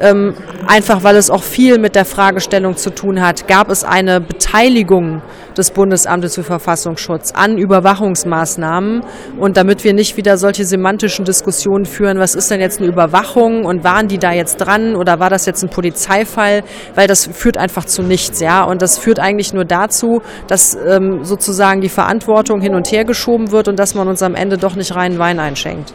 Ähm, 0.00 0.34
einfach 0.66 1.04
weil 1.04 1.16
es 1.16 1.30
auch 1.30 1.42
viel 1.42 1.78
mit 1.78 1.94
der 1.94 2.04
Fragestellung 2.04 2.76
zu 2.76 2.90
tun 2.90 3.20
hat. 3.20 3.46
Gab 3.46 3.70
es 3.70 3.84
eine 3.84 4.20
Beteiligung 4.20 5.22
des 5.56 5.70
Bundesamtes 5.70 6.34
für 6.34 6.42
Verfassungsschutz 6.42 7.32
an 7.32 7.58
Überwachungsmaßnahmen? 7.58 9.02
Und 9.38 9.56
damit 9.56 9.84
wir 9.84 9.92
nicht 9.92 10.16
wieder 10.16 10.36
solche 10.36 10.64
semantischen 10.64 11.24
Diskussionen 11.24 11.86
führen, 11.86 12.18
was 12.18 12.34
ist 12.34 12.50
denn 12.50 12.60
jetzt 12.60 12.80
eine 12.80 12.88
Überwachung 12.88 13.64
und 13.64 13.84
waren 13.84 14.08
die 14.08 14.18
da 14.18 14.32
jetzt 14.32 14.56
dran 14.56 14.96
oder 14.96 15.20
war 15.20 15.30
das 15.30 15.46
jetzt 15.46 15.62
ein 15.62 15.70
Polizeifall? 15.70 16.64
Weil 16.94 17.06
das 17.06 17.26
führt 17.26 17.56
einfach 17.56 17.84
zu 17.84 18.02
nichts, 18.02 18.40
ja. 18.40 18.64
Und 18.64 18.82
das 18.82 18.98
führt 18.98 19.20
eigentlich 19.20 19.54
nur 19.54 19.64
dazu, 19.64 20.22
dass 20.48 20.76
ähm, 20.86 21.24
sozusagen 21.24 21.80
die 21.80 21.88
Verantwortung 21.88 22.60
hin 22.60 22.74
und 22.74 22.90
her 22.90 23.04
geschoben 23.04 23.50
wird 23.50 23.68
und 23.68 23.78
dass 23.78 23.94
man 23.94 24.08
uns 24.08 24.22
am 24.22 24.34
Ende 24.34 24.58
doch 24.58 24.74
nicht 24.74 24.94
reinen 24.94 25.18
Wein 25.18 25.38
einschenkt. 25.38 25.94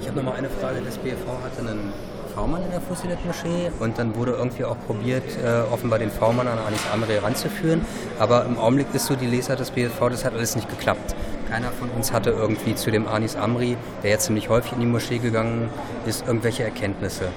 Ich 0.00 0.08
habe 0.08 0.18
nochmal 0.18 0.34
eine 0.36 0.48
Frage. 0.48 0.62
Hatte 0.62 0.78
einen 0.78 1.41
Der 2.92 2.98
Fusilet-Moschee 2.98 3.70
und 3.80 3.96
dann 3.96 4.14
wurde 4.14 4.32
irgendwie 4.32 4.64
auch 4.64 4.76
probiert, 4.86 5.24
äh, 5.42 5.62
offenbar 5.72 5.98
den 5.98 6.10
V-Mann 6.10 6.46
an 6.46 6.58
Anis 6.58 6.80
Amri 6.92 7.16
ranzuführen. 7.16 7.80
Aber 8.18 8.44
im 8.44 8.58
Augenblick 8.58 8.88
ist 8.92 9.06
so, 9.06 9.14
die 9.14 9.26
Leser 9.26 9.56
des 9.56 9.70
BFV, 9.70 10.10
das 10.10 10.26
hat 10.26 10.34
alles 10.34 10.56
nicht 10.56 10.68
geklappt. 10.68 11.14
Keiner 11.48 11.70
von 11.70 11.88
uns 11.90 12.12
hatte 12.12 12.30
irgendwie 12.30 12.74
zu 12.74 12.90
dem 12.90 13.08
Anis 13.08 13.34
Amri, 13.34 13.78
der 14.02 14.10
jetzt 14.10 14.26
ziemlich 14.26 14.50
häufig 14.50 14.72
in 14.72 14.80
die 14.80 14.86
Moschee 14.86 15.18
gegangen 15.18 15.70
ist, 16.04 16.26
irgendwelche 16.26 16.64
Erkenntnisse. 16.64 17.28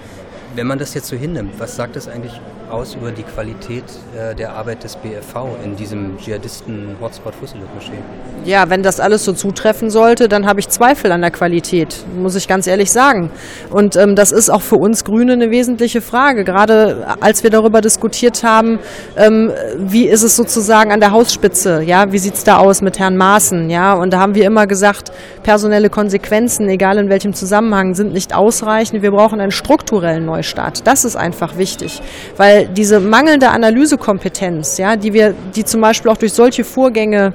Wenn 0.55 0.67
man 0.67 0.77
das 0.77 0.93
jetzt 0.93 1.07
so 1.07 1.15
hinnimmt, 1.15 1.57
was 1.57 1.77
sagt 1.77 1.95
das 1.95 2.09
eigentlich 2.09 2.41
aus 2.69 2.95
über 2.95 3.11
die 3.11 3.23
Qualität 3.23 3.83
äh, 4.17 4.35
der 4.35 4.53
Arbeit 4.53 4.83
des 4.83 4.95
BFV 4.95 5.47
in 5.63 5.75
diesem 5.75 6.17
Dschihadisten-Hotspot 6.17 7.33
Fusselit-Moschee? 7.35 7.99
Ja, 8.45 8.69
wenn 8.69 8.83
das 8.83 8.99
alles 8.99 9.25
so 9.25 9.33
zutreffen 9.33 9.89
sollte, 9.89 10.29
dann 10.29 10.45
habe 10.45 10.59
ich 10.59 10.69
Zweifel 10.69 11.11
an 11.11 11.21
der 11.21 11.31
Qualität, 11.31 11.95
muss 12.15 12.35
ich 12.35 12.47
ganz 12.47 12.67
ehrlich 12.67 12.91
sagen. 12.91 13.31
Und 13.69 13.95
ähm, 13.95 14.15
das 14.15 14.31
ist 14.31 14.49
auch 14.49 14.61
für 14.61 14.75
uns 14.77 15.03
Grüne 15.03 15.33
eine 15.33 15.51
wesentliche 15.51 16.01
Frage. 16.01 16.43
Gerade 16.43 17.15
als 17.19 17.43
wir 17.43 17.49
darüber 17.49 17.81
diskutiert 17.81 18.43
haben, 18.43 18.79
ähm, 19.17 19.51
wie 19.77 20.07
ist 20.07 20.23
es 20.23 20.35
sozusagen 20.35 20.91
an 20.91 20.99
der 20.99 21.11
Hausspitze? 21.11 21.81
Ja, 21.81 22.11
wie 22.11 22.19
sieht's 22.19 22.43
da 22.43 22.57
aus 22.57 22.81
mit 22.81 22.99
Herrn 22.99 23.17
Maaßen? 23.17 23.69
Ja, 23.69 23.93
und 23.93 24.11
da 24.11 24.19
haben 24.19 24.35
wir 24.35 24.45
immer 24.45 24.67
gesagt, 24.67 25.11
personelle 25.43 25.89
Konsequenzen, 25.89 26.69
egal 26.69 26.97
in 26.97 27.09
welchem 27.09 27.33
Zusammenhang, 27.33 27.95
sind 27.95 28.13
nicht 28.13 28.33
ausreichend. 28.33 29.01
Wir 29.01 29.11
brauchen 29.11 29.39
einen 29.39 29.51
strukturellen 29.51 30.25
Neustart. 30.25 30.85
Das 30.87 31.05
ist 31.05 31.15
einfach 31.15 31.57
wichtig, 31.57 32.01
weil 32.37 32.54
diese 32.63 32.99
mangelnde 32.99 33.49
Analysekompetenz, 33.49 34.77
ja, 34.77 34.95
die 34.95 35.13
wir, 35.13 35.33
die 35.55 35.65
zum 35.65 35.81
Beispiel 35.81 36.11
auch 36.11 36.17
durch 36.17 36.33
solche 36.33 36.63
Vorgänge 36.63 37.33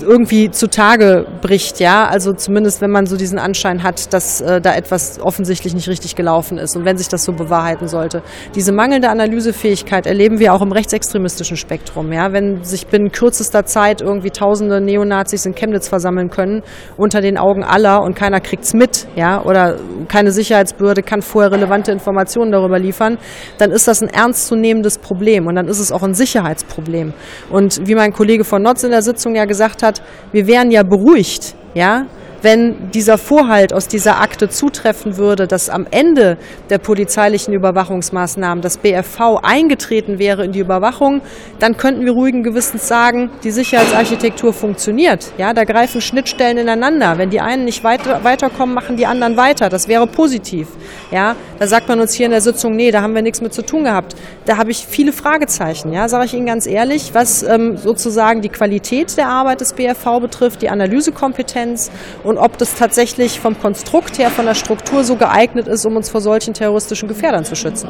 irgendwie 0.00 0.50
zutage 0.50 1.26
bricht, 1.40 1.80
ja. 1.80 2.06
Also 2.06 2.32
zumindest, 2.32 2.80
wenn 2.80 2.90
man 2.90 3.06
so 3.06 3.16
diesen 3.16 3.38
Anschein 3.38 3.82
hat, 3.82 4.12
dass 4.12 4.40
äh, 4.40 4.60
da 4.60 4.74
etwas 4.74 5.20
offensichtlich 5.20 5.74
nicht 5.74 5.88
richtig 5.88 6.16
gelaufen 6.16 6.58
ist 6.58 6.76
und 6.76 6.84
wenn 6.84 6.96
sich 6.96 7.08
das 7.08 7.24
so 7.24 7.32
bewahrheiten 7.32 7.88
sollte. 7.88 8.22
Diese 8.54 8.72
mangelnde 8.72 9.08
Analysefähigkeit 9.10 10.06
erleben 10.06 10.38
wir 10.38 10.54
auch 10.54 10.62
im 10.62 10.72
rechtsextremistischen 10.72 11.56
Spektrum, 11.56 12.12
ja. 12.12 12.32
Wenn 12.32 12.62
sich 12.64 12.86
binnen 12.86 13.12
kürzester 13.12 13.64
Zeit 13.64 14.00
irgendwie 14.00 14.30
tausende 14.30 14.80
Neonazis 14.80 15.46
in 15.46 15.54
Chemnitz 15.54 15.88
versammeln 15.88 16.30
können, 16.30 16.62
unter 16.96 17.20
den 17.20 17.38
Augen 17.38 17.64
aller 17.64 18.02
und 18.02 18.14
keiner 18.14 18.40
kriegt's 18.40 18.74
mit, 18.74 19.06
ja, 19.16 19.42
oder 19.44 19.76
keine 20.08 20.32
Sicherheitsbehörde 20.32 21.02
kann 21.02 21.22
vorher 21.22 21.52
relevante 21.52 21.92
Informationen 21.92 22.52
darüber 22.52 22.78
liefern, 22.78 23.18
dann 23.58 23.70
ist 23.70 23.88
das 23.88 24.02
ein 24.02 24.08
ernstzunehmendes 24.08 24.98
Problem 24.98 25.46
und 25.46 25.54
dann 25.54 25.68
ist 25.68 25.78
es 25.78 25.92
auch 25.92 26.02
ein 26.02 26.14
Sicherheitsproblem. 26.14 27.12
Und 27.50 27.86
wie 27.86 27.94
mein 27.94 28.12
Kollege 28.12 28.44
von 28.44 28.62
Notz 28.62 28.82
in 28.84 28.90
der 28.90 29.02
Sitzung 29.02 29.34
ja 29.34 29.44
gesagt 29.50 29.82
hat, 29.82 30.00
wir 30.30 30.46
wären 30.46 30.70
ja 30.70 30.84
beruhigt, 30.84 31.56
ja, 31.74 32.06
wenn 32.42 32.90
dieser 32.90 33.18
Vorhalt 33.18 33.72
aus 33.72 33.88
dieser 33.88 34.20
Akte 34.20 34.48
zutreffen 34.48 35.16
würde, 35.16 35.46
dass 35.46 35.68
am 35.68 35.86
Ende 35.90 36.36
der 36.70 36.78
polizeilichen 36.78 37.54
Überwachungsmaßnahmen 37.54 38.62
das 38.62 38.78
BFV 38.78 39.40
eingetreten 39.42 40.18
wäre 40.18 40.44
in 40.44 40.52
die 40.52 40.60
Überwachung, 40.60 41.20
dann 41.58 41.76
könnten 41.76 42.04
wir 42.04 42.12
ruhigen 42.12 42.42
Gewissens 42.42 42.88
sagen, 42.88 43.30
die 43.44 43.50
Sicherheitsarchitektur 43.50 44.52
funktioniert. 44.52 45.32
Ja, 45.38 45.52
da 45.52 45.64
greifen 45.64 46.00
Schnittstellen 46.00 46.58
ineinander. 46.58 47.18
Wenn 47.18 47.30
die 47.30 47.40
einen 47.40 47.64
nicht 47.64 47.84
weiter, 47.84 48.24
weiterkommen, 48.24 48.74
machen 48.74 48.96
die 48.96 49.06
anderen 49.06 49.36
weiter. 49.36 49.68
Das 49.68 49.88
wäre 49.88 50.06
positiv. 50.06 50.68
Ja, 51.10 51.36
da 51.58 51.66
sagt 51.66 51.88
man 51.88 52.00
uns 52.00 52.14
hier 52.14 52.26
in 52.26 52.32
der 52.32 52.40
Sitzung, 52.40 52.76
nee, 52.76 52.90
da 52.90 53.02
haben 53.02 53.14
wir 53.14 53.22
nichts 53.22 53.40
mit 53.40 53.52
zu 53.52 53.62
tun 53.62 53.84
gehabt. 53.84 54.14
Da 54.46 54.56
habe 54.56 54.70
ich 54.70 54.86
viele 54.86 55.12
Fragezeichen. 55.12 55.92
Ja, 55.92 56.08
sage 56.08 56.26
ich 56.26 56.34
Ihnen 56.34 56.46
ganz 56.46 56.66
ehrlich, 56.66 57.10
was 57.12 57.42
ähm, 57.42 57.76
sozusagen 57.76 58.40
die 58.40 58.48
Qualität 58.48 59.16
der 59.16 59.28
Arbeit 59.28 59.60
des 59.60 59.72
BFV 59.74 60.20
betrifft, 60.20 60.62
die 60.62 60.70
Analysekompetenz 60.70 61.90
und 62.24 62.29
ob 62.38 62.58
das 62.58 62.74
tatsächlich 62.74 63.40
vom 63.40 63.58
Konstrukt 63.58 64.18
her, 64.18 64.30
von 64.30 64.46
der 64.46 64.54
Struktur 64.54 65.04
so 65.04 65.16
geeignet 65.16 65.68
ist, 65.68 65.84
um 65.86 65.96
uns 65.96 66.08
vor 66.08 66.20
solchen 66.20 66.54
terroristischen 66.54 67.08
Gefährdern 67.08 67.44
zu 67.44 67.56
schützen. 67.56 67.88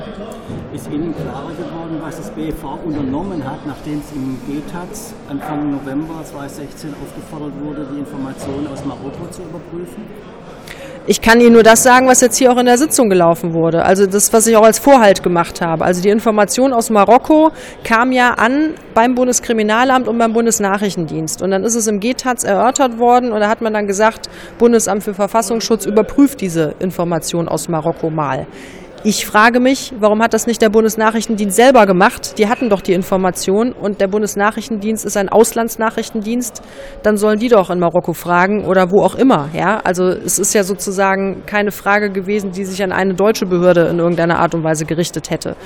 Ist 0.75 0.87
Ihnen 0.91 1.15
klarer 1.15 1.51
geworden, 1.51 2.01
was 2.01 2.17
das 2.17 2.31
BFV 2.31 2.79
unternommen 2.85 3.45
hat, 3.45 3.67
nachdem 3.67 4.01
es 4.01 4.13
im 4.13 4.39
GTAZ 4.47 5.15
Anfang 5.29 5.71
November 5.73 6.25
2016 6.25 6.95
aufgefordert 7.03 7.53
wurde, 7.63 7.87
die 7.93 7.99
Informationen 7.99 8.69
aus 8.73 8.85
Marokko 8.85 9.27
zu 9.31 9.43
überprüfen? 9.43 10.05
Ich 11.11 11.21
kann 11.21 11.41
Ihnen 11.41 11.55
nur 11.55 11.65
das 11.65 11.83
sagen, 11.83 12.07
was 12.07 12.21
jetzt 12.21 12.37
hier 12.37 12.53
auch 12.53 12.57
in 12.57 12.67
der 12.67 12.79
Sitzung 12.79 13.11
gelaufen 13.11 13.53
wurde. 13.53 13.85
Also 13.85 14.07
das, 14.07 14.33
was 14.33 14.47
ich 14.47 14.57
auch 14.57 14.63
als 14.63 14.79
Vorhalt 14.79 15.25
gemacht 15.25 15.61
habe. 15.61 15.85
Also 15.85 16.01
die 16.01 16.09
Information 16.09 16.73
aus 16.73 16.89
Marokko 16.89 17.51
kam 17.83 18.13
ja 18.13 18.35
an 18.35 18.75
beim 18.95 19.17
Bundeskriminalamt 19.17 20.07
und 20.07 20.19
beim 20.19 20.33
Bundesnachrichtendienst. 20.33 21.43
Und 21.43 21.51
dann 21.51 21.65
ist 21.65 21.75
es 21.75 21.89
im 21.89 21.99
GTAZ 21.99 22.45
erörtert 22.45 23.01
worden 23.01 23.33
und 23.33 23.41
da 23.41 23.49
hat 23.49 23.61
man 23.61 23.75
dann 23.75 23.89
gesagt, 23.89 24.31
Bundesamt 24.61 25.03
für 25.03 25.13
Verfassungsschutz 25.13 25.85
überprüft 25.85 26.41
diese 26.43 26.77
Information 26.79 27.49
aus 27.49 27.69
Marokko 27.69 28.09
mal. 28.09 28.47
Ich 29.03 29.25
frage 29.25 29.61
mich, 29.61 29.95
warum 29.99 30.23
hat 30.23 30.35
das 30.35 30.47
nicht 30.47 30.61
der 30.61 30.69
Bundesnachrichtendienst 30.69 31.57
selber 31.57 31.87
gemacht? 31.87 32.37
Die 32.37 32.49
hatten 32.49 32.69
doch 32.69 32.83
die 32.83 32.93
Information 32.93 33.73
und 33.73 33.99
der 33.99 34.09
Bundesnachrichtendienst 34.09 35.07
ist 35.07 35.17
ein 35.17 35.31
Auslandsnachrichtendienst. 35.31 36.61
Dann 37.03 37.17
sollen 37.17 37.39
die 37.39 37.49
doch 37.49 37.71
in 37.71 37.79
Marokko 37.79 38.13
fragen 38.13 38.67
oder 38.67 38.91
wo 38.91 39.01
auch 39.01 39.15
immer. 39.15 39.49
Ja, 39.55 39.81
also 39.85 40.09
es 40.09 40.39
ist 40.39 40.53
ja 40.53 40.65
sozusagen 40.65 41.45
keine 41.47 41.71
Frage 41.71 42.11
gewesen, 42.11 42.53
die 42.53 42.67
sich 42.67 42.83
an 42.83 42.93
eine 42.93 43.15
deutsche 43.15 43.47
Behörde 43.47 43.87
in 43.87 44.01
irgendeiner 44.01 44.39
Art 44.39 44.55
und 44.55 44.65
Weise 44.65 44.85
gerichtet 44.85 45.31
hätte. 45.31 45.57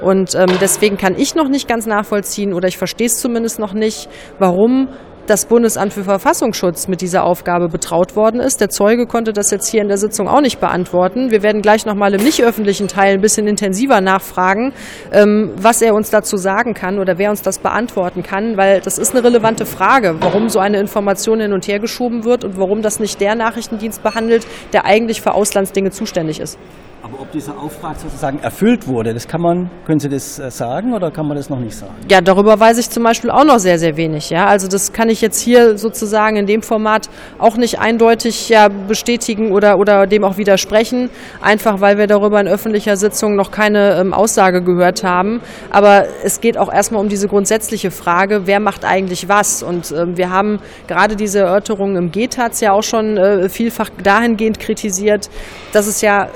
Und 0.00 0.34
ähm, 0.34 0.48
deswegen 0.58 0.96
kann 0.96 1.14
ich 1.14 1.34
noch 1.34 1.50
nicht 1.50 1.68
ganz 1.68 1.84
nachvollziehen 1.84 2.54
oder 2.54 2.68
ich 2.68 2.78
verstehe 2.78 3.08
es 3.08 3.20
zumindest 3.20 3.58
noch 3.58 3.74
nicht, 3.74 4.08
warum 4.38 4.88
das 5.28 5.44
Bundesamt 5.44 5.92
für 5.92 6.04
Verfassungsschutz 6.04 6.88
mit 6.88 7.02
dieser 7.02 7.24
Aufgabe 7.24 7.68
betraut 7.68 8.16
worden 8.16 8.40
ist. 8.40 8.60
Der 8.60 8.70
Zeuge 8.70 9.06
konnte 9.06 9.32
das 9.32 9.50
jetzt 9.50 9.68
hier 9.68 9.82
in 9.82 9.88
der 9.88 9.98
Sitzung 9.98 10.26
auch 10.26 10.40
nicht 10.40 10.58
beantworten. 10.58 11.30
Wir 11.30 11.42
werden 11.42 11.60
gleich 11.60 11.84
nochmal 11.84 12.14
im 12.14 12.22
nicht 12.22 12.42
öffentlichen 12.42 12.88
Teil 12.88 13.14
ein 13.14 13.20
bisschen 13.20 13.46
intensiver 13.46 14.00
nachfragen, 14.00 14.72
ähm, 15.12 15.52
was 15.56 15.82
er 15.82 15.94
uns 15.94 16.10
dazu 16.10 16.36
sagen 16.36 16.72
kann 16.72 16.98
oder 16.98 17.18
wer 17.18 17.30
uns 17.30 17.42
das 17.42 17.58
beantworten 17.58 18.22
kann, 18.22 18.56
weil 18.56 18.80
das 18.80 18.96
ist 18.96 19.14
eine 19.14 19.22
relevante 19.22 19.66
Frage, 19.66 20.16
warum 20.20 20.48
so 20.48 20.58
eine 20.58 20.78
Information 20.78 21.40
hin 21.40 21.52
und 21.52 21.68
her 21.68 21.78
geschoben 21.78 22.24
wird 22.24 22.44
und 22.44 22.58
warum 22.58 22.80
das 22.80 22.98
nicht 22.98 23.20
der 23.20 23.34
Nachrichtendienst 23.34 24.02
behandelt, 24.02 24.46
der 24.72 24.86
eigentlich 24.86 25.20
für 25.20 25.34
Auslandsdinge 25.34 25.90
zuständig 25.90 26.40
ist. 26.40 26.58
Aber 27.00 27.20
ob 27.20 27.30
dieser 27.30 27.56
Auftrag 27.56 27.96
sozusagen 28.00 28.40
erfüllt 28.40 28.88
wurde, 28.88 29.14
das 29.14 29.28
kann 29.28 29.40
man, 29.40 29.70
können 29.86 30.00
Sie 30.00 30.08
das 30.08 30.40
äh, 30.40 30.50
sagen 30.50 30.94
oder 30.94 31.12
kann 31.12 31.28
man 31.28 31.36
das 31.36 31.48
noch 31.48 31.60
nicht 31.60 31.76
sagen? 31.76 31.94
Ja, 32.10 32.20
darüber 32.20 32.58
weiß 32.58 32.76
ich 32.78 32.90
zum 32.90 33.04
Beispiel 33.04 33.30
auch 33.30 33.44
noch 33.44 33.60
sehr, 33.60 33.78
sehr 33.78 33.96
wenig. 33.96 34.30
Ja, 34.30 34.46
also 34.46 34.66
das 34.66 34.92
kann 34.92 35.08
ich 35.08 35.20
jetzt 35.20 35.40
hier 35.40 35.78
sozusagen 35.78 36.36
in 36.36 36.46
dem 36.46 36.60
Format 36.60 37.08
auch 37.38 37.56
nicht 37.56 37.78
eindeutig 37.78 38.48
ja 38.48 38.68
bestätigen 38.68 39.52
oder, 39.52 39.78
oder 39.78 40.08
dem 40.08 40.24
auch 40.24 40.38
widersprechen, 40.38 41.08
einfach 41.40 41.80
weil 41.80 41.98
wir 41.98 42.08
darüber 42.08 42.40
in 42.40 42.48
öffentlicher 42.48 42.96
Sitzung 42.96 43.36
noch 43.36 43.52
keine 43.52 43.94
ähm, 44.00 44.12
Aussage 44.12 44.60
gehört 44.60 45.04
haben. 45.04 45.40
Aber 45.70 46.06
es 46.24 46.40
geht 46.40 46.58
auch 46.58 46.72
erstmal 46.72 47.00
um 47.00 47.08
diese 47.08 47.28
grundsätzliche 47.28 47.92
Frage, 47.92 48.42
wer 48.46 48.58
macht 48.58 48.84
eigentlich 48.84 49.28
was? 49.28 49.62
Und 49.62 49.92
ähm, 49.92 50.16
wir 50.16 50.30
haben 50.30 50.58
gerade 50.88 51.14
diese 51.14 51.40
Erörterungen 51.40 51.94
im 51.96 52.10
GTAZ 52.10 52.60
ja 52.60 52.72
auch 52.72 52.82
schon 52.82 53.16
äh, 53.16 53.48
vielfach 53.48 53.88
dahingehend 54.02 54.58
kritisiert, 54.58 55.30
dass 55.72 55.86
es 55.86 56.00
ja 56.00 56.28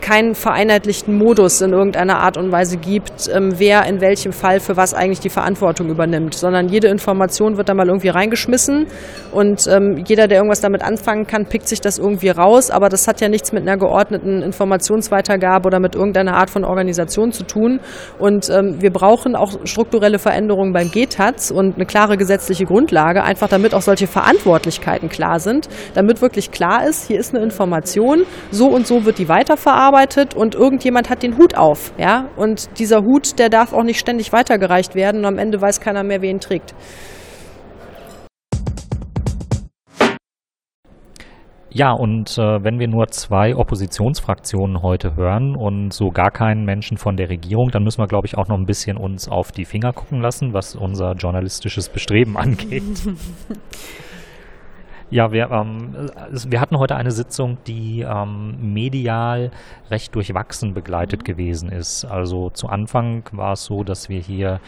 keinen 0.00 0.34
vereinheitlichten 0.34 1.16
Modus 1.16 1.60
in 1.60 1.72
irgendeiner 1.72 2.18
Art 2.18 2.36
und 2.36 2.50
Weise 2.52 2.76
gibt, 2.76 3.30
ähm, 3.32 3.54
wer 3.58 3.84
in 3.86 4.00
welchem 4.00 4.32
Fall 4.32 4.60
für 4.60 4.76
was 4.76 4.94
eigentlich 4.94 5.20
die 5.20 5.30
Verantwortung 5.30 5.88
übernimmt, 5.88 6.34
sondern 6.34 6.68
jede 6.68 6.88
Information 6.88 7.56
wird 7.56 7.68
da 7.68 7.74
mal 7.74 7.88
irgendwie 7.88 8.08
reingeschmissen 8.08 8.86
und 9.32 9.66
ähm, 9.68 10.02
jeder, 10.06 10.28
der 10.28 10.38
irgendwas 10.38 10.60
damit 10.60 10.82
anfangen 10.82 11.26
kann, 11.26 11.46
pickt 11.46 11.68
sich 11.68 11.80
das 11.80 11.98
irgendwie 11.98 12.30
raus, 12.30 12.70
aber 12.70 12.88
das 12.88 13.06
hat 13.06 13.20
ja 13.20 13.28
nichts 13.28 13.52
mit 13.52 13.62
einer 13.62 13.76
geordneten 13.76 14.42
Informationsweitergabe 14.42 15.66
oder 15.66 15.80
mit 15.80 15.94
irgendeiner 15.94 16.34
Art 16.34 16.50
von 16.50 16.64
Organisation 16.64 17.32
zu 17.32 17.44
tun 17.44 17.80
und 18.18 18.50
ähm, 18.50 18.80
wir 18.80 18.92
brauchen 18.92 19.36
auch 19.36 19.52
strukturelle 19.64 20.18
Veränderungen 20.18 20.72
beim 20.72 20.90
GTAZ 20.90 21.50
und 21.50 21.76
eine 21.76 21.86
klare 21.86 22.16
gesetzliche 22.16 22.64
Grundlage, 22.64 23.22
einfach 23.22 23.48
damit 23.48 23.74
auch 23.74 23.82
solche 23.82 24.06
Verantwortlichkeiten 24.06 25.08
klar 25.08 25.40
sind, 25.40 25.68
damit 25.94 26.20
wirklich 26.20 26.50
klar 26.50 26.86
ist, 26.86 27.06
hier 27.06 27.20
ist 27.20 27.34
eine 27.34 27.44
Information, 27.44 28.24
so 28.50 28.68
und 28.68 28.86
so 28.86 29.04
wird 29.04 29.18
die 29.18 29.28
weiterverarbeitet 29.28 29.67
verarbeitet 29.68 30.34
und 30.34 30.54
irgendjemand 30.54 31.10
hat 31.10 31.22
den 31.22 31.36
Hut 31.36 31.54
auf, 31.54 31.92
ja. 31.98 32.30
Und 32.36 32.78
dieser 32.78 33.02
Hut, 33.02 33.38
der 33.38 33.50
darf 33.50 33.74
auch 33.74 33.82
nicht 33.82 33.98
ständig 33.98 34.32
weitergereicht 34.32 34.94
werden 34.94 35.20
und 35.20 35.26
am 35.26 35.36
Ende 35.36 35.60
weiß 35.60 35.80
keiner 35.82 36.02
mehr, 36.04 36.22
wer 36.22 36.30
ihn 36.30 36.40
trägt. 36.40 36.74
Ja, 41.70 41.92
und 41.92 42.38
äh, 42.38 42.64
wenn 42.64 42.78
wir 42.78 42.88
nur 42.88 43.08
zwei 43.08 43.54
Oppositionsfraktionen 43.54 44.80
heute 44.80 45.16
hören 45.16 45.54
und 45.54 45.92
so 45.92 46.08
gar 46.08 46.30
keinen 46.30 46.64
Menschen 46.64 46.96
von 46.96 47.16
der 47.16 47.28
Regierung, 47.28 47.68
dann 47.70 47.84
müssen 47.84 48.00
wir, 48.00 48.06
glaube 48.06 48.26
ich, 48.26 48.38
auch 48.38 48.48
noch 48.48 48.56
ein 48.56 48.64
bisschen 48.64 48.96
uns 48.96 49.28
auf 49.28 49.52
die 49.52 49.66
Finger 49.66 49.92
gucken 49.92 50.22
lassen, 50.22 50.54
was 50.54 50.74
unser 50.76 51.12
journalistisches 51.12 51.90
Bestreben 51.90 52.38
angeht. 52.38 52.82
Ja, 55.10 55.32
wir, 55.32 55.50
ähm, 55.50 56.10
wir 56.48 56.60
hatten 56.60 56.78
heute 56.78 56.94
eine 56.96 57.12
Sitzung, 57.12 57.56
die 57.66 58.02
ähm, 58.02 58.74
medial 58.74 59.50
recht 59.90 60.14
durchwachsen 60.14 60.74
begleitet 60.74 61.24
gewesen 61.24 61.70
ist. 61.70 62.04
Also 62.04 62.50
zu 62.50 62.68
Anfang 62.68 63.24
war 63.32 63.52
es 63.52 63.64
so, 63.64 63.84
dass 63.84 64.10
wir 64.10 64.20
hier 64.20 64.60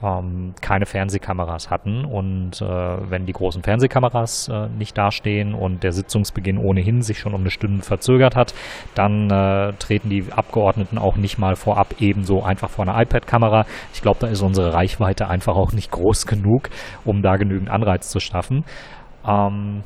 ähm, 0.00 0.54
keine 0.60 0.86
Fernsehkameras 0.86 1.70
hatten 1.70 2.04
und 2.04 2.62
äh, 2.62 2.64
wenn 2.64 3.26
die 3.26 3.32
großen 3.32 3.64
Fernsehkameras 3.64 4.48
äh, 4.48 4.68
nicht 4.68 4.96
dastehen 4.96 5.54
und 5.54 5.82
der 5.82 5.90
Sitzungsbeginn 5.90 6.58
ohnehin 6.58 7.02
sich 7.02 7.18
schon 7.18 7.34
um 7.34 7.40
eine 7.40 7.50
Stunde 7.50 7.82
verzögert 7.82 8.36
hat, 8.36 8.54
dann 8.94 9.28
äh, 9.28 9.72
treten 9.74 10.08
die 10.08 10.24
Abgeordneten 10.30 10.98
auch 10.98 11.16
nicht 11.16 11.38
mal 11.38 11.56
vorab 11.56 11.96
ebenso 11.98 12.44
einfach 12.44 12.70
vor 12.70 12.86
einer 12.86 13.00
iPad-Kamera. 13.02 13.66
Ich 13.92 14.02
glaube, 14.02 14.20
da 14.20 14.28
ist 14.28 14.40
unsere 14.42 14.72
Reichweite 14.72 15.28
einfach 15.28 15.56
auch 15.56 15.72
nicht 15.72 15.90
groß 15.90 16.26
genug, 16.26 16.70
um 17.04 17.22
da 17.22 17.36
genügend 17.36 17.70
Anreiz 17.70 18.08
zu 18.08 18.20
schaffen. 18.20 18.64
Ähm, 19.26 19.82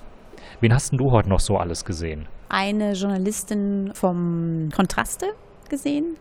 wen 0.60 0.74
hast 0.74 0.92
denn 0.92 0.98
du 0.98 1.10
heute 1.10 1.28
noch 1.28 1.40
so 1.40 1.56
alles 1.56 1.84
gesehen? 1.84 2.26
Eine 2.48 2.92
Journalistin 2.92 3.92
vom 3.94 4.68
Kontraste 4.74 5.26
gesehen. 5.68 6.16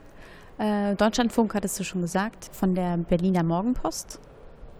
Äh, 0.58 0.96
Deutschlandfunk 0.96 1.56
hattest 1.56 1.80
du 1.80 1.84
schon 1.84 2.02
gesagt. 2.02 2.50
Von 2.54 2.76
der 2.76 2.98
Berliner 2.98 3.44
Morgenpost 3.44 4.20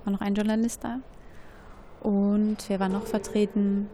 war 0.04 0.14
noch 0.14 0.22
ein 0.22 0.34
Journalist 0.34 0.84
da. 0.84 0.98
Und 2.02 2.58
wer 2.68 2.80
war 2.80 2.90
noch 2.90 3.06
vertreten? 3.06 3.88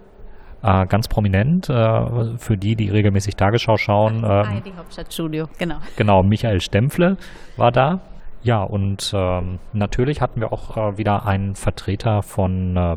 Äh, 0.61 0.85
ganz 0.87 1.07
prominent 1.07 1.69
äh, 1.69 2.37
für 2.37 2.57
die, 2.57 2.75
die 2.75 2.89
regelmäßig 2.89 3.35
Tagesschau 3.35 3.77
schauen. 3.77 4.25
Ähm, 4.25 4.61
die 4.65 4.75
Hauptstadtstudio, 4.75 5.47
genau. 5.57 5.77
Genau, 5.95 6.23
Michael 6.23 6.59
Stempfle 6.59 7.17
war 7.55 7.71
da. 7.71 8.01
Ja, 8.41 8.63
und 8.63 9.11
ähm, 9.13 9.59
natürlich 9.73 10.21
hatten 10.21 10.41
wir 10.41 10.51
auch 10.51 10.75
äh, 10.75 10.97
wieder 10.97 11.25
einen 11.25 11.55
Vertreter 11.55 12.23
von 12.23 12.75
äh, 12.75 12.95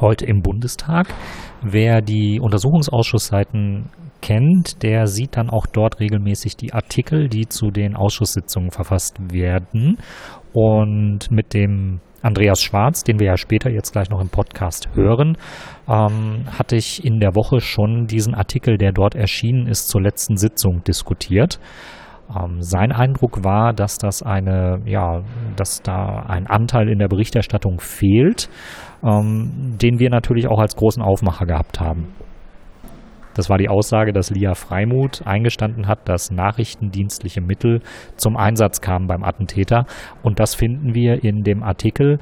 heute 0.00 0.26
im 0.26 0.42
Bundestag. 0.42 1.08
Wer 1.62 2.00
die 2.00 2.40
Untersuchungsausschussseiten 2.40 3.90
kennt, 4.20 4.82
der 4.82 5.06
sieht 5.06 5.36
dann 5.36 5.50
auch 5.50 5.66
dort 5.66 6.00
regelmäßig 6.00 6.56
die 6.56 6.72
Artikel, 6.72 7.28
die 7.28 7.48
zu 7.48 7.70
den 7.70 7.96
Ausschusssitzungen 7.96 8.70
verfasst 8.70 9.16
werden. 9.32 9.98
Und 10.52 11.30
mit 11.30 11.54
dem 11.54 12.00
Andreas 12.20 12.60
Schwarz, 12.60 13.04
den 13.04 13.20
wir 13.20 13.28
ja 13.28 13.36
später 13.36 13.70
jetzt 13.70 13.92
gleich 13.92 14.10
noch 14.10 14.20
im 14.20 14.28
Podcast 14.28 14.88
hören, 14.94 15.36
ähm, 15.88 16.46
hatte 16.58 16.76
ich 16.76 17.04
in 17.04 17.20
der 17.20 17.36
Woche 17.36 17.60
schon 17.60 18.06
diesen 18.06 18.34
Artikel, 18.34 18.76
der 18.76 18.92
dort 18.92 19.14
erschienen 19.14 19.66
ist, 19.66 19.88
zur 19.88 20.02
letzten 20.02 20.36
Sitzung 20.36 20.82
diskutiert. 20.82 21.60
Ähm, 22.34 22.60
sein 22.60 22.92
Eindruck 22.92 23.44
war, 23.44 23.72
dass 23.72 23.98
das 23.98 24.22
eine, 24.22 24.80
ja, 24.84 25.22
dass 25.56 25.82
da 25.82 26.24
ein 26.28 26.46
Anteil 26.46 26.88
in 26.88 26.98
der 26.98 27.08
Berichterstattung 27.08 27.80
fehlt, 27.80 28.50
ähm, 29.02 29.76
den 29.80 29.98
wir 29.98 30.10
natürlich 30.10 30.48
auch 30.48 30.58
als 30.58 30.76
großen 30.76 31.02
Aufmacher 31.02 31.46
gehabt 31.46 31.80
haben. 31.80 32.14
Das 33.38 33.48
war 33.48 33.56
die 33.56 33.68
Aussage, 33.68 34.12
dass 34.12 34.30
Lia 34.30 34.54
Freimuth 34.54 35.24
eingestanden 35.24 35.86
hat, 35.86 36.08
dass 36.08 36.32
nachrichtendienstliche 36.32 37.40
Mittel 37.40 37.82
zum 38.16 38.36
Einsatz 38.36 38.80
kamen 38.80 39.06
beim 39.06 39.22
Attentäter. 39.22 39.86
Und 40.24 40.40
das 40.40 40.56
finden 40.56 40.92
wir 40.92 41.22
in 41.22 41.44
dem 41.44 41.62
Artikel 41.62 42.18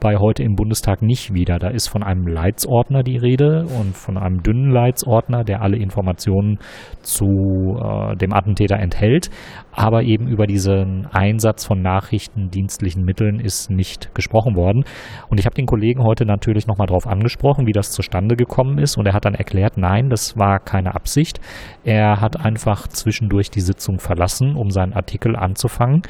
bei 0.00 0.16
heute 0.16 0.42
im 0.42 0.54
Bundestag 0.54 1.02
nicht 1.02 1.34
wieder. 1.34 1.58
Da 1.58 1.68
ist 1.68 1.88
von 1.88 2.02
einem 2.02 2.26
Leitsordner 2.26 3.02
die 3.02 3.16
Rede 3.16 3.66
und 3.80 3.96
von 3.96 4.18
einem 4.18 4.42
dünnen 4.42 4.70
Leitsordner, 4.70 5.44
der 5.44 5.62
alle 5.62 5.76
Informationen 5.76 6.58
zu 7.02 7.26
äh, 7.26 8.16
dem 8.16 8.32
Attentäter 8.32 8.76
enthält. 8.76 9.30
Aber 9.72 10.02
eben 10.02 10.28
über 10.28 10.46
diesen 10.46 11.06
Einsatz 11.12 11.66
von 11.66 11.82
nachrichtendienstlichen 11.82 13.04
Mitteln 13.04 13.40
ist 13.40 13.70
nicht 13.70 14.14
gesprochen 14.14 14.56
worden. 14.56 14.84
Und 15.28 15.38
ich 15.38 15.46
habe 15.46 15.54
den 15.54 15.66
Kollegen 15.66 16.02
heute 16.02 16.24
natürlich 16.24 16.66
nochmal 16.66 16.86
darauf 16.86 17.06
angesprochen, 17.06 17.66
wie 17.66 17.72
das 17.72 17.90
zustande 17.90 18.36
gekommen 18.36 18.78
ist. 18.78 18.96
Und 18.96 19.06
er 19.06 19.14
hat 19.14 19.24
dann 19.24 19.34
erklärt, 19.34 19.76
nein, 19.76 20.08
das 20.08 20.36
war 20.36 20.58
keine 20.60 20.94
Absicht. 20.94 21.40
Er 21.84 22.20
hat 22.20 22.44
einfach 22.44 22.88
zwischendurch 22.88 23.50
die 23.50 23.60
Sitzung 23.60 23.98
verlassen, 23.98 24.56
um 24.56 24.70
seinen 24.70 24.92
Artikel 24.92 25.36
anzufangen 25.36 26.02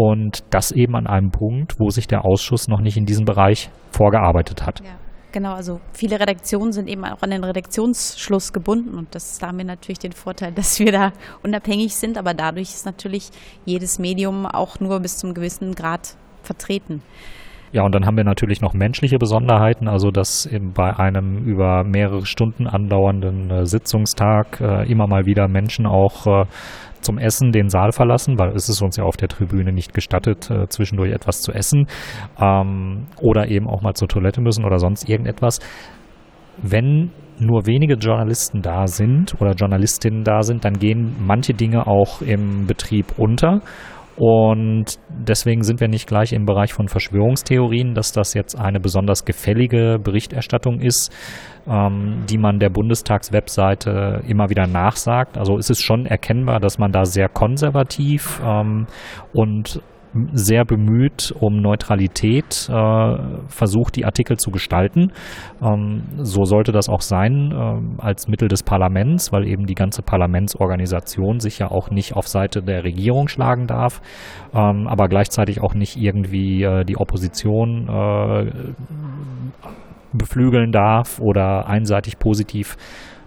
und 0.00 0.44
das 0.48 0.72
eben 0.72 0.96
an 0.96 1.06
einem 1.06 1.30
Punkt, 1.30 1.78
wo 1.78 1.90
sich 1.90 2.06
der 2.06 2.24
Ausschuss 2.24 2.68
noch 2.68 2.80
nicht 2.80 2.96
in 2.96 3.04
diesem 3.04 3.26
Bereich 3.26 3.68
vorgearbeitet 3.90 4.64
hat. 4.64 4.80
Ja. 4.80 4.92
Genau, 5.32 5.52
also 5.52 5.78
viele 5.92 6.18
Redaktionen 6.18 6.72
sind 6.72 6.88
eben 6.88 7.04
auch 7.04 7.22
an 7.22 7.30
den 7.30 7.44
Redaktionsschluss 7.44 8.52
gebunden 8.52 8.96
und 8.96 9.14
das 9.14 9.38
da 9.38 9.48
haben 9.48 9.58
wir 9.58 9.64
natürlich 9.66 9.98
den 9.98 10.12
Vorteil, 10.12 10.52
dass 10.56 10.80
wir 10.80 10.90
da 10.90 11.12
unabhängig 11.42 11.94
sind, 11.94 12.16
aber 12.16 12.32
dadurch 12.32 12.70
ist 12.70 12.86
natürlich 12.86 13.28
jedes 13.66 13.98
Medium 13.98 14.46
auch 14.46 14.80
nur 14.80 15.00
bis 15.00 15.18
zum 15.18 15.34
gewissen 15.34 15.74
Grad 15.74 16.16
vertreten. 16.42 17.02
Ja, 17.72 17.84
und 17.84 17.94
dann 17.94 18.04
haben 18.04 18.16
wir 18.16 18.24
natürlich 18.24 18.60
noch 18.60 18.74
menschliche 18.74 19.18
Besonderheiten, 19.18 19.86
also 19.86 20.10
dass 20.10 20.44
eben 20.46 20.72
bei 20.72 20.98
einem 20.98 21.44
über 21.44 21.84
mehrere 21.84 22.26
Stunden 22.26 22.66
andauernden 22.66 23.50
äh, 23.50 23.66
Sitzungstag 23.66 24.60
äh, 24.60 24.90
immer 24.90 25.06
mal 25.06 25.26
wieder 25.26 25.46
Menschen 25.46 25.86
auch 25.86 26.26
äh, 26.26 26.46
zum 27.00 27.18
Essen 27.18 27.52
den 27.52 27.68
Saal 27.68 27.92
verlassen, 27.92 28.38
weil 28.38 28.50
es 28.54 28.68
ist 28.68 28.82
uns 28.82 28.96
ja 28.96 29.04
auf 29.04 29.16
der 29.16 29.28
Tribüne 29.28 29.72
nicht 29.72 29.94
gestattet, 29.94 30.50
äh, 30.50 30.68
zwischendurch 30.68 31.12
etwas 31.12 31.42
zu 31.42 31.52
essen 31.52 31.86
ähm, 32.40 33.06
oder 33.20 33.48
eben 33.48 33.68
auch 33.68 33.82
mal 33.82 33.94
zur 33.94 34.08
Toilette 34.08 34.40
müssen 34.40 34.64
oder 34.64 34.78
sonst 34.78 35.08
irgendetwas. 35.08 35.60
Wenn 36.58 37.10
nur 37.38 37.66
wenige 37.66 37.94
Journalisten 37.94 38.60
da 38.60 38.86
sind 38.86 39.40
oder 39.40 39.52
Journalistinnen 39.52 40.24
da 40.24 40.42
sind, 40.42 40.64
dann 40.64 40.74
gehen 40.74 41.16
manche 41.20 41.54
Dinge 41.54 41.86
auch 41.86 42.20
im 42.20 42.66
Betrieb 42.66 43.18
unter. 43.18 43.60
Und 44.16 44.98
deswegen 45.08 45.62
sind 45.62 45.80
wir 45.80 45.88
nicht 45.88 46.06
gleich 46.06 46.32
im 46.32 46.44
Bereich 46.44 46.72
von 46.72 46.88
Verschwörungstheorien, 46.88 47.94
dass 47.94 48.12
das 48.12 48.34
jetzt 48.34 48.58
eine 48.58 48.80
besonders 48.80 49.24
gefällige 49.24 49.98
Berichterstattung 50.02 50.80
ist, 50.80 51.12
ähm, 51.66 52.24
die 52.28 52.38
man 52.38 52.58
der 52.58 52.70
Bundestagswebseite 52.70 54.22
immer 54.26 54.50
wieder 54.50 54.66
nachsagt. 54.66 55.38
Also 55.38 55.56
es 55.56 55.70
ist 55.70 55.82
schon 55.82 56.06
erkennbar, 56.06 56.60
dass 56.60 56.78
man 56.78 56.92
da 56.92 57.04
sehr 57.04 57.28
konservativ 57.28 58.40
ähm, 58.44 58.86
und 59.32 59.80
sehr 60.32 60.64
bemüht 60.64 61.32
um 61.38 61.60
Neutralität, 61.60 62.68
äh, 62.68 63.16
versucht 63.48 63.96
die 63.96 64.04
Artikel 64.04 64.38
zu 64.38 64.50
gestalten. 64.50 65.12
Ähm, 65.62 66.02
so 66.18 66.44
sollte 66.44 66.72
das 66.72 66.88
auch 66.88 67.00
sein 67.00 67.52
äh, 67.52 68.02
als 68.02 68.28
Mittel 68.28 68.48
des 68.48 68.62
Parlaments, 68.62 69.32
weil 69.32 69.46
eben 69.46 69.66
die 69.66 69.74
ganze 69.74 70.02
Parlamentsorganisation 70.02 71.40
sich 71.40 71.58
ja 71.58 71.70
auch 71.70 71.90
nicht 71.90 72.14
auf 72.14 72.26
Seite 72.28 72.62
der 72.62 72.84
Regierung 72.84 73.28
schlagen 73.28 73.66
darf, 73.66 74.00
ähm, 74.52 74.86
aber 74.88 75.08
gleichzeitig 75.08 75.60
auch 75.62 75.74
nicht 75.74 75.96
irgendwie 75.96 76.62
äh, 76.62 76.84
die 76.84 76.96
Opposition 76.96 77.88
äh, 77.88 78.50
beflügeln 80.12 80.72
darf 80.72 81.20
oder 81.20 81.68
einseitig 81.68 82.18
positiv 82.18 82.76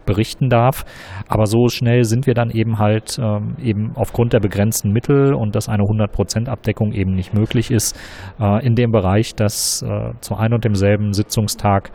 berichten 0.06 0.50
darf. 0.50 0.86
Aber 1.28 1.46
so 1.46 1.68
schnell 1.68 2.04
sind 2.04 2.28
wir 2.28 2.34
dann 2.34 2.50
eben 2.50 2.80
halt 2.80 3.20
ähm, 3.20 3.56
eben 3.62 3.92
aufgrund 3.96 4.34
der 4.34 4.40
begrenzten 4.40 4.92
Mittel 4.92 5.34
und 5.34 5.56
dass 5.56 5.70
eine 5.70 5.84
100% 5.84 6.48
Abdeckung 6.48 6.94
eben 6.94 7.14
nicht 7.14 7.34
möglich 7.34 7.72
ist, 7.72 8.00
äh, 8.40 8.66
in 8.66 8.76
dem 8.76 8.92
Bereich, 8.92 9.36
dass 9.36 9.82
äh, 9.82 10.14
zu 10.22 10.36
einem 10.36 10.54
und 10.54 10.64
demselben 10.64 11.14
Sitzungstag 11.14 11.92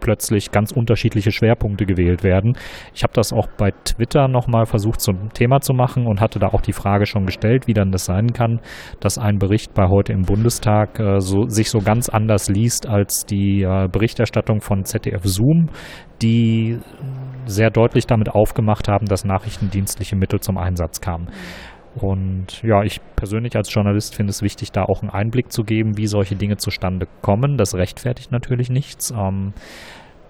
plötzlich 0.00 0.50
ganz 0.50 0.72
unterschiedliche 0.72 1.30
Schwerpunkte 1.30 1.84
gewählt 1.84 2.24
werden. 2.24 2.56
Ich 2.94 3.02
habe 3.02 3.12
das 3.12 3.32
auch 3.32 3.46
bei 3.58 3.70
Twitter 3.84 4.28
nochmal 4.28 4.66
versucht 4.66 5.00
zum 5.00 5.32
Thema 5.32 5.60
zu 5.60 5.74
machen 5.74 6.06
und 6.06 6.20
hatte 6.20 6.38
da 6.38 6.48
auch 6.48 6.62
die 6.62 6.72
Frage 6.72 7.06
schon 7.06 7.26
gestellt, 7.26 7.66
wie 7.66 7.74
dann 7.74 7.92
das 7.92 8.06
sein 8.06 8.32
kann, 8.32 8.60
dass 9.00 9.18
ein 9.18 9.38
Bericht 9.38 9.74
bei 9.74 9.88
heute 9.88 10.12
im 10.12 10.22
Bundestag 10.22 10.98
äh, 10.98 11.20
so, 11.20 11.46
sich 11.48 11.70
so 11.70 11.78
ganz 11.78 12.08
anders 12.08 12.48
liest 12.48 12.88
als 12.88 13.26
die 13.26 13.62
äh, 13.62 13.88
Berichterstattung 13.88 14.60
von 14.60 14.84
ZDF 14.84 15.22
Zoom, 15.24 15.68
die 16.22 16.78
sehr 17.46 17.70
deutlich 17.70 18.06
damit 18.06 18.30
aufgemacht 18.30 18.88
haben, 18.88 19.06
dass 19.06 19.24
nachrichtendienstliche 19.24 20.16
Mittel 20.16 20.40
zum 20.40 20.58
Einsatz 20.58 21.00
kamen. 21.00 21.28
Und 21.96 22.62
ja, 22.62 22.82
ich 22.82 23.00
persönlich 23.16 23.56
als 23.56 23.72
Journalist 23.72 24.14
finde 24.14 24.30
es 24.30 24.42
wichtig, 24.42 24.70
da 24.70 24.84
auch 24.84 25.02
einen 25.02 25.10
Einblick 25.10 25.50
zu 25.50 25.64
geben, 25.64 25.96
wie 25.96 26.06
solche 26.06 26.36
Dinge 26.36 26.56
zustande 26.56 27.06
kommen. 27.20 27.56
Das 27.56 27.74
rechtfertigt 27.74 28.30
natürlich 28.30 28.70
nichts. 28.70 29.10
Ähm, 29.10 29.52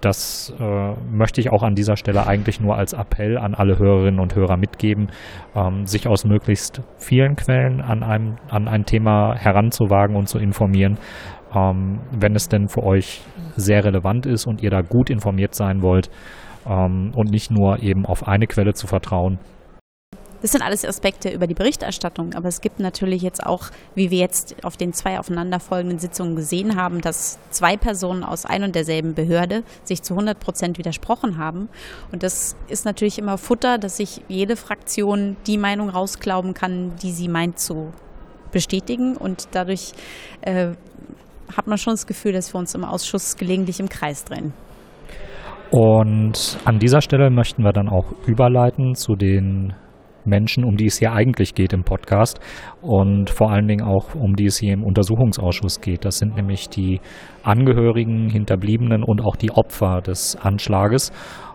das 0.00 0.54
äh, 0.58 0.94
möchte 1.10 1.42
ich 1.42 1.52
auch 1.52 1.62
an 1.62 1.74
dieser 1.74 1.96
Stelle 1.96 2.26
eigentlich 2.26 2.58
nur 2.58 2.76
als 2.76 2.94
Appell 2.94 3.36
an 3.36 3.54
alle 3.54 3.78
Hörerinnen 3.78 4.18
und 4.18 4.34
Hörer 4.34 4.56
mitgeben, 4.56 5.08
ähm, 5.54 5.84
sich 5.84 6.08
aus 6.08 6.24
möglichst 6.24 6.80
vielen 6.96 7.36
Quellen 7.36 7.82
an, 7.82 8.02
einem, 8.02 8.36
an 8.48 8.66
ein 8.66 8.84
Thema 8.84 9.34
heranzuwagen 9.36 10.16
und 10.16 10.26
zu 10.26 10.38
informieren, 10.38 10.96
ähm, 11.54 12.00
wenn 12.18 12.34
es 12.34 12.48
denn 12.48 12.68
für 12.68 12.82
euch 12.82 13.20
sehr 13.56 13.84
relevant 13.84 14.24
ist 14.24 14.46
und 14.46 14.62
ihr 14.62 14.70
da 14.70 14.80
gut 14.80 15.10
informiert 15.10 15.54
sein 15.54 15.82
wollt 15.82 16.08
ähm, 16.66 17.12
und 17.14 17.30
nicht 17.30 17.50
nur 17.50 17.82
eben 17.82 18.06
auf 18.06 18.26
eine 18.26 18.46
Quelle 18.46 18.74
zu 18.74 18.86
vertrauen, 18.86 19.38
das 20.42 20.52
sind 20.52 20.62
alles 20.62 20.86
Aspekte 20.86 21.28
über 21.30 21.46
die 21.46 21.54
Berichterstattung, 21.54 22.34
aber 22.34 22.48
es 22.48 22.62
gibt 22.62 22.80
natürlich 22.80 23.20
jetzt 23.20 23.44
auch, 23.44 23.70
wie 23.94 24.10
wir 24.10 24.18
jetzt 24.18 24.64
auf 24.64 24.78
den 24.78 24.94
zwei 24.94 25.18
aufeinanderfolgenden 25.18 25.98
Sitzungen 25.98 26.34
gesehen 26.34 26.76
haben, 26.76 27.02
dass 27.02 27.38
zwei 27.50 27.76
Personen 27.76 28.24
aus 28.24 28.46
ein 28.46 28.64
und 28.64 28.74
derselben 28.74 29.14
Behörde 29.14 29.64
sich 29.84 30.02
zu 30.02 30.14
100 30.14 30.40
Prozent 30.40 30.78
widersprochen 30.78 31.36
haben. 31.36 31.68
Und 32.10 32.22
das 32.22 32.56
ist 32.68 32.86
natürlich 32.86 33.18
immer 33.18 33.36
Futter, 33.36 33.76
dass 33.76 33.98
sich 33.98 34.22
jede 34.28 34.56
Fraktion 34.56 35.36
die 35.46 35.58
Meinung 35.58 35.90
rausglauben 35.90 36.54
kann, 36.54 36.96
die 37.02 37.12
sie 37.12 37.28
meint 37.28 37.58
zu 37.58 37.92
bestätigen. 38.50 39.18
Und 39.18 39.48
dadurch 39.50 39.92
äh, 40.40 40.68
hat 41.54 41.66
man 41.66 41.76
schon 41.76 41.92
das 41.92 42.06
Gefühl, 42.06 42.32
dass 42.32 42.54
wir 42.54 42.58
uns 42.58 42.74
im 42.74 42.84
Ausschuss 42.84 43.36
gelegentlich 43.36 43.78
im 43.78 43.90
Kreis 43.90 44.24
drehen. 44.24 44.54
Und 45.70 46.58
an 46.64 46.78
dieser 46.78 47.00
Stelle 47.00 47.30
möchten 47.30 47.62
wir 47.62 47.72
dann 47.72 47.88
auch 47.88 48.12
überleiten 48.26 48.94
zu 48.94 49.14
den 49.14 49.72
Menschen, 50.24 50.64
um 50.64 50.76
die 50.76 50.86
es 50.86 50.98
hier 50.98 51.12
eigentlich 51.12 51.54
geht 51.54 51.72
im 51.72 51.84
Podcast 51.84 52.40
und 52.82 53.30
vor 53.30 53.50
allen 53.50 53.68
Dingen 53.68 53.82
auch 53.82 54.14
um 54.14 54.34
die 54.34 54.46
es 54.46 54.58
hier 54.58 54.74
im 54.74 54.84
Untersuchungsausschuss 54.84 55.80
geht. 55.80 56.04
Das 56.04 56.18
sind 56.18 56.36
nämlich 56.36 56.68
die 56.68 57.00
Angehörigen, 57.42 58.28
Hinterbliebenen 58.28 59.02
und 59.02 59.22
auch 59.22 59.36
die 59.36 59.50
Opfer 59.50 60.00
des 60.02 60.36
Anschlages. 60.36 61.12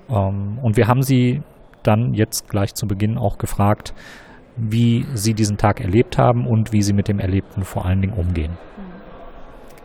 Ähm, 0.10 0.60
und 0.62 0.78
wir 0.78 0.88
haben 0.88 1.02
sie 1.02 1.42
dann 1.84 2.14
jetzt 2.14 2.50
gleich 2.50 2.74
zu 2.74 2.88
Beginn 2.88 3.18
auch 3.18 3.38
gefragt, 3.38 3.94
wie 4.58 5.06
sie 5.14 5.34
diesen 5.34 5.58
Tag 5.58 5.82
erlebt 5.82 6.18
haben 6.18 6.48
und 6.48 6.72
wie 6.72 6.82
sie 6.82 6.94
mit 6.94 7.08
dem 7.08 7.20
Erlebten 7.20 7.64
vor 7.64 7.86
allen 7.86 8.02
Dingen 8.02 8.14
umgehen. 8.14 8.58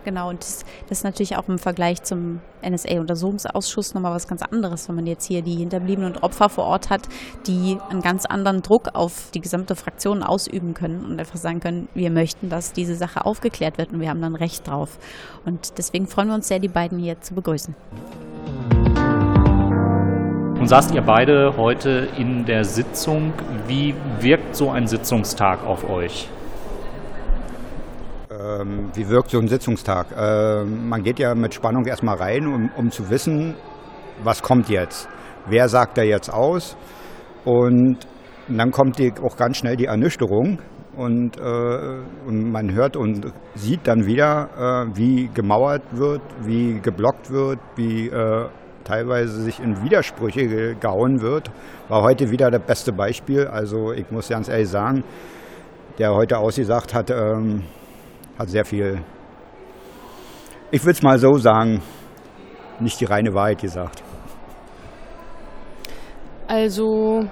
Genau, 0.04 0.30
und 0.30 0.40
das, 0.40 0.64
das, 0.88 0.98
ist 0.98 1.04
natürlich 1.04 1.36
auch 1.36 1.48
im 1.48 1.58
Vergleich 1.58 2.02
zum 2.02 2.40
NSA-Untersuchungsausschuss 2.62 3.94
nochmal 3.94 4.14
was 4.14 4.26
ganz 4.26 4.42
anderes, 4.42 4.88
wenn 4.88 4.96
man 4.96 5.06
jetzt 5.06 5.26
hier 5.26 5.42
die 5.42 5.56
Hinterbliebenen 5.56 6.14
und 6.14 6.22
Opfer 6.22 6.48
vor 6.48 6.64
Ort 6.64 6.90
hat, 6.90 7.02
die 7.46 7.78
einen 7.90 8.00
ganz 8.00 8.24
anderen 8.24 8.62
Druck 8.62 8.94
auf 8.94 9.30
die 9.34 9.40
gesamte 9.40 9.76
Fraktion 9.76 10.22
ausüben 10.22 10.74
können 10.74 11.04
und 11.04 11.20
einfach 11.20 11.36
sagen 11.36 11.60
können, 11.60 11.88
wir 11.94 12.10
möchten, 12.10 12.48
dass 12.48 12.72
diese 12.72 12.94
Sache 12.94 13.26
aufgeklärt 13.26 13.76
wird 13.78 13.92
und 13.92 14.00
wir 14.00 14.08
haben 14.08 14.22
dann 14.22 14.34
Recht 14.34 14.66
drauf. 14.66 14.98
Und 15.44 15.76
deswegen 15.78 16.06
freuen 16.06 16.28
wir 16.28 16.34
uns 16.34 16.48
sehr, 16.48 16.58
die 16.58 16.68
beiden 16.68 16.98
hier 16.98 17.20
zu 17.20 17.34
begrüßen. 17.34 17.74
Nun 20.56 20.68
saßt 20.68 20.94
ihr 20.94 21.02
beide 21.02 21.56
heute 21.56 22.08
in 22.18 22.44
der 22.44 22.64
Sitzung. 22.64 23.32
Wie 23.66 23.94
wirkt 24.20 24.56
so 24.56 24.70
ein 24.70 24.86
Sitzungstag 24.86 25.64
auf 25.64 25.88
euch? 25.88 26.28
Ähm, 28.40 28.90
wie 28.94 29.08
wirkt 29.08 29.30
so 29.30 29.38
ein 29.38 29.48
Sitzungstag? 29.48 30.06
Ähm, 30.16 30.88
man 30.88 31.02
geht 31.02 31.18
ja 31.18 31.34
mit 31.34 31.52
Spannung 31.52 31.84
erstmal 31.84 32.16
rein, 32.16 32.46
um, 32.46 32.70
um, 32.76 32.90
zu 32.90 33.10
wissen, 33.10 33.54
was 34.22 34.42
kommt 34.42 34.68
jetzt. 34.68 35.08
Wer 35.48 35.68
sagt 35.68 35.98
da 35.98 36.02
jetzt 36.02 36.32
aus? 36.32 36.76
Und 37.44 37.98
dann 38.48 38.70
kommt 38.70 38.98
die, 38.98 39.12
auch 39.22 39.36
ganz 39.36 39.58
schnell 39.58 39.76
die 39.76 39.86
Ernüchterung 39.86 40.58
und, 40.96 41.38
äh, 41.38 42.00
und 42.26 42.50
man 42.50 42.72
hört 42.72 42.96
und 42.96 43.32
sieht 43.54 43.86
dann 43.86 44.06
wieder, 44.06 44.86
äh, 44.88 44.96
wie 44.96 45.28
gemauert 45.34 45.82
wird, 45.92 46.22
wie 46.40 46.80
geblockt 46.80 47.30
wird, 47.30 47.58
wie 47.76 48.08
äh, 48.08 48.48
teilweise 48.84 49.42
sich 49.42 49.60
in 49.60 49.82
Widersprüche 49.82 50.76
gehauen 50.76 51.20
wird. 51.20 51.50
War 51.88 52.02
heute 52.02 52.30
wieder 52.30 52.50
das 52.50 52.62
beste 52.62 52.92
Beispiel. 52.92 53.46
Also 53.46 53.92
ich 53.92 54.10
muss 54.10 54.28
ganz 54.28 54.48
ehrlich 54.48 54.68
sagen, 54.68 55.04
der 55.98 56.14
heute 56.14 56.38
ausgesagt 56.38 56.94
hat, 56.94 57.10
ähm, 57.10 57.64
hat 58.40 58.48
sehr 58.48 58.64
viel, 58.64 59.02
ich 60.70 60.82
würde 60.82 60.92
es 60.92 61.02
mal 61.02 61.18
so 61.18 61.34
sagen, 61.36 61.82
nicht 62.80 62.98
die 62.98 63.04
reine 63.04 63.34
Wahrheit 63.34 63.60
gesagt. 63.60 64.02
Also 66.48 67.26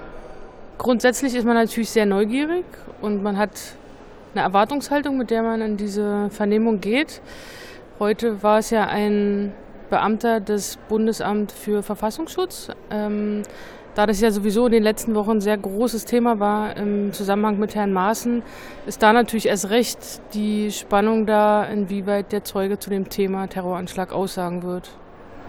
grundsätzlich 0.77 1.33
ist 1.33 1.45
man 1.45 1.55
natürlich 1.55 1.89
sehr 1.89 2.05
neugierig 2.05 2.65
und 3.01 3.23
man 3.23 3.39
hat 3.39 3.59
eine 4.35 4.43
Erwartungshaltung, 4.43 5.17
mit 5.17 5.31
der 5.31 5.41
man 5.41 5.61
in 5.61 5.77
diese 5.77 6.29
Vernehmung 6.29 6.79
geht. 6.79 7.21
Heute 7.97 8.43
war 8.43 8.59
es 8.59 8.69
ja 8.69 8.85
ein 8.85 9.51
Beamter 9.89 10.39
des 10.39 10.77
Bundesamts 10.89 11.55
für 11.55 11.81
Verfassungsschutz. 11.81 12.69
Ähm, 12.91 13.41
da 13.95 14.05
das 14.05 14.21
ja 14.21 14.31
sowieso 14.31 14.65
in 14.67 14.71
den 14.71 14.83
letzten 14.83 15.15
Wochen 15.15 15.31
ein 15.31 15.41
sehr 15.41 15.57
großes 15.57 16.05
Thema 16.05 16.39
war 16.39 16.77
im 16.77 17.11
Zusammenhang 17.11 17.59
mit 17.59 17.75
Herrn 17.75 17.91
Maaßen, 17.91 18.43
ist 18.85 19.01
da 19.01 19.13
natürlich 19.13 19.47
erst 19.47 19.69
recht 19.69 20.21
die 20.33 20.71
Spannung 20.71 21.25
da, 21.25 21.63
inwieweit 21.63 22.31
der 22.31 22.43
Zeuge 22.43 22.79
zu 22.79 22.89
dem 22.89 23.09
Thema 23.09 23.47
Terroranschlag 23.47 24.13
aussagen 24.13 24.63
wird. 24.63 24.91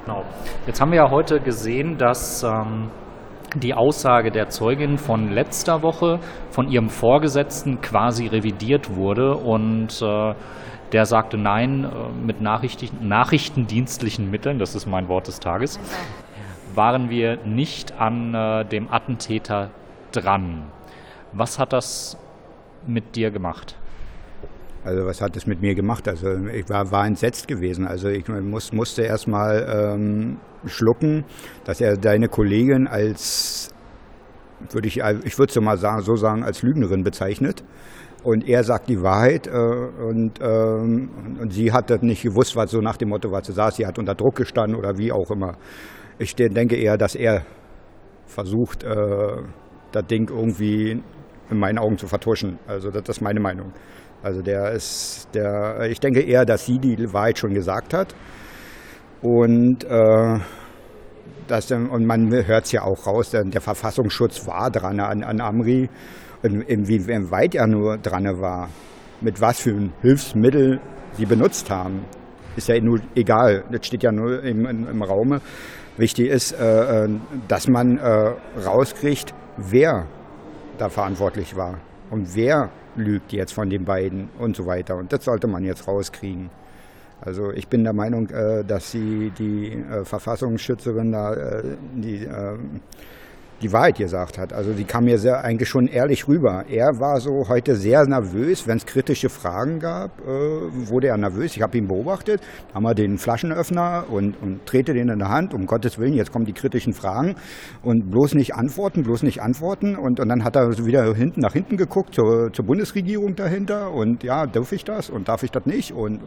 Genau. 0.04 0.24
Jetzt 0.66 0.80
haben 0.80 0.90
wir 0.92 0.98
ja 0.98 1.10
heute 1.10 1.40
gesehen, 1.40 1.98
dass 1.98 2.42
ähm, 2.42 2.90
die 3.56 3.74
Aussage 3.74 4.30
der 4.30 4.48
Zeugin 4.48 4.96
von 4.96 5.30
letzter 5.30 5.82
Woche 5.82 6.20
von 6.50 6.68
ihrem 6.68 6.88
Vorgesetzten 6.88 7.80
quasi 7.80 8.26
revidiert 8.26 8.96
wurde 8.96 9.34
und 9.34 10.00
äh, 10.02 10.34
der 10.92 11.04
sagte 11.04 11.36
nein 11.36 11.84
äh, 11.84 12.26
mit 12.26 12.40
Nachrichten, 12.40 13.06
nachrichtendienstlichen 13.06 14.30
Mitteln, 14.30 14.58
das 14.58 14.74
ist 14.74 14.86
mein 14.86 15.08
Wort 15.08 15.28
des 15.28 15.40
Tages, 15.40 15.78
waren 16.74 17.10
wir 17.10 17.44
nicht 17.44 17.92
an 18.00 18.34
äh, 18.34 18.64
dem 18.64 18.88
Attentäter 18.90 19.70
dran. 20.12 20.70
Was 21.32 21.58
hat 21.58 21.72
das 21.72 22.16
mit 22.86 23.16
dir 23.16 23.30
gemacht? 23.30 23.76
Also 24.82 25.04
was 25.04 25.20
hat 25.20 25.36
es 25.36 25.46
mit 25.46 25.60
mir 25.60 25.74
gemacht? 25.74 26.08
Also 26.08 26.28
ich 26.46 26.68
war, 26.70 26.90
war 26.90 27.06
entsetzt 27.06 27.46
gewesen. 27.46 27.86
Also 27.86 28.08
ich 28.08 28.26
muss, 28.28 28.72
musste 28.72 29.02
erstmal 29.02 29.94
ähm, 29.94 30.38
schlucken, 30.64 31.24
dass 31.64 31.80
er 31.80 31.96
deine 31.96 32.28
Kollegin 32.28 32.86
als, 32.86 33.68
würde 34.70 34.88
ich, 34.88 34.98
ich 35.24 35.38
würde 35.38 35.52
so 35.52 35.60
mal 35.60 35.76
sagen, 35.76 36.02
so 36.02 36.16
sagen, 36.16 36.42
als 36.42 36.62
Lügnerin 36.62 37.02
bezeichnet. 37.02 37.62
Und 38.22 38.46
er 38.46 38.64
sagt 38.64 38.88
die 38.88 39.00
Wahrheit 39.02 39.46
äh, 39.46 39.50
und, 39.50 40.40
ähm, 40.42 41.38
und 41.40 41.52
sie 41.52 41.72
hat 41.72 41.90
das 41.90 42.02
nicht 42.02 42.22
gewusst, 42.22 42.54
was 42.56 42.70
so 42.70 42.80
nach 42.80 42.96
dem 42.96 43.10
Motto, 43.10 43.30
was 43.30 43.46
sie 43.46 43.52
saß, 43.52 43.76
sie 43.76 43.86
hat 43.86 43.98
unter 43.98 44.14
Druck 44.14 44.36
gestanden 44.36 44.78
oder 44.78 44.96
wie 44.98 45.12
auch 45.12 45.30
immer. 45.30 45.56
Ich 46.20 46.34
denke 46.34 46.76
eher, 46.76 46.98
dass 46.98 47.14
er 47.14 47.46
versucht, 48.26 48.84
äh, 48.84 49.42
das 49.90 50.06
Ding 50.06 50.28
irgendwie 50.28 51.02
in 51.50 51.58
meinen 51.58 51.78
Augen 51.78 51.96
zu 51.96 52.06
vertuschen. 52.06 52.58
Also 52.66 52.90
das, 52.90 53.08
ist 53.08 53.22
meine 53.22 53.40
Meinung. 53.40 53.72
Also 54.22 54.42
der 54.42 54.70
ist, 54.72 55.28
der, 55.34 55.88
ich 55.88 55.98
denke 55.98 56.20
eher, 56.20 56.44
dass 56.44 56.66
sie 56.66 56.78
die 56.78 57.10
Wahrheit 57.14 57.38
schon 57.38 57.54
gesagt 57.54 57.94
hat. 57.94 58.14
Und, 59.22 59.84
äh, 59.84 60.38
das, 61.48 61.72
und 61.72 62.04
man 62.04 62.30
hört 62.30 62.66
es 62.66 62.72
ja 62.72 62.82
auch 62.82 63.06
raus, 63.06 63.30
der, 63.30 63.44
der, 63.44 63.62
Verfassungsschutz 63.62 64.46
war 64.46 64.70
dran 64.70 65.00
an, 65.00 65.22
an 65.22 65.40
Amri. 65.40 65.88
Inwieweit 66.42 67.54
er 67.54 67.66
nur 67.66 67.96
dran 67.96 68.24
war, 68.42 68.68
mit 69.22 69.40
was 69.40 69.60
für 69.60 69.74
Hilfsmittel 70.02 70.80
sie 71.14 71.24
benutzt 71.24 71.70
haben, 71.70 72.04
ist 72.56 72.68
ja 72.68 72.78
nur 72.78 73.00
egal. 73.14 73.64
Das 73.72 73.86
steht 73.86 74.02
ja 74.02 74.12
nur 74.12 74.42
im, 74.42 74.66
im, 74.66 74.86
im 74.86 75.02
Raume. 75.02 75.40
Wichtig 76.00 76.28
ist, 76.28 76.52
äh, 76.52 77.04
äh 77.04 77.08
dass 77.46 77.68
man 77.68 77.98
äh, 77.98 78.32
rauskriegt, 78.64 79.34
wer 79.58 80.06
da 80.78 80.88
verantwortlich 80.88 81.54
war 81.56 81.78
und 82.10 82.34
wer 82.34 82.70
lügt 82.96 83.34
jetzt 83.34 83.52
von 83.52 83.68
den 83.68 83.84
beiden 83.84 84.30
und 84.38 84.56
so 84.56 84.64
weiter. 84.64 84.96
Und 84.96 85.12
das 85.12 85.26
sollte 85.26 85.46
man 85.46 85.62
jetzt 85.62 85.86
rauskriegen. 85.86 86.48
Also 87.20 87.52
ich 87.52 87.68
bin 87.68 87.84
der 87.84 87.92
Meinung, 87.92 88.28
dass 88.66 88.92
sie 88.92 89.30
die 89.38 89.84
Verfassungsschützerin 90.04 91.12
da, 91.12 91.60
die 91.94 92.26
die 93.62 93.72
Wahrheit 93.72 93.96
gesagt 93.96 94.38
hat. 94.38 94.52
Also 94.52 94.72
die 94.72 94.84
kam 94.84 95.04
mir 95.04 95.18
sehr, 95.18 95.44
eigentlich 95.44 95.68
schon 95.68 95.86
ehrlich 95.86 96.26
rüber. 96.26 96.64
Er 96.68 96.86
war 96.98 97.20
so 97.20 97.48
heute 97.48 97.76
sehr 97.76 98.04
nervös, 98.06 98.66
wenn 98.66 98.78
es 98.78 98.86
kritische 98.86 99.28
Fragen 99.28 99.78
gab, 99.78 100.18
äh, 100.20 100.24
wurde 100.24 101.08
er 101.08 101.18
nervös. 101.18 101.56
Ich 101.56 101.62
habe 101.62 101.76
ihn 101.76 101.86
beobachtet, 101.86 102.40
haben 102.74 102.82
wir 102.84 102.94
den 102.94 103.18
Flaschenöffner 103.18 104.06
und, 104.08 104.40
und 104.40 104.64
trete 104.66 104.94
den 104.94 105.08
in 105.08 105.18
der 105.18 105.28
Hand, 105.28 105.52
um 105.52 105.66
Gottes 105.66 105.98
Willen, 105.98 106.14
jetzt 106.14 106.32
kommen 106.32 106.44
die 106.44 106.52
kritischen 106.52 106.92
Fragen 106.92 107.34
und 107.82 108.10
bloß 108.10 108.34
nicht 108.34 108.54
antworten, 108.54 109.02
bloß 109.02 109.22
nicht 109.22 109.42
antworten. 109.42 109.96
Und, 109.96 110.20
und 110.20 110.28
dann 110.28 110.44
hat 110.44 110.56
er 110.56 110.70
wieder 110.86 111.14
hinten 111.14 111.40
nach 111.40 111.52
hinten 111.52 111.76
geguckt 111.76 112.14
zur, 112.14 112.52
zur 112.52 112.64
Bundesregierung 112.64 113.34
dahinter 113.34 113.92
und 113.92 114.22
ja, 114.22 114.46
darf 114.46 114.72
ich 114.72 114.84
das 114.84 115.10
und 115.10 115.28
darf 115.28 115.42
ich 115.42 115.50
das 115.50 115.66
nicht? 115.66 115.92
Und 115.92 116.20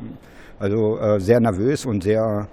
also 0.59 0.97
äh, 0.99 1.19
sehr 1.19 1.39
nervös 1.39 1.85
und 1.85 2.03
sehr, 2.03 2.47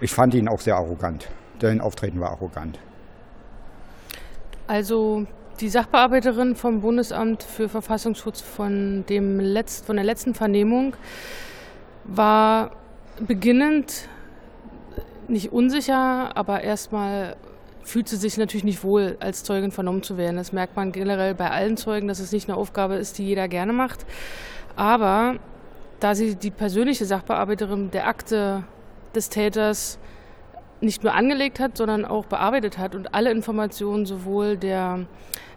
ich 0.00 0.12
fand 0.12 0.34
ihn 0.34 0.48
auch 0.48 0.60
sehr 0.60 0.76
arrogant. 0.76 1.28
Sein 1.60 1.80
Auftreten 1.80 2.20
war 2.20 2.30
arrogant. 2.30 2.78
Also 4.68 5.26
die 5.60 5.70
Sachbearbeiterin 5.70 6.54
vom 6.54 6.82
Bundesamt 6.82 7.42
für 7.42 7.70
Verfassungsschutz 7.70 8.42
von, 8.42 9.04
dem 9.08 9.40
Letzt, 9.40 9.86
von 9.86 9.96
der 9.96 10.04
letzten 10.04 10.34
Vernehmung 10.34 10.94
war 12.04 12.72
beginnend 13.18 14.08
nicht 15.26 15.52
unsicher, 15.52 16.36
aber 16.36 16.62
erstmal 16.62 17.36
fühlt 17.82 18.08
sie 18.08 18.16
sich 18.16 18.36
natürlich 18.36 18.64
nicht 18.64 18.84
wohl, 18.84 19.16
als 19.20 19.42
Zeugin 19.42 19.72
vernommen 19.72 20.02
zu 20.02 20.18
werden. 20.18 20.36
Das 20.36 20.52
merkt 20.52 20.76
man 20.76 20.92
generell 20.92 21.34
bei 21.34 21.50
allen 21.50 21.78
Zeugen, 21.78 22.06
dass 22.06 22.20
es 22.20 22.32
nicht 22.32 22.48
eine 22.48 22.58
Aufgabe 22.58 22.96
ist, 22.96 23.16
die 23.16 23.24
jeder 23.24 23.48
gerne 23.48 23.72
macht. 23.72 24.04
Aber 24.76 25.36
da 25.98 26.14
sie 26.14 26.36
die 26.36 26.50
persönliche 26.50 27.06
Sachbearbeiterin 27.06 27.90
der 27.90 28.06
Akte 28.06 28.64
des 29.14 29.30
Täters 29.30 29.98
nicht 30.80 31.02
nur 31.02 31.14
angelegt 31.14 31.60
hat, 31.60 31.76
sondern 31.76 32.04
auch 32.04 32.26
bearbeitet 32.26 32.78
hat 32.78 32.94
und 32.94 33.14
alle 33.14 33.30
Informationen 33.30 34.06
sowohl 34.06 34.56
der 34.56 35.06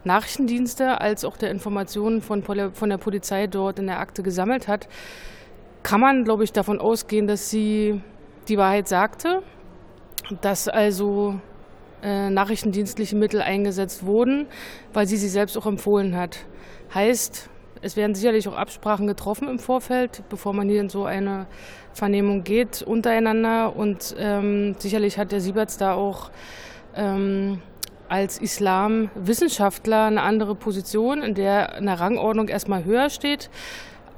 Nachrichtendienste 0.04 1.00
als 1.00 1.26
auch 1.26 1.38
der 1.38 1.52
Informationen 1.52 2.22
von, 2.22 2.44
von 2.44 2.90
der 2.90 2.98
Polizei 2.98 3.48
dort 3.48 3.80
in 3.80 3.88
der 3.88 4.00
Akte 4.00 4.24
gesammelt 4.24 4.68
hat, 4.68 4.88
kann 5.84 6.00
man, 6.00 6.24
glaube 6.24 6.44
ich, 6.44 6.52
davon 6.52 6.80
ausgehen, 6.80 7.28
dass 7.28 7.50
sie 7.50 8.02
die 8.48 8.58
Wahrheit 8.58 8.88
sagte, 8.88 9.44
dass 10.42 10.68
also 10.68 11.40
äh, 12.04 12.30
nachrichtendienstliche 12.30 13.16
Mittel 13.16 13.42
eingesetzt 13.42 14.06
wurden, 14.06 14.48
weil 14.94 15.06
sie 15.08 15.18
sie 15.18 15.30
selbst 15.30 15.58
auch 15.58 15.66
empfohlen 15.66 16.16
hat. 16.16 16.46
Heißt, 16.94 17.50
es 17.82 17.96
werden 17.96 18.16
sicherlich 18.16 18.48
auch 18.48 18.56
Absprachen 18.56 19.08
getroffen 19.08 19.48
im 19.48 19.60
Vorfeld, 19.60 20.24
bevor 20.30 20.54
man 20.54 20.70
hier 20.70 20.82
in 20.82 20.90
so 20.90 21.06
eine 21.06 21.48
Vernehmung 21.94 22.44
geht 22.44 22.84
untereinander. 22.84 23.76
Und 23.76 24.16
ähm, 24.20 24.76
sicherlich 24.78 25.18
hat 25.18 25.32
der 25.32 25.42
Sieberts 25.42 25.78
da 25.78 25.94
auch 25.94 26.30
ähm, 26.96 27.62
als 28.08 28.38
Islamwissenschaftler 28.38 30.06
eine 30.06 30.22
andere 30.22 30.54
Position, 30.54 31.24
in 31.24 31.34
der 31.34 31.76
eine 31.76 32.00
Rangordnung 32.00 32.50
erstmal 32.50 32.84
höher 32.84 33.10
steht, 33.10 33.50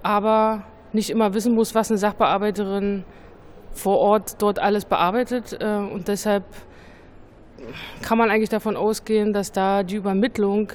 aber 0.01 0.63
nicht 0.91 1.09
immer 1.09 1.33
wissen 1.33 1.55
muss, 1.55 1.73
was 1.73 1.89
eine 1.89 1.97
Sachbearbeiterin 1.97 3.05
vor 3.71 3.99
Ort 3.99 4.41
dort 4.41 4.59
alles 4.59 4.85
bearbeitet. 4.85 5.57
Äh, 5.59 5.77
und 5.77 6.07
deshalb 6.07 6.43
kann 8.01 8.17
man 8.17 8.29
eigentlich 8.29 8.49
davon 8.49 8.75
ausgehen, 8.75 9.31
dass 9.31 9.51
da 9.51 9.83
die 9.83 9.95
Übermittlung 9.95 10.71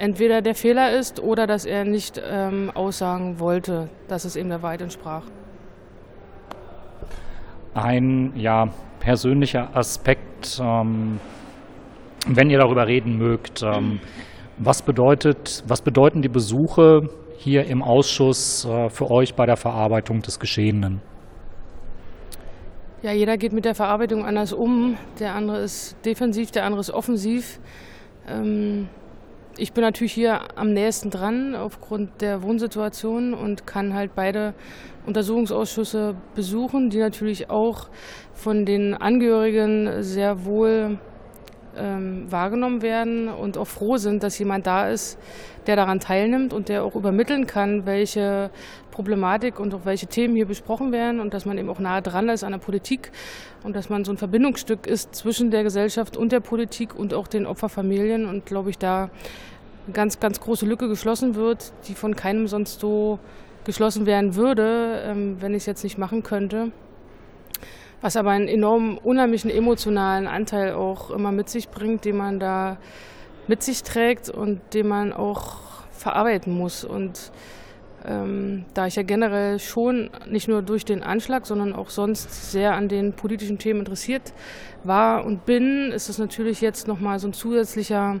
entweder 0.00 0.40
der 0.40 0.54
Fehler 0.54 0.98
ist 0.98 1.20
oder 1.20 1.46
dass 1.46 1.66
er 1.66 1.84
nicht 1.84 2.20
ähm, 2.24 2.70
aussagen 2.74 3.38
wollte, 3.38 3.90
dass 4.08 4.24
es 4.24 4.34
eben 4.34 4.48
der 4.48 4.62
Wahrheit 4.62 4.80
entsprach. 4.80 5.24
Ein 7.74 8.32
ja, 8.34 8.68
persönlicher 8.98 9.76
Aspekt, 9.76 10.60
ähm, 10.60 11.20
wenn 12.26 12.50
ihr 12.50 12.58
darüber 12.58 12.86
reden 12.86 13.18
mögt, 13.18 13.62
ähm, 13.62 14.00
was, 14.58 14.82
bedeutet, 14.82 15.62
was 15.68 15.82
bedeuten 15.82 16.22
die 16.22 16.28
Besuche 16.28 17.08
hier 17.36 17.66
im 17.66 17.82
Ausschuss 17.82 18.64
äh, 18.64 18.88
für 18.88 19.10
euch 19.10 19.34
bei 19.34 19.44
der 19.44 19.56
Verarbeitung 19.56 20.22
des 20.22 20.40
Geschehenen? 20.40 21.02
Ja, 23.02 23.12
jeder 23.12 23.36
geht 23.36 23.52
mit 23.52 23.64
der 23.64 23.74
Verarbeitung 23.74 24.24
anders 24.24 24.52
um. 24.52 24.96
Der 25.20 25.34
andere 25.34 25.60
ist 25.60 25.96
defensiv, 26.04 26.50
der 26.50 26.64
andere 26.64 26.80
ist 26.80 26.90
offensiv. 26.90 27.60
Ähm, 28.28 28.88
ich 29.56 29.72
bin 29.72 29.82
natürlich 29.82 30.12
hier 30.12 30.40
am 30.56 30.72
nächsten 30.72 31.10
dran 31.10 31.54
aufgrund 31.54 32.20
der 32.20 32.42
Wohnsituation 32.42 33.34
und 33.34 33.66
kann 33.66 33.94
halt 33.94 34.14
beide 34.14 34.54
Untersuchungsausschüsse 35.06 36.14
besuchen, 36.34 36.90
die 36.90 36.98
natürlich 36.98 37.50
auch 37.50 37.88
von 38.32 38.64
den 38.64 38.94
Angehörigen 38.94 40.02
sehr 40.02 40.44
wohl 40.44 40.98
ähm, 41.76 42.30
wahrgenommen 42.30 42.82
werden 42.82 43.28
und 43.28 43.56
auch 43.58 43.66
froh 43.66 43.96
sind, 43.96 44.22
dass 44.22 44.38
jemand 44.38 44.66
da 44.66 44.88
ist, 44.88 45.18
der 45.66 45.76
daran 45.76 46.00
teilnimmt 46.00 46.52
und 46.52 46.68
der 46.68 46.84
auch 46.84 46.94
übermitteln 46.94 47.46
kann, 47.46 47.86
welche 47.86 48.50
Problematik 48.90 49.60
und 49.60 49.74
auch 49.74 49.84
welche 49.84 50.06
Themen 50.06 50.34
hier 50.34 50.46
besprochen 50.46 50.92
werden 50.92 51.20
und 51.20 51.34
dass 51.34 51.44
man 51.44 51.58
eben 51.58 51.68
auch 51.68 51.78
nahe 51.78 52.02
dran 52.02 52.28
ist 52.28 52.44
an 52.44 52.52
der 52.52 52.58
Politik 52.58 53.12
und 53.62 53.76
dass 53.76 53.88
man 53.88 54.04
so 54.04 54.12
ein 54.12 54.18
Verbindungsstück 54.18 54.86
ist 54.86 55.14
zwischen 55.14 55.50
der 55.50 55.62
Gesellschaft 55.62 56.16
und 56.16 56.32
der 56.32 56.40
Politik 56.40 56.94
und 56.94 57.14
auch 57.14 57.28
den 57.28 57.46
Opferfamilien 57.46 58.26
und 58.26 58.46
glaube 58.46 58.70
ich 58.70 58.78
da 58.78 59.10
eine 59.86 59.94
ganz, 59.94 60.20
ganz 60.20 60.40
große 60.40 60.66
Lücke 60.66 60.88
geschlossen 60.88 61.34
wird, 61.34 61.72
die 61.88 61.94
von 61.94 62.16
keinem 62.16 62.46
sonst 62.46 62.80
so 62.80 63.18
geschlossen 63.64 64.06
werden 64.06 64.34
würde, 64.34 65.02
ähm, 65.04 65.36
wenn 65.40 65.52
ich 65.52 65.58
es 65.62 65.66
jetzt 65.66 65.84
nicht 65.84 65.98
machen 65.98 66.22
könnte 66.22 66.72
was 68.00 68.16
aber 68.16 68.30
einen 68.30 68.48
enorm 68.48 68.98
unheimlichen 68.98 69.50
emotionalen 69.50 70.26
Anteil 70.26 70.72
auch 70.72 71.10
immer 71.10 71.32
mit 71.32 71.48
sich 71.48 71.68
bringt, 71.68 72.04
den 72.04 72.16
man 72.16 72.40
da 72.40 72.78
mit 73.46 73.62
sich 73.62 73.82
trägt 73.82 74.30
und 74.30 74.60
den 74.74 74.88
man 74.88 75.12
auch 75.12 75.56
verarbeiten 75.92 76.52
muss. 76.52 76.84
Und 76.84 77.32
ähm, 78.06 78.64
da 78.72 78.86
ich 78.86 78.96
ja 78.96 79.02
generell 79.02 79.58
schon 79.58 80.10
nicht 80.26 80.48
nur 80.48 80.62
durch 80.62 80.84
den 80.84 81.02
Anschlag, 81.02 81.46
sondern 81.46 81.74
auch 81.74 81.90
sonst 81.90 82.50
sehr 82.50 82.74
an 82.74 82.88
den 82.88 83.12
politischen 83.12 83.58
Themen 83.58 83.80
interessiert 83.80 84.32
war 84.84 85.24
und 85.24 85.44
bin, 85.44 85.92
ist 85.92 86.08
es 86.08 86.18
natürlich 86.18 86.60
jetzt 86.60 86.88
nochmal 86.88 87.18
so 87.18 87.28
ein 87.28 87.32
zusätzlicher 87.34 88.20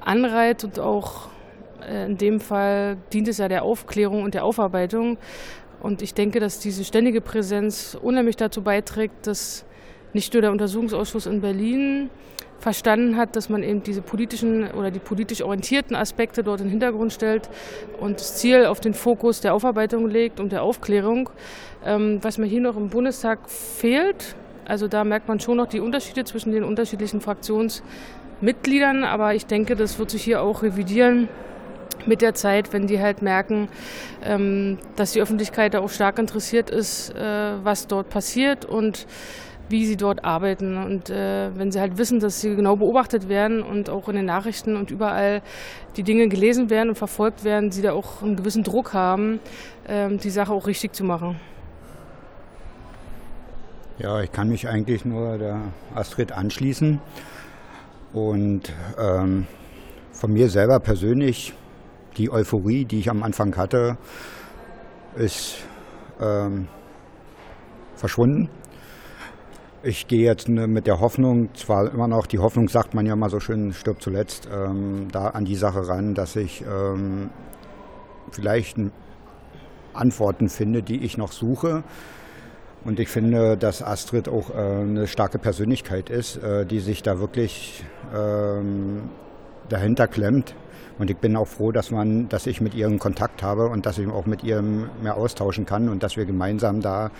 Anreiz 0.00 0.64
und 0.64 0.80
auch 0.80 1.28
äh, 1.88 2.06
in 2.06 2.16
dem 2.16 2.40
Fall 2.40 2.96
dient 3.12 3.28
es 3.28 3.38
ja 3.38 3.48
der 3.48 3.62
Aufklärung 3.62 4.24
und 4.24 4.34
der 4.34 4.44
Aufarbeitung, 4.44 5.18
und 5.82 6.02
ich 6.02 6.14
denke, 6.14 6.40
dass 6.40 6.58
diese 6.58 6.84
ständige 6.84 7.20
Präsenz 7.20 7.96
unheimlich 8.00 8.36
dazu 8.36 8.62
beiträgt, 8.62 9.26
dass 9.26 9.64
nicht 10.12 10.32
nur 10.32 10.42
der 10.42 10.50
Untersuchungsausschuss 10.50 11.26
in 11.26 11.40
Berlin 11.40 12.10
verstanden 12.58 13.16
hat, 13.16 13.36
dass 13.36 13.48
man 13.48 13.62
eben 13.62 13.82
diese 13.82 14.02
politischen 14.02 14.70
oder 14.72 14.90
die 14.90 14.98
politisch 14.98 15.40
orientierten 15.42 15.96
Aspekte 15.96 16.42
dort 16.42 16.60
in 16.60 16.66
den 16.66 16.72
Hintergrund 16.72 17.12
stellt 17.12 17.48
und 17.98 18.20
das 18.20 18.36
Ziel 18.36 18.66
auf 18.66 18.80
den 18.80 18.92
Fokus 18.92 19.40
der 19.40 19.54
Aufarbeitung 19.54 20.06
legt 20.08 20.40
und 20.40 20.52
der 20.52 20.62
Aufklärung. 20.62 21.30
Ähm, 21.84 22.18
was 22.22 22.36
mir 22.36 22.46
hier 22.46 22.60
noch 22.60 22.76
im 22.76 22.90
Bundestag 22.90 23.48
fehlt, 23.48 24.36
also 24.66 24.88
da 24.88 25.04
merkt 25.04 25.28
man 25.28 25.40
schon 25.40 25.56
noch 25.56 25.68
die 25.68 25.80
Unterschiede 25.80 26.24
zwischen 26.24 26.52
den 26.52 26.64
unterschiedlichen 26.64 27.22
Fraktionsmitgliedern, 27.22 29.04
aber 29.04 29.34
ich 29.34 29.46
denke, 29.46 29.74
das 29.74 29.98
wird 29.98 30.10
sich 30.10 30.22
hier 30.22 30.42
auch 30.42 30.62
revidieren 30.62 31.28
mit 32.06 32.22
der 32.22 32.34
Zeit, 32.34 32.72
wenn 32.72 32.86
die 32.86 33.00
halt 33.00 33.22
merken, 33.22 33.68
ähm, 34.22 34.78
dass 34.96 35.12
die 35.12 35.20
Öffentlichkeit 35.20 35.74
da 35.74 35.80
auch 35.80 35.90
stark 35.90 36.18
interessiert 36.18 36.70
ist, 36.70 37.14
äh, 37.14 37.64
was 37.64 37.86
dort 37.86 38.10
passiert 38.10 38.64
und 38.64 39.06
wie 39.70 39.86
sie 39.86 39.96
dort 39.96 40.24
arbeiten. 40.24 40.76
Und 40.76 41.10
äh, 41.10 41.50
wenn 41.56 41.70
sie 41.70 41.80
halt 41.80 41.96
wissen, 41.96 42.18
dass 42.18 42.40
sie 42.40 42.54
genau 42.56 42.76
beobachtet 42.76 43.28
werden 43.28 43.62
und 43.62 43.88
auch 43.88 44.08
in 44.08 44.16
den 44.16 44.24
Nachrichten 44.24 44.76
und 44.76 44.90
überall 44.90 45.42
die 45.96 46.02
Dinge 46.02 46.28
gelesen 46.28 46.70
werden 46.70 46.90
und 46.90 46.96
verfolgt 46.96 47.44
werden, 47.44 47.70
sie 47.70 47.82
da 47.82 47.92
auch 47.92 48.22
einen 48.22 48.36
gewissen 48.36 48.64
Druck 48.64 48.92
haben, 48.92 49.40
ähm, 49.88 50.18
die 50.18 50.30
Sache 50.30 50.52
auch 50.52 50.66
richtig 50.66 50.94
zu 50.94 51.04
machen. 51.04 51.36
Ja, 53.98 54.20
ich 54.22 54.32
kann 54.32 54.48
mich 54.48 54.66
eigentlich 54.66 55.04
nur 55.04 55.38
der 55.38 55.60
Astrid 55.94 56.32
anschließen. 56.32 57.00
Und 58.12 58.72
ähm, 58.98 59.46
von 60.12 60.32
mir 60.32 60.48
selber 60.48 60.80
persönlich 60.80 61.54
die 62.16 62.30
Euphorie, 62.30 62.84
die 62.84 63.00
ich 63.00 63.10
am 63.10 63.22
Anfang 63.22 63.56
hatte, 63.56 63.96
ist 65.16 65.56
ähm, 66.20 66.68
verschwunden. 67.96 68.48
Ich 69.82 70.08
gehe 70.08 70.24
jetzt 70.24 70.48
ne, 70.48 70.66
mit 70.66 70.86
der 70.86 71.00
Hoffnung, 71.00 71.54
zwar 71.54 71.90
immer 71.92 72.06
noch, 72.06 72.26
die 72.26 72.38
Hoffnung 72.38 72.68
sagt 72.68 72.92
man 72.92 73.06
ja 73.06 73.16
mal 73.16 73.30
so 73.30 73.40
schön, 73.40 73.72
stirbt 73.72 74.02
zuletzt, 74.02 74.48
ähm, 74.52 75.08
da 75.10 75.28
an 75.28 75.46
die 75.46 75.56
Sache 75.56 75.88
ran, 75.88 76.14
dass 76.14 76.36
ich 76.36 76.62
ähm, 76.62 77.30
vielleicht 78.30 78.76
Antworten 79.94 80.48
finde, 80.48 80.82
die 80.82 81.02
ich 81.02 81.16
noch 81.16 81.32
suche. 81.32 81.82
Und 82.84 82.98
ich 83.00 83.08
finde, 83.08 83.56
dass 83.56 83.82
Astrid 83.82 84.28
auch 84.28 84.50
äh, 84.50 84.54
eine 84.54 85.06
starke 85.06 85.38
Persönlichkeit 85.38 86.10
ist, 86.10 86.36
äh, 86.36 86.64
die 86.64 86.80
sich 86.80 87.02
da 87.02 87.18
wirklich 87.18 87.84
ähm, 88.14 89.10
dahinter 89.68 90.08
klemmt 90.08 90.54
und 91.00 91.10
ich 91.10 91.16
bin 91.16 91.34
auch 91.34 91.48
froh, 91.48 91.72
dass 91.72 91.90
man, 91.90 92.28
dass 92.28 92.46
ich 92.46 92.60
mit 92.60 92.74
ihr 92.74 92.86
einen 92.86 92.98
Kontakt 92.98 93.42
habe 93.42 93.68
und 93.68 93.86
dass 93.86 93.96
ich 93.96 94.06
auch 94.08 94.26
mit 94.26 94.44
ihr 94.44 94.60
mehr 94.60 95.16
austauschen 95.16 95.64
kann 95.64 95.88
und 95.88 96.02
dass 96.02 96.18
wir 96.18 96.26
gemeinsam 96.26 96.82
da 96.82 97.10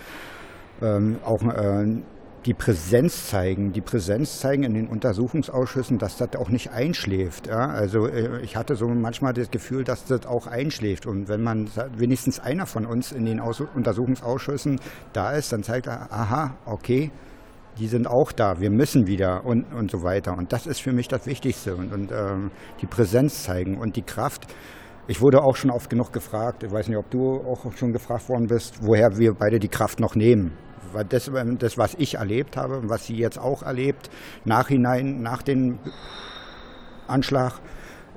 ähm, 0.83 1.17
auch 1.25 1.41
äh, 1.41 2.01
die 2.45 2.53
Präsenz 2.53 3.27
zeigen, 3.27 3.73
die 3.73 3.81
Präsenz 3.81 4.39
zeigen 4.39 4.63
in 4.63 4.75
den 4.75 4.87
Untersuchungsausschüssen, 4.87 5.97
dass 5.97 6.17
das 6.17 6.35
auch 6.35 6.49
nicht 6.49 6.71
einschläft. 6.71 7.47
Ja? 7.47 7.69
Also 7.69 8.07
äh, 8.07 8.41
ich 8.41 8.55
hatte 8.55 8.75
so 8.75 8.87
manchmal 8.87 9.33
das 9.33 9.49
Gefühl, 9.49 9.83
dass 9.83 10.05
das 10.05 10.27
auch 10.27 10.45
einschläft. 10.45 11.07
Und 11.07 11.27
wenn 11.27 11.41
man 11.41 11.67
wenigstens 11.97 12.39
einer 12.39 12.67
von 12.67 12.85
uns 12.85 13.11
in 13.11 13.25
den 13.25 13.39
Aus 13.39 13.61
Untersuchungsausschüssen 13.61 14.79
da 15.13 15.31
ist, 15.31 15.51
dann 15.51 15.63
zeigt 15.63 15.87
er, 15.87 16.11
aha, 16.11 16.55
okay, 16.65 17.09
die 17.77 17.87
sind 17.87 18.07
auch 18.07 18.31
da, 18.31 18.59
wir 18.59 18.69
müssen 18.69 19.07
wieder 19.07 19.45
und, 19.45 19.65
und 19.73 19.91
so 19.91 20.03
weiter. 20.03 20.37
Und 20.37 20.51
das 20.53 20.67
ist 20.67 20.81
für 20.81 20.93
mich 20.93 21.07
das 21.07 21.25
Wichtigste 21.25 21.75
und, 21.75 21.93
und 21.93 22.11
ähm, 22.11 22.51
die 22.81 22.85
Präsenz 22.85 23.43
zeigen 23.43 23.77
und 23.77 23.95
die 23.95 24.01
Kraft. 24.01 24.47
Ich 25.07 25.21
wurde 25.21 25.41
auch 25.41 25.55
schon 25.55 25.71
oft 25.71 25.89
genug 25.89 26.13
gefragt, 26.13 26.63
ich 26.63 26.71
weiß 26.71 26.87
nicht, 26.87 26.97
ob 26.97 27.09
du 27.09 27.37
auch 27.37 27.71
schon 27.75 27.91
gefragt 27.91 28.29
worden 28.29 28.47
bist, 28.47 28.75
woher 28.81 29.17
wir 29.17 29.33
beide 29.33 29.59
die 29.59 29.67
Kraft 29.67 29.99
noch 29.99 30.15
nehmen. 30.15 30.53
Weil 30.93 31.05
das, 31.05 31.31
das 31.59 31.77
was 31.77 31.95
ich 31.97 32.15
erlebt 32.15 32.57
habe 32.57 32.77
und 32.77 32.89
was 32.89 33.05
sie 33.05 33.15
jetzt 33.15 33.39
auch 33.39 33.63
erlebt, 33.63 34.09
nachhinein, 34.45 35.21
nach 35.21 35.41
dem 35.41 35.79
Anschlag, 37.07 37.59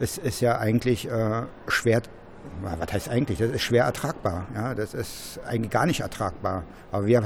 ist, 0.00 0.18
ist 0.18 0.40
ja 0.40 0.58
eigentlich 0.58 1.08
äh, 1.08 1.42
schwer 1.68 2.02
was 2.60 2.92
heißt 2.92 3.08
eigentlich? 3.08 3.38
Das 3.38 3.50
ist 3.50 3.62
schwer 3.62 3.84
ertragbar. 3.84 4.46
Ja, 4.54 4.74
das 4.74 4.94
ist 4.94 5.40
eigentlich 5.46 5.70
gar 5.70 5.86
nicht 5.86 6.00
ertragbar. 6.00 6.64
Aber 6.92 7.06
wir 7.06 7.22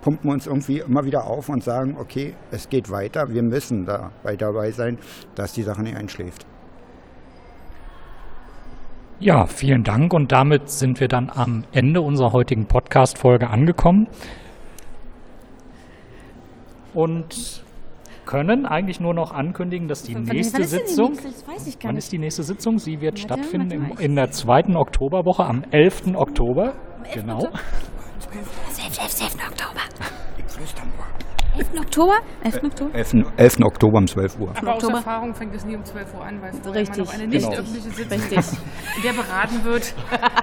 pumpen 0.00 0.30
uns 0.30 0.46
irgendwie 0.46 0.78
immer 0.78 1.04
wieder 1.04 1.26
auf 1.26 1.48
und 1.48 1.62
sagen, 1.62 1.96
okay, 1.98 2.34
es 2.50 2.68
geht 2.68 2.90
weiter, 2.90 3.28
wir 3.28 3.42
müssen 3.42 3.84
dabei 3.84 4.36
dabei 4.36 4.70
sein, 4.70 4.98
dass 5.34 5.52
die 5.52 5.62
Sache 5.62 5.82
nicht 5.82 5.96
einschläft. 5.96 6.46
Ja, 9.18 9.44
vielen 9.44 9.82
Dank 9.84 10.14
und 10.14 10.32
damit 10.32 10.70
sind 10.70 10.98
wir 10.98 11.08
dann 11.08 11.30
am 11.34 11.64
Ende 11.72 12.00
unserer 12.00 12.32
heutigen 12.32 12.66
Podcast-Folge 12.66 13.50
angekommen 13.50 14.08
und 16.94 17.62
können 18.24 18.64
eigentlich 18.64 19.00
nur 19.00 19.12
noch 19.12 19.32
ankündigen, 19.32 19.88
dass 19.88 20.04
die 20.04 20.14
wann, 20.14 20.22
nächste 20.22 20.60
wann 20.60 20.68
Sitzung, 20.68 21.12
die 21.14 21.24
nächste? 21.24 21.48
Weiß 21.50 21.66
ich 21.66 21.78
gar 21.78 21.88
wann 21.88 21.94
nicht. 21.96 22.04
ist 22.04 22.12
die 22.12 22.18
nächste 22.18 22.42
Sitzung? 22.44 22.78
Sie 22.78 23.00
wird 23.00 23.18
warte, 23.18 23.42
stattfinden 23.42 23.90
warte, 23.90 24.02
in 24.02 24.14
der 24.14 24.30
zweiten 24.30 24.76
Oktoberwoche 24.76 25.44
am 25.44 25.64
11. 25.70 26.14
Oktober. 26.14 26.74
Genau. 27.12 27.40
11. 27.40 27.44
Oktober. 27.44 27.60
Ich 30.38 30.52
flüster 30.52 30.82
nur. 30.84 31.06
11. 31.56 31.80
Oktober? 31.80 32.14
11. 32.44 32.62
Oktober? 32.64 32.94
11. 32.94 33.14
11. 33.36 33.56
Oktober 33.62 33.98
um 33.98 34.06
12 34.06 34.38
Uhr. 34.38 34.52
Aber 34.56 34.74
aus 34.74 34.82
Erfahrung 34.84 35.34
fängt 35.34 35.54
es 35.54 35.64
nie 35.64 35.76
um 35.76 35.84
12 35.84 36.14
Uhr 36.14 36.24
an, 36.24 36.40
weil 36.40 36.50
es 36.50 36.74
Richtig. 36.74 36.98
noch 36.98 37.12
eine 37.12 37.26
nicht 37.26 37.44
genau. 37.44 37.60
öffentliche 37.60 37.90
Sitzung 37.90 38.18
Richtig. 38.18 38.58
in 38.96 39.02
der 39.02 39.12
beraten 39.12 39.64
wird, 39.64 39.94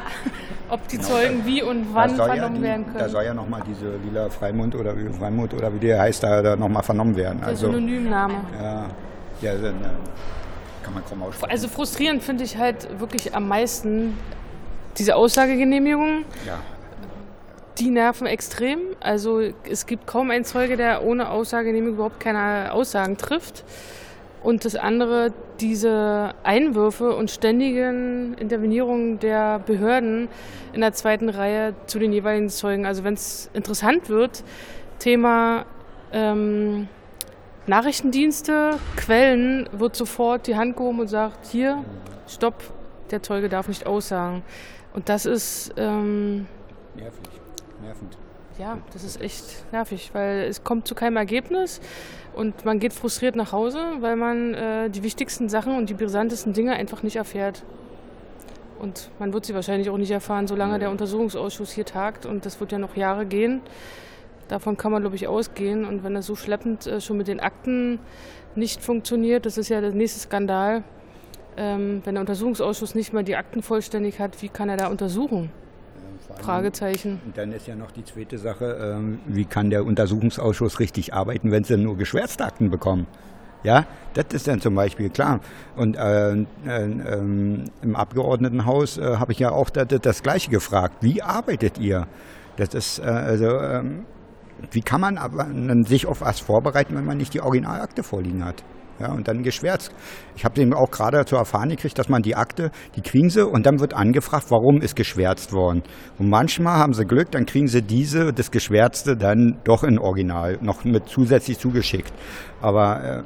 ob 0.70 0.88
die 0.90 0.98
genau. 0.98 1.08
Zeugen 1.08 1.46
wie 1.46 1.64
und 1.64 1.94
wann 1.94 2.16
vernommen 2.16 2.38
ja 2.38 2.50
die, 2.50 2.62
werden 2.62 2.86
können. 2.86 3.00
Da 3.00 3.10
soll 3.10 3.24
ja 3.24 3.34
nochmal 3.34 3.62
diese 3.66 3.96
lila 3.98 4.30
Freimund 4.30 4.76
oder 4.76 4.98
wie 4.98 5.08
Freimund 5.14 5.54
oder 5.54 5.74
wie 5.74 5.80
der 5.80 6.02
heißt, 6.02 6.24
da, 6.24 6.42
da 6.42 6.56
nochmal 6.56 6.84
vernommen 6.84 7.16
werden. 7.16 7.40
Der 7.40 7.50
also, 7.50 7.68
Synonymname. 7.68 8.42
Ja, 8.62 8.86
ja 9.42 9.54
dann, 9.56 9.80
kann 10.84 10.94
man 10.94 11.06
kaum 11.06 11.24
aussprechen. 11.24 11.52
Also 11.52 11.68
frustrierend 11.70 12.22
finde 12.22 12.44
ich 12.44 12.58
halt 12.58 13.00
wirklich 13.00 13.34
am 13.34 13.48
meisten 13.48 14.18
diese 14.98 15.16
Aussagegenehmigung. 15.16 16.26
Ja 16.46 16.60
die 17.80 17.90
nerven 17.90 18.28
extrem. 18.28 18.80
Also 19.00 19.42
es 19.70 19.86
gibt 19.86 20.08
kaum 20.08 20.32
einen 20.32 20.46
Zeuge, 20.46 20.78
der 20.78 21.04
ohne 21.04 21.30
Aussagenehmigung 21.30 21.96
überhaupt 21.96 22.20
keine 22.20 22.72
Aussagen 22.74 23.18
trifft. 23.18 23.64
Und 24.44 24.66
das 24.66 24.76
andere, 24.76 25.34
diese 25.60 26.34
Einwürfe 26.44 27.16
und 27.16 27.32
ständigen 27.32 28.36
Intervenierungen 28.36 29.20
der 29.20 29.60
Behörden 29.60 30.30
in 30.74 30.82
der 30.82 30.94
zweiten 30.94 31.30
Reihe 31.30 31.74
zu 31.88 32.00
den 32.00 32.14
jeweiligen 32.14 32.50
Zeugen. 32.50 32.86
Also 32.86 33.04
wenn 33.04 33.16
es 33.16 33.50
interessant 33.54 34.10
wird, 34.10 34.44
Thema 35.00 35.66
ähm, 36.14 36.88
Nachrichtendienste, 37.66 38.78
Quellen, 38.96 39.68
wird 39.74 39.96
sofort 39.96 40.48
die 40.48 40.56
Hand 40.56 40.78
gehoben 40.78 41.02
und 41.02 41.08
sagt, 41.08 41.48
hier, 41.48 41.84
stopp, 42.28 42.64
der 43.12 43.22
Zeuge 43.24 43.50
darf 43.50 43.68
nicht 43.68 43.86
aussagen. 43.86 44.44
Und 44.94 45.10
das 45.10 45.26
ist 45.26 45.74
ähm, 45.78 46.48
nervig 46.96 47.38
nervend. 47.82 48.18
Ja, 48.58 48.80
das 48.94 49.04
ist 49.04 49.22
echt 49.22 49.72
nervig, 49.72 50.10
weil 50.14 50.46
es 50.46 50.64
kommt 50.64 50.88
zu 50.88 50.96
keinem 50.96 51.18
Ergebnis 51.18 51.80
und 52.34 52.66
man 52.66 52.80
geht 52.80 52.94
frustriert 52.94 53.36
nach 53.36 53.52
Hause, 53.52 53.80
weil 54.00 54.16
man 54.16 54.54
äh, 54.56 54.90
die 54.90 55.04
wichtigsten 55.04 55.48
Sachen 55.48 55.78
und 55.78 55.90
die 55.90 55.94
brisantesten 55.94 56.54
Dinge 56.54 56.74
einfach 56.74 57.04
nicht 57.04 57.18
erfährt. 57.18 57.64
Und 58.80 59.12
man 59.20 59.34
wird 59.34 59.46
sie 59.46 59.54
wahrscheinlich 59.54 59.90
auch 59.90 59.98
nicht 59.98 60.12
erfahren, 60.12 60.48
solange 60.48 60.80
der 60.80 60.90
Untersuchungsausschuss 60.92 61.72
hier 61.72 61.86
tagt 61.86 62.26
und 62.26 62.46
das 62.46 62.60
wird 62.60 62.72
ja 62.72 62.80
noch 62.80 62.96
Jahre 62.96 63.26
gehen. 63.26 63.62
Davon 64.48 64.78
kann 64.78 64.92
man, 64.92 65.02
glaube 65.02 65.16
ich, 65.16 65.28
ausgehen. 65.28 65.86
Und 65.86 66.04
wenn 66.04 66.14
das 66.14 66.26
so 66.26 66.36
schleppend 66.36 66.88
äh, 66.88 67.02
schon 67.02 67.18
mit 67.18 67.28
den 67.28 67.40
Akten 67.40 68.00
nicht 68.56 68.82
funktioniert, 68.82 69.46
das 69.46 69.58
ist 69.58 69.70
ja 69.70 69.82
der 69.82 69.92
nächste 69.92 70.20
Skandal. 70.20 70.84
Ähm, 71.58 72.02
wenn 72.06 72.16
der 72.16 72.22
Untersuchungsausschuss 72.22 72.96
nicht 72.96 73.14
mal 73.14 73.24
die 73.24 73.36
Akten 73.36 73.62
vollständig 73.62 74.20
hat, 74.20 74.42
wie 74.42 74.50
kann 74.50 74.70
er 74.70 74.78
da 74.78 74.88
untersuchen? 74.88 75.52
Fragezeichen. 76.36 77.20
Und 77.26 77.38
dann 77.38 77.52
ist 77.52 77.68
ja 77.68 77.76
noch 77.76 77.92
die 77.92 78.04
zweite 78.04 78.38
Sache, 78.38 78.96
ähm, 78.98 79.20
wie 79.26 79.46
kann 79.46 79.70
der 79.70 79.86
Untersuchungsausschuss 79.86 80.80
richtig 80.80 81.14
arbeiten, 81.14 81.52
wenn 81.52 81.64
sie 81.64 81.78
nur 81.78 81.98
geschwärzte 81.98 82.46
Akten 82.46 82.70
bekommen? 82.70 83.08
Ja, 83.64 83.86
das 84.14 84.28
ist 84.32 84.48
dann 84.48 84.62
zum 84.62 84.76
Beispiel 84.76 85.10
klar. 85.10 85.40
Und 85.76 85.96
äh, 85.96 86.32
äh, 86.32 86.44
ähm, 86.66 87.66
im 87.82 87.96
Abgeordnetenhaus 87.96 88.98
äh, 88.98 89.18
habe 89.18 89.32
ich 89.32 89.40
ja 89.40 89.52
auch 89.52 89.70
das, 89.70 89.88
das, 90.02 90.24
Gleiche 90.24 90.52
gefragt. 90.52 90.98
Wie 91.02 91.22
arbeitet 91.22 91.78
ihr? 91.80 92.08
Das 92.58 92.74
ist 92.74 93.00
äh, 93.00 93.04
also, 93.04 93.60
ähm, 93.60 94.06
wie 94.72 94.82
kann 94.82 95.02
man 95.02 95.18
aber 95.18 95.48
sich 95.86 96.06
auf 96.06 96.22
was 96.22 96.40
vorbereiten, 96.40 96.96
wenn 96.96 97.06
man 97.06 97.18
nicht 97.18 97.34
die 97.34 97.42
Originalakte 97.42 98.04
vorliegen 98.04 98.44
hat? 98.46 98.64
Ja, 99.00 99.12
und 99.12 99.28
dann 99.28 99.44
geschwärzt. 99.44 99.92
Ich 100.36 100.44
habe 100.44 100.60
eben 100.60 100.74
auch 100.74 100.90
gerade 100.90 101.24
zu 101.26 101.36
erfahren 101.36 101.70
gekriegt, 101.70 102.00
dass 102.00 102.10
man 102.10 102.24
die 102.24 102.36
Akte, 102.36 102.72
die 102.96 103.02
kriegen 103.02 103.30
sie 103.30 103.46
und 103.46 103.66
dann 103.66 103.80
wird 103.80 103.94
angefragt, 103.94 104.48
warum 104.50 104.82
ist 104.82 104.96
geschwärzt 104.96 105.54
worden. 105.54 105.84
Und 106.18 106.30
manchmal 106.30 106.78
haben 106.78 106.94
sie 106.94 107.06
Glück, 107.06 107.32
dann 107.32 107.46
kriegen 107.46 107.68
sie 107.68 107.84
diese, 107.84 108.34
das 108.34 108.50
Geschwärzte 108.50 109.16
dann 109.16 109.60
doch 109.64 109.84
in 109.84 110.00
Original, 110.00 110.58
noch 110.62 110.84
mit 110.84 111.08
zusätzlich 111.08 111.60
zugeschickt. 111.60 112.12
Aber 112.60 113.04
äh, 113.04 113.24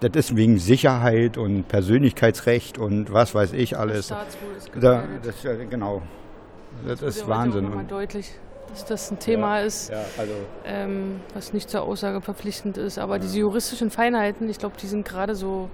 das 0.00 0.30
ist 0.30 0.36
wegen 0.36 0.58
Sicherheit 0.58 1.38
und 1.38 1.68
Persönlichkeitsrecht 1.68 2.78
und 2.78 3.12
was 3.12 3.34
weiß 3.34 3.52
ich 3.54 3.78
alles. 3.78 4.08
Da, 4.78 5.04
das, 5.22 5.42
genau. 5.70 6.02
Das, 6.86 7.00
das 7.00 7.16
ist 7.16 7.28
Wahnsinn. 7.28 7.86
Deutlich 7.88 8.38
dass 8.70 8.84
das 8.84 9.10
ein 9.10 9.18
Thema 9.18 9.60
ja, 9.60 9.66
ist, 9.66 9.90
ja, 9.90 10.04
also 10.16 10.34
ähm, 10.64 11.20
was 11.34 11.52
nicht 11.52 11.70
zur 11.70 11.82
Aussage 11.82 12.20
verpflichtend 12.20 12.78
ist. 12.78 12.98
Aber 12.98 13.18
diese 13.18 13.38
juristischen 13.38 13.90
Feinheiten, 13.90 14.48
ich 14.48 14.58
glaube, 14.58 14.76
die 14.80 14.86
sind 14.86 15.06
gerade 15.06 15.34
so 15.34 15.68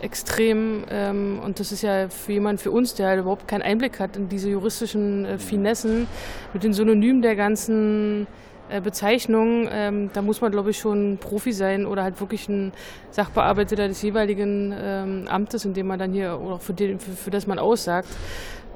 extrem 0.00 0.84
ähm, 0.90 1.40
und 1.42 1.58
das 1.58 1.72
ist 1.72 1.82
ja 1.82 2.08
für 2.08 2.32
jemanden 2.32 2.58
für 2.58 2.70
uns, 2.70 2.94
der 2.94 3.08
halt 3.08 3.20
überhaupt 3.20 3.48
keinen 3.48 3.62
Einblick 3.62 3.98
hat 3.98 4.16
in 4.16 4.28
diese 4.28 4.50
juristischen 4.50 5.24
äh, 5.24 5.38
Finessen 5.38 6.06
mit 6.52 6.64
den 6.64 6.72
Synonymen 6.74 7.22
der 7.22 7.34
ganzen 7.34 8.26
äh, 8.68 8.80
Bezeichnungen, 8.80 9.68
ähm, 9.72 10.10
da 10.12 10.20
muss 10.20 10.42
man 10.42 10.52
glaube 10.52 10.70
ich 10.70 10.78
schon 10.78 11.16
Profi 11.18 11.52
sein 11.52 11.86
oder 11.86 12.02
halt 12.02 12.20
wirklich 12.20 12.46
ein 12.48 12.72
Sachbearbeiter 13.10 13.76
des 13.76 14.02
jeweiligen 14.02 14.74
ähm, 14.78 15.24
Amtes, 15.28 15.64
in 15.64 15.72
dem 15.72 15.86
man 15.86 15.98
dann 15.98 16.12
hier 16.12 16.38
oder 16.40 16.58
für, 16.58 16.74
den, 16.74 16.98
für, 16.98 17.12
für 17.12 17.30
das 17.30 17.46
man 17.46 17.58
aussagt. 17.58 18.08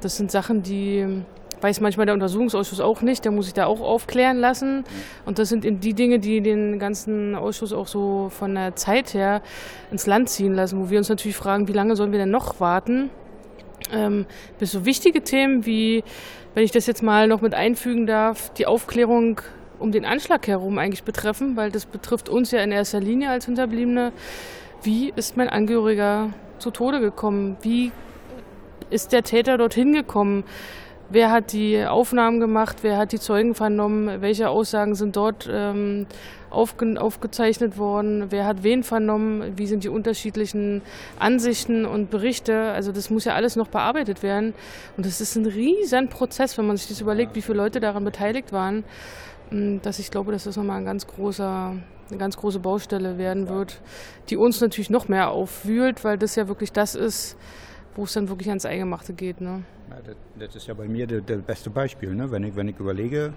Das 0.00 0.16
sind 0.16 0.30
Sachen, 0.30 0.62
die 0.62 1.22
weiß 1.60 1.80
manchmal 1.80 2.06
der 2.06 2.14
Untersuchungsausschuss 2.14 2.80
auch 2.80 3.02
nicht, 3.02 3.24
der 3.24 3.32
muss 3.32 3.46
sich 3.46 3.54
da 3.54 3.66
auch 3.66 3.80
aufklären 3.80 4.38
lassen. 4.38 4.84
Und 5.24 5.38
das 5.38 5.48
sind 5.48 5.64
die 5.64 5.94
Dinge, 5.94 6.18
die 6.18 6.40
den 6.40 6.78
ganzen 6.78 7.34
Ausschuss 7.34 7.72
auch 7.72 7.86
so 7.86 8.30
von 8.30 8.54
der 8.54 8.76
Zeit 8.76 9.14
her 9.14 9.42
ins 9.90 10.06
Land 10.06 10.28
ziehen 10.28 10.54
lassen, 10.54 10.80
wo 10.80 10.90
wir 10.90 10.98
uns 10.98 11.08
natürlich 11.08 11.36
fragen, 11.36 11.68
wie 11.68 11.72
lange 11.72 11.96
sollen 11.96 12.12
wir 12.12 12.18
denn 12.18 12.30
noch 12.30 12.60
warten? 12.60 13.10
Ähm, 13.92 14.26
bis 14.58 14.72
so 14.72 14.84
wichtige 14.84 15.22
Themen 15.22 15.66
wie, 15.66 16.04
wenn 16.54 16.64
ich 16.64 16.70
das 16.70 16.86
jetzt 16.86 17.02
mal 17.02 17.26
noch 17.28 17.40
mit 17.40 17.54
einfügen 17.54 18.06
darf, 18.06 18.52
die 18.54 18.66
Aufklärung 18.66 19.40
um 19.78 19.92
den 19.92 20.04
Anschlag 20.04 20.46
herum 20.46 20.78
eigentlich 20.78 21.04
betreffen, 21.04 21.56
weil 21.56 21.70
das 21.70 21.86
betrifft 21.86 22.28
uns 22.28 22.50
ja 22.50 22.62
in 22.62 22.70
erster 22.70 23.00
Linie 23.00 23.30
als 23.30 23.46
Hinterbliebene. 23.46 24.12
Wie 24.82 25.12
ist 25.16 25.36
mein 25.36 25.48
Angehöriger 25.48 26.30
zu 26.58 26.70
Tode 26.70 27.00
gekommen? 27.00 27.56
Wie 27.62 27.90
ist 28.90 29.12
der 29.12 29.22
Täter 29.22 29.56
dorthin 29.58 29.92
gekommen? 29.92 30.44
Wer 31.12 31.32
hat 31.32 31.52
die 31.52 31.84
Aufnahmen 31.84 32.38
gemacht? 32.38 32.78
Wer 32.82 32.96
hat 32.96 33.10
die 33.10 33.18
Zeugen 33.18 33.56
vernommen? 33.56 34.20
Welche 34.20 34.48
Aussagen 34.48 34.94
sind 34.94 35.16
dort 35.16 35.48
ähm, 35.50 36.06
aufge 36.50 37.00
aufgezeichnet 37.00 37.78
worden? 37.78 38.26
Wer 38.30 38.46
hat 38.46 38.62
wen 38.62 38.84
vernommen? 38.84 39.58
Wie 39.58 39.66
sind 39.66 39.82
die 39.82 39.88
unterschiedlichen 39.88 40.82
Ansichten 41.18 41.84
und 41.84 42.10
Berichte? 42.10 42.70
Also 42.70 42.92
das 42.92 43.10
muss 43.10 43.24
ja 43.24 43.34
alles 43.34 43.56
noch 43.56 43.66
bearbeitet 43.66 44.22
werden. 44.22 44.54
Und 44.96 45.04
das 45.04 45.20
ist 45.20 45.34
ein 45.34 45.46
riesen 45.46 46.08
Prozess, 46.10 46.56
wenn 46.56 46.68
man 46.68 46.76
sich 46.76 46.86
das 46.86 47.00
überlegt, 47.00 47.34
wie 47.34 47.42
viele 47.42 47.58
Leute 47.58 47.80
daran 47.80 48.04
beteiligt 48.04 48.52
waren. 48.52 48.84
Mm, 49.50 49.78
dass 49.82 49.98
ich 49.98 50.12
glaube, 50.12 50.30
dass 50.30 50.44
das 50.44 50.56
nochmal 50.56 50.78
ein 50.78 50.84
ganz 50.84 51.08
großer, 51.08 51.74
eine 52.08 52.18
ganz 52.18 52.36
große 52.36 52.60
Baustelle 52.60 53.18
werden 53.18 53.48
wird, 53.48 53.80
die 54.28 54.36
uns 54.36 54.60
natürlich 54.60 54.90
noch 54.90 55.08
mehr 55.08 55.30
aufwühlt, 55.30 56.04
weil 56.04 56.18
das 56.18 56.36
ja 56.36 56.46
wirklich 56.46 56.70
das 56.70 56.94
ist, 56.94 57.36
wo 57.96 58.04
es 58.04 58.12
dann 58.12 58.28
wirklich 58.28 58.48
ans 58.48 58.66
Eingemachte 58.66 59.12
geht. 59.12 59.40
Ne? 59.40 59.62
Ja, 59.90 59.96
das, 60.04 60.16
das, 60.38 60.56
ist 60.56 60.66
ja 60.66 60.74
bei 60.74 60.88
mir 60.88 61.06
das, 61.06 61.42
beste 61.42 61.70
Beispiel. 61.70 62.14
Ne? 62.14 62.30
Wenn, 62.30 62.44
ich, 62.44 62.56
wenn 62.56 62.68
ich 62.68 62.78
überlege, 62.78 63.32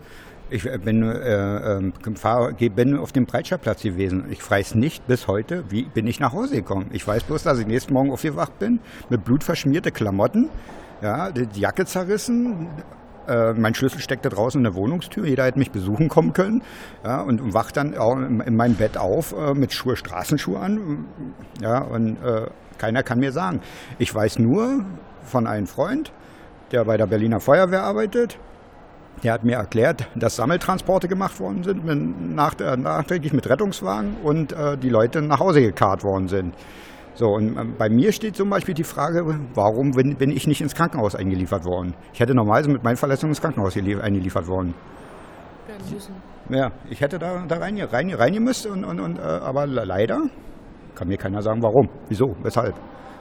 ich 0.50 0.64
bin, 0.64 1.04
äh, 1.04 1.78
äh, 1.80 1.92
fahr, 2.16 2.54
bin 2.54 2.98
auf 2.98 3.12
dem 3.12 3.26
Breitscheidplatz 3.26 3.82
gewesen. 3.82 4.26
Ich 4.30 4.50
weiß 4.50 4.76
nicht 4.76 5.08
bis 5.08 5.28
heute, 5.28 5.64
wie 5.70 5.84
bin 5.84 6.06
ich 6.08 6.20
nach 6.20 6.34
Hause 6.34 6.56
gekommen. 6.56 6.90
Ich 6.92 7.08
weiß 7.08 7.24
bloß, 7.24 7.44
dass 7.44 7.60
ich 7.60 7.68
nächsten 7.68 7.94
Morgen 7.94 8.12
aufgewacht 8.12 8.60
bin, 8.60 8.80
mit 9.10 9.24
blutverschmierte 9.24 9.92
Klamotten, 9.92 10.50
ja, 11.02 11.32
die 11.32 11.60
Jacke 11.60 11.86
zerrissen, 11.86 12.70
äh, 13.28 13.54
mein 13.54 13.74
Schlüssel 13.74 14.00
steckte 14.00 14.30
draußen 14.30 14.60
in 14.60 14.64
der 14.64 14.76
Wohnungstür. 14.76 15.26
Jeder 15.26 15.46
hätte 15.46 15.60
mich 15.60 15.72
besuchen 15.72 16.10
kommen 16.10 16.34
können. 16.34 16.62
Ja, 17.04 17.22
und, 17.22 17.54
wacht 17.54 17.78
dann 17.78 17.94
in, 17.94 18.42
in 18.42 18.56
meinem 18.56 18.76
Bett 18.76 18.98
auf 18.98 19.34
äh, 19.34 19.54
mit 19.54 19.74
Schuhe, 19.74 19.96
Straßenschuhe 19.96 20.60
an. 20.60 21.06
Ja, 21.62 21.80
und 21.80 22.18
äh, 22.24 22.48
keiner 22.84 23.02
kann 23.02 23.20
mir 23.20 23.32
sagen. 23.32 23.62
Ich 23.98 24.14
weiß 24.14 24.40
nur 24.40 24.84
von 25.24 25.48
einem 25.48 25.68
Freund, 25.68 26.12
der 26.74 26.84
bei 26.84 26.98
der 26.98 27.08
Berliner 27.08 27.40
Feuerwehr 27.40 27.82
arbeitet. 27.82 28.38
Der 29.24 29.32
hat 29.32 29.46
mir 29.46 29.56
erklärt, 29.56 30.10
dass 30.16 30.36
Sammeltransporte 30.36 31.08
gemacht 31.08 31.40
worden 31.40 31.64
sind, 31.64 31.86
mit, 31.86 32.36
nach, 32.36 32.56
nachträglich 32.60 33.32
mit 33.32 33.50
Rettungswagen 33.50 34.18
und 34.22 34.52
äh, 34.52 34.78
die 34.78 34.90
Leute 34.90 35.22
nach 35.22 35.40
Hause 35.40 35.62
gekarrt 35.62 36.04
worden 36.04 36.28
sind. 36.28 36.56
So, 37.14 37.28
und 37.28 37.58
ähm, 37.58 37.76
bei 37.78 37.88
mir 37.88 38.12
steht 38.12 38.36
zum 38.36 38.50
Beispiel 38.50 38.74
die 38.74 38.84
Frage, 38.84 39.24
warum 39.54 39.92
bin, 39.92 40.18
bin 40.18 40.32
ich 40.32 40.46
nicht 40.46 40.60
ins 40.60 40.76
Krankenhaus 40.76 41.16
eingeliefert 41.16 41.64
worden? 41.64 41.94
Ich 42.12 42.20
hätte 42.20 42.36
normalerweise 42.36 42.70
mit 42.70 42.84
meinen 42.84 42.98
Verletzungen 42.98 43.32
ins 43.32 43.40
Krankenhaus 43.40 43.78
eingeliefert 43.78 44.48
worden. 44.48 44.74
Ja, 46.50 46.72
ich 46.90 47.00
hätte 47.00 47.18
da, 47.18 47.46
da 47.48 47.58
rein, 47.60 47.80
rein, 47.80 48.14
rein 48.14 48.44
müssen, 48.44 48.72
und, 48.72 48.84
und, 48.84 49.00
und, 49.00 49.20
äh, 49.20 49.22
aber 49.22 49.68
leider 49.68 50.24
kann 50.96 51.08
mir 51.08 51.18
keiner 51.18 51.42
sagen, 51.42 51.62
warum, 51.62 51.90
wieso, 52.10 52.36
weshalb. 52.44 52.76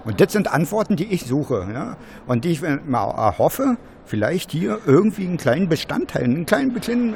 Und 0.05 0.21
das 0.21 0.33
sind 0.33 0.53
Antworten, 0.53 0.97
die 0.97 1.13
ich 1.13 1.27
suche. 1.27 1.67
Ja? 1.73 1.97
Und 2.27 2.45
die 2.45 2.51
ich 2.51 2.63
mal 2.63 3.11
erhoffe, 3.11 3.77
vielleicht 4.05 4.51
hier 4.51 4.79
irgendwie 4.87 5.27
einen 5.27 5.37
kleinen 5.37 5.69
Bestandteil, 5.69 6.25
einen 6.25 6.45
kleinen, 6.45 6.75
kleinen 6.81 7.15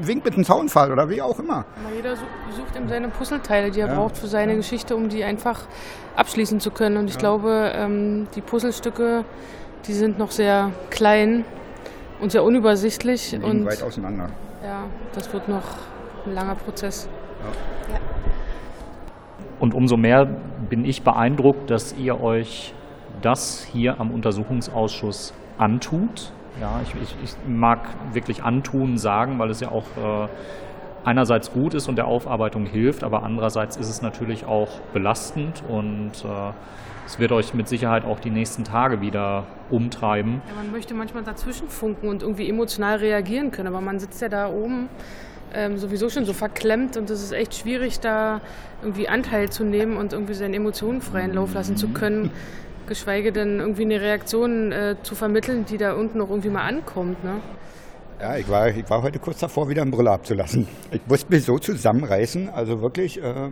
Wink 0.00 0.24
mit 0.24 0.34
einem 0.34 0.44
Zaunfall 0.44 0.90
oder 0.90 1.08
wie 1.10 1.20
auch 1.20 1.38
immer. 1.38 1.66
Jeder 1.94 2.16
sucht 2.16 2.76
eben 2.76 2.88
seine 2.88 3.08
Puzzleteile, 3.08 3.70
die 3.70 3.80
er 3.80 3.88
ja. 3.88 3.94
braucht 3.94 4.16
für 4.16 4.28
seine 4.28 4.52
ja. 4.52 4.58
Geschichte, 4.58 4.96
um 4.96 5.08
die 5.08 5.24
einfach 5.24 5.66
abschließen 6.16 6.58
zu 6.60 6.70
können. 6.70 6.96
Und 6.96 7.08
ich 7.08 7.14
ja. 7.14 7.20
glaube, 7.20 7.72
ähm, 7.74 8.26
die 8.34 8.40
Puzzlestücke, 8.40 9.24
die 9.86 9.92
sind 9.92 10.18
noch 10.18 10.30
sehr 10.30 10.70
klein 10.90 11.44
und 12.20 12.32
sehr 12.32 12.44
unübersichtlich. 12.44 13.38
und 13.42 13.66
weit 13.66 13.82
auseinander. 13.82 14.30
Ja, 14.64 14.84
das 15.12 15.30
wird 15.32 15.48
noch 15.48 15.64
ein 16.24 16.34
langer 16.34 16.54
Prozess. 16.54 17.08
Ja. 17.90 17.98
Und 19.62 19.74
umso 19.74 19.96
mehr 19.96 20.26
bin 20.68 20.84
ich 20.84 21.04
beeindruckt, 21.04 21.70
dass 21.70 21.96
ihr 21.96 22.20
euch 22.20 22.74
das 23.20 23.62
hier 23.62 24.00
am 24.00 24.10
Untersuchungsausschuss 24.10 25.32
antut. 25.56 26.32
Ja, 26.60 26.80
ich, 26.82 26.92
ich, 27.00 27.16
ich 27.22 27.36
mag 27.46 27.78
wirklich 28.12 28.42
antun 28.42 28.96
sagen, 28.96 29.38
weil 29.38 29.50
es 29.50 29.60
ja 29.60 29.70
auch 29.70 29.84
äh, 29.96 30.28
einerseits 31.04 31.52
gut 31.52 31.74
ist 31.74 31.88
und 31.88 31.94
der 31.94 32.08
Aufarbeitung 32.08 32.66
hilft, 32.66 33.04
aber 33.04 33.22
andererseits 33.22 33.76
ist 33.76 33.88
es 33.88 34.02
natürlich 34.02 34.46
auch 34.46 34.80
belastend 34.92 35.62
und 35.68 36.24
äh, 36.24 36.52
es 37.06 37.20
wird 37.20 37.30
euch 37.30 37.54
mit 37.54 37.68
Sicherheit 37.68 38.04
auch 38.04 38.18
die 38.18 38.30
nächsten 38.30 38.64
Tage 38.64 39.00
wieder 39.00 39.44
umtreiben. 39.70 40.42
Ja, 40.48 40.54
man 40.56 40.72
möchte 40.72 40.92
manchmal 40.92 41.22
dazwischen 41.22 41.68
funken 41.68 42.08
und 42.08 42.24
irgendwie 42.24 42.48
emotional 42.48 42.96
reagieren 42.96 43.52
können, 43.52 43.68
aber 43.68 43.80
man 43.80 44.00
sitzt 44.00 44.22
ja 44.22 44.28
da 44.28 44.48
oben 44.48 44.88
ähm, 45.54 45.76
sowieso 45.76 46.08
schon 46.08 46.24
so 46.24 46.32
verklemmt 46.32 46.96
und 46.96 47.10
es 47.10 47.22
ist 47.22 47.32
echt 47.32 47.54
schwierig, 47.54 48.00
da 48.00 48.40
irgendwie 48.82 49.08
Anteil 49.08 49.50
zu 49.50 49.64
nehmen 49.64 49.96
und 49.96 50.12
irgendwie 50.12 50.34
seine 50.34 50.56
Emotionen 50.56 51.00
freien 51.00 51.34
Lauf 51.34 51.54
lassen 51.54 51.76
zu 51.76 51.88
können. 51.88 52.30
Geschweige 52.86 53.32
denn 53.32 53.60
irgendwie 53.60 53.82
eine 53.82 54.00
Reaktion 54.00 54.72
äh, 54.72 54.96
zu 55.02 55.14
vermitteln, 55.14 55.64
die 55.64 55.76
da 55.76 55.94
unten 55.94 56.18
noch 56.18 56.30
irgendwie 56.30 56.50
mal 56.50 56.66
ankommt. 56.66 57.22
Ne? 57.22 57.40
Ja, 58.20 58.36
ich 58.36 58.48
war, 58.48 58.68
ich 58.68 58.88
war 58.88 59.02
heute 59.02 59.18
kurz 59.18 59.38
davor, 59.38 59.68
wieder 59.68 59.82
eine 59.82 59.90
Brille 59.90 60.10
abzulassen. 60.10 60.66
Ich 60.90 61.00
musste 61.08 61.32
mich 61.32 61.44
so 61.44 61.58
zusammenreißen, 61.58 62.48
also 62.50 62.80
wirklich. 62.80 63.22
Äh, 63.22 63.50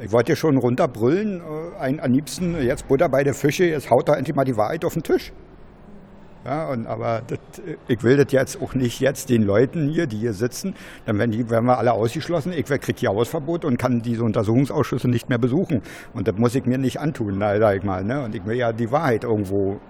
ich 0.00 0.10
wollte 0.10 0.34
schon 0.36 0.56
runterbrüllen, 0.56 1.40
äh, 1.40 1.78
ein, 1.78 2.00
am 2.00 2.12
liebsten 2.12 2.60
jetzt 2.62 2.88
Butter 2.88 3.08
bei 3.08 3.22
der 3.22 3.34
Fische, 3.34 3.64
jetzt 3.64 3.90
haut 3.90 4.08
da 4.08 4.14
endlich 4.14 4.34
mal 4.34 4.44
die 4.44 4.56
Wahrheit 4.56 4.84
auf 4.84 4.94
den 4.94 5.02
Tisch. 5.02 5.32
Ja, 6.44 6.68
und, 6.70 6.86
aber 6.86 7.22
das, 7.26 7.38
ich 7.86 8.02
will 8.02 8.16
das 8.16 8.32
jetzt 8.32 8.60
auch 8.60 8.74
nicht 8.74 8.98
jetzt 9.00 9.30
den 9.30 9.44
Leuten 9.44 9.88
hier, 9.88 10.06
die 10.06 10.16
hier 10.16 10.32
sitzen, 10.32 10.74
dann 11.06 11.18
werden, 11.18 11.30
die, 11.30 11.48
werden 11.48 11.66
wir 11.66 11.78
alle 11.78 11.92
ausgeschlossen. 11.92 12.52
Ich 12.52 12.66
kriege 12.66 12.94
hier 12.96 13.10
Hausverbot 13.10 13.64
und 13.64 13.78
kann 13.78 14.02
diese 14.02 14.24
Untersuchungsausschüsse 14.24 15.08
nicht 15.08 15.28
mehr 15.28 15.38
besuchen. 15.38 15.82
Und 16.14 16.26
das 16.26 16.36
muss 16.36 16.54
ich 16.56 16.66
mir 16.66 16.78
nicht 16.78 16.98
antun, 16.98 17.38
sag 17.38 17.76
ich 17.76 17.84
mal. 17.84 18.02
Ne? 18.02 18.24
Und 18.24 18.34
ich 18.34 18.44
will 18.44 18.56
ja 18.56 18.72
die 18.72 18.90
Wahrheit 18.90 19.22
irgendwo 19.22 19.80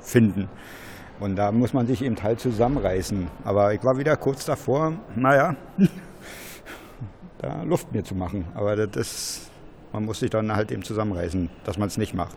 finden. 0.00 0.48
Und 1.20 1.36
da 1.36 1.52
muss 1.52 1.72
man 1.72 1.86
sich 1.86 2.02
eben 2.02 2.20
halt 2.20 2.40
zusammenreißen. 2.40 3.28
Aber 3.44 3.72
ich 3.72 3.84
war 3.84 3.96
wieder 3.96 4.16
kurz 4.16 4.44
davor, 4.44 4.94
naja, 5.14 5.54
da 7.38 7.62
Luft 7.62 7.92
mir 7.92 8.02
zu 8.02 8.16
machen. 8.16 8.44
Aber 8.54 8.74
das 8.74 8.96
ist, 8.96 9.50
man 9.92 10.04
muss 10.04 10.18
sich 10.18 10.30
dann 10.30 10.54
halt 10.54 10.72
eben 10.72 10.82
zusammenreißen, 10.82 11.48
dass 11.62 11.78
man 11.78 11.86
es 11.86 11.96
nicht 11.96 12.12
macht. 12.12 12.34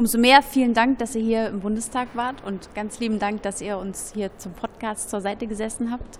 Umso 0.00 0.16
mehr 0.16 0.40
vielen 0.40 0.72
Dank, 0.72 0.96
dass 0.96 1.14
ihr 1.14 1.20
hier 1.20 1.48
im 1.48 1.60
Bundestag 1.60 2.08
wart 2.14 2.36
und 2.46 2.74
ganz 2.74 3.00
lieben 3.00 3.18
Dank, 3.18 3.42
dass 3.42 3.60
ihr 3.60 3.76
uns 3.76 4.12
hier 4.14 4.30
zum 4.38 4.52
Podcast 4.52 5.10
zur 5.10 5.20
Seite 5.20 5.46
gesessen 5.46 5.90
habt. 5.90 6.18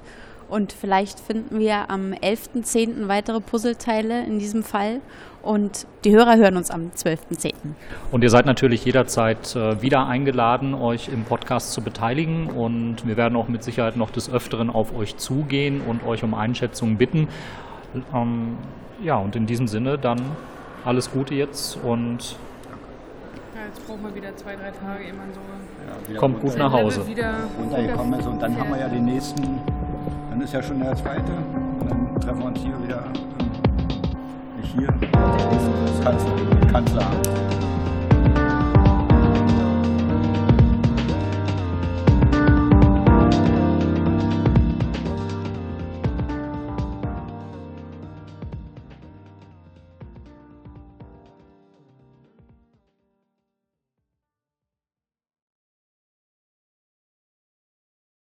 Und 0.51 0.71
vielleicht 0.71 1.19
finden 1.19 1.59
wir 1.59 1.89
am 1.89 2.13
11.10. 2.13 3.09
weitere 3.09 3.41
Puzzleteile 3.41 4.27
in 4.27 4.39
diesem 4.39 4.65
Fall. 4.65 5.01
Und 5.41 5.87
die 6.05 6.15
Hörer 6.15 6.37
hören 6.37 6.59
uns 6.59 6.71
am 6.71 6.91
12.10. 6.95 7.55
Und 8.13 8.23
ihr 8.23 8.29
seid 8.29 8.45
natürlich 8.45 8.85
jederzeit 8.85 9.57
äh, 9.57 9.81
wieder 9.81 10.07
eingeladen, 10.07 10.75
euch 10.75 11.09
im 11.09 11.25
Podcast 11.25 11.73
zu 11.73 11.81
beteiligen. 11.81 12.49
Und 12.49 13.07
wir 13.07 13.17
werden 13.17 13.35
auch 13.35 13.49
mit 13.49 13.65
Sicherheit 13.65 13.97
noch 13.97 14.11
des 14.11 14.31
Öfteren 14.31 14.69
auf 14.69 14.95
euch 14.95 15.17
zugehen 15.17 15.81
und 15.81 16.05
euch 16.05 16.23
um 16.23 16.35
Einschätzungen 16.35 16.99
bitten. 16.99 17.29
Ähm, 18.13 18.59
ja, 19.03 19.17
und 19.17 19.37
in 19.37 19.47
diesem 19.47 19.69
Sinne 19.69 19.97
dann 19.97 20.21
alles 20.85 21.11
Gute 21.11 21.35
jetzt 21.35 21.79
und 21.83 22.37
jetzt 23.71 23.87
brauchen 23.87 24.03
wir 24.03 24.15
wieder 24.15 24.37
zwei, 24.37 24.57
drei 24.57 24.71
Tage, 24.71 25.05
ehe 25.05 25.15
man 25.15 25.29
so 25.33 25.41
kommt 26.19 26.41
gut 26.41 26.57
nach 26.57 26.73
Hause. 26.73 27.07
wieder 27.07 27.35
runtergekommen 27.59 28.19
ist. 28.19 28.27
Und 28.27 28.43
dann 28.43 28.59
haben 28.59 28.71
wir 28.71 28.79
ja 28.79 28.89
den 28.89 29.05
nächsten, 29.05 29.61
dann 30.31 30.41
ist 30.41 30.53
ja 30.53 30.63
schon 30.63 30.81
der 30.81 30.97
zweite. 30.97 31.33
Und 31.81 31.91
dann 31.91 32.21
treffen 32.21 32.41
wir 32.41 32.47
uns 32.47 32.61
hier 32.61 32.83
wieder, 32.83 33.05
ähm, 33.39 34.61
nicht 34.61 34.75
hier, 34.75 34.89
das 35.13 36.05
Kanzler, 36.05 36.33
Kanzleramt. 36.73 37.29